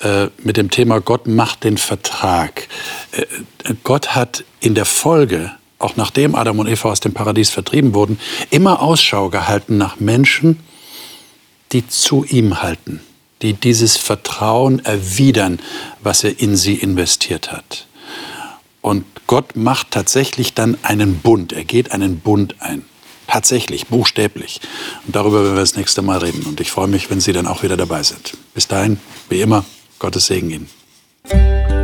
äh, 0.00 0.28
mit 0.44 0.56
dem 0.56 0.70
Thema 0.70 1.00
Gott 1.00 1.26
macht 1.26 1.64
den 1.64 1.76
Vertrag. 1.76 2.68
Äh, 3.10 3.26
Gott 3.82 4.14
hat 4.14 4.44
in 4.60 4.76
der 4.76 4.84
Folge, 4.84 5.50
auch 5.80 5.96
nachdem 5.96 6.36
Adam 6.36 6.60
und 6.60 6.68
Eva 6.68 6.88
aus 6.88 7.00
dem 7.00 7.12
Paradies 7.12 7.50
vertrieben 7.50 7.94
wurden, 7.94 8.20
immer 8.50 8.80
Ausschau 8.80 9.28
gehalten 9.28 9.76
nach 9.76 9.98
Menschen, 9.98 10.60
die 11.72 11.88
zu 11.88 12.22
ihm 12.22 12.62
halten, 12.62 13.00
die 13.42 13.54
dieses 13.54 13.96
Vertrauen 13.96 14.84
erwidern, 14.84 15.58
was 16.00 16.22
er 16.22 16.38
in 16.38 16.54
sie 16.54 16.74
investiert 16.74 17.50
hat. 17.50 17.88
Und 18.82 19.04
Gott 19.26 19.56
macht 19.56 19.90
tatsächlich 19.90 20.54
dann 20.54 20.78
einen 20.84 21.18
Bund. 21.18 21.52
Er 21.52 21.64
geht 21.64 21.90
einen 21.90 22.20
Bund 22.20 22.54
ein. 22.60 22.84
Tatsächlich, 23.30 23.86
buchstäblich. 23.86 24.60
Und 25.06 25.14
darüber 25.14 25.44
werden 25.44 25.54
wir 25.54 25.60
das 25.60 25.76
nächste 25.76 26.02
Mal 26.02 26.18
reden. 26.18 26.42
Und 26.46 26.60
ich 26.60 26.72
freue 26.72 26.88
mich, 26.88 27.10
wenn 27.10 27.20
Sie 27.20 27.32
dann 27.32 27.46
auch 27.46 27.62
wieder 27.62 27.76
dabei 27.76 28.02
sind. 28.02 28.36
Bis 28.54 28.66
dahin, 28.66 28.98
wie 29.28 29.40
immer, 29.40 29.64
Gottes 30.00 30.26
Segen 30.26 30.50
Ihnen. 30.50 31.79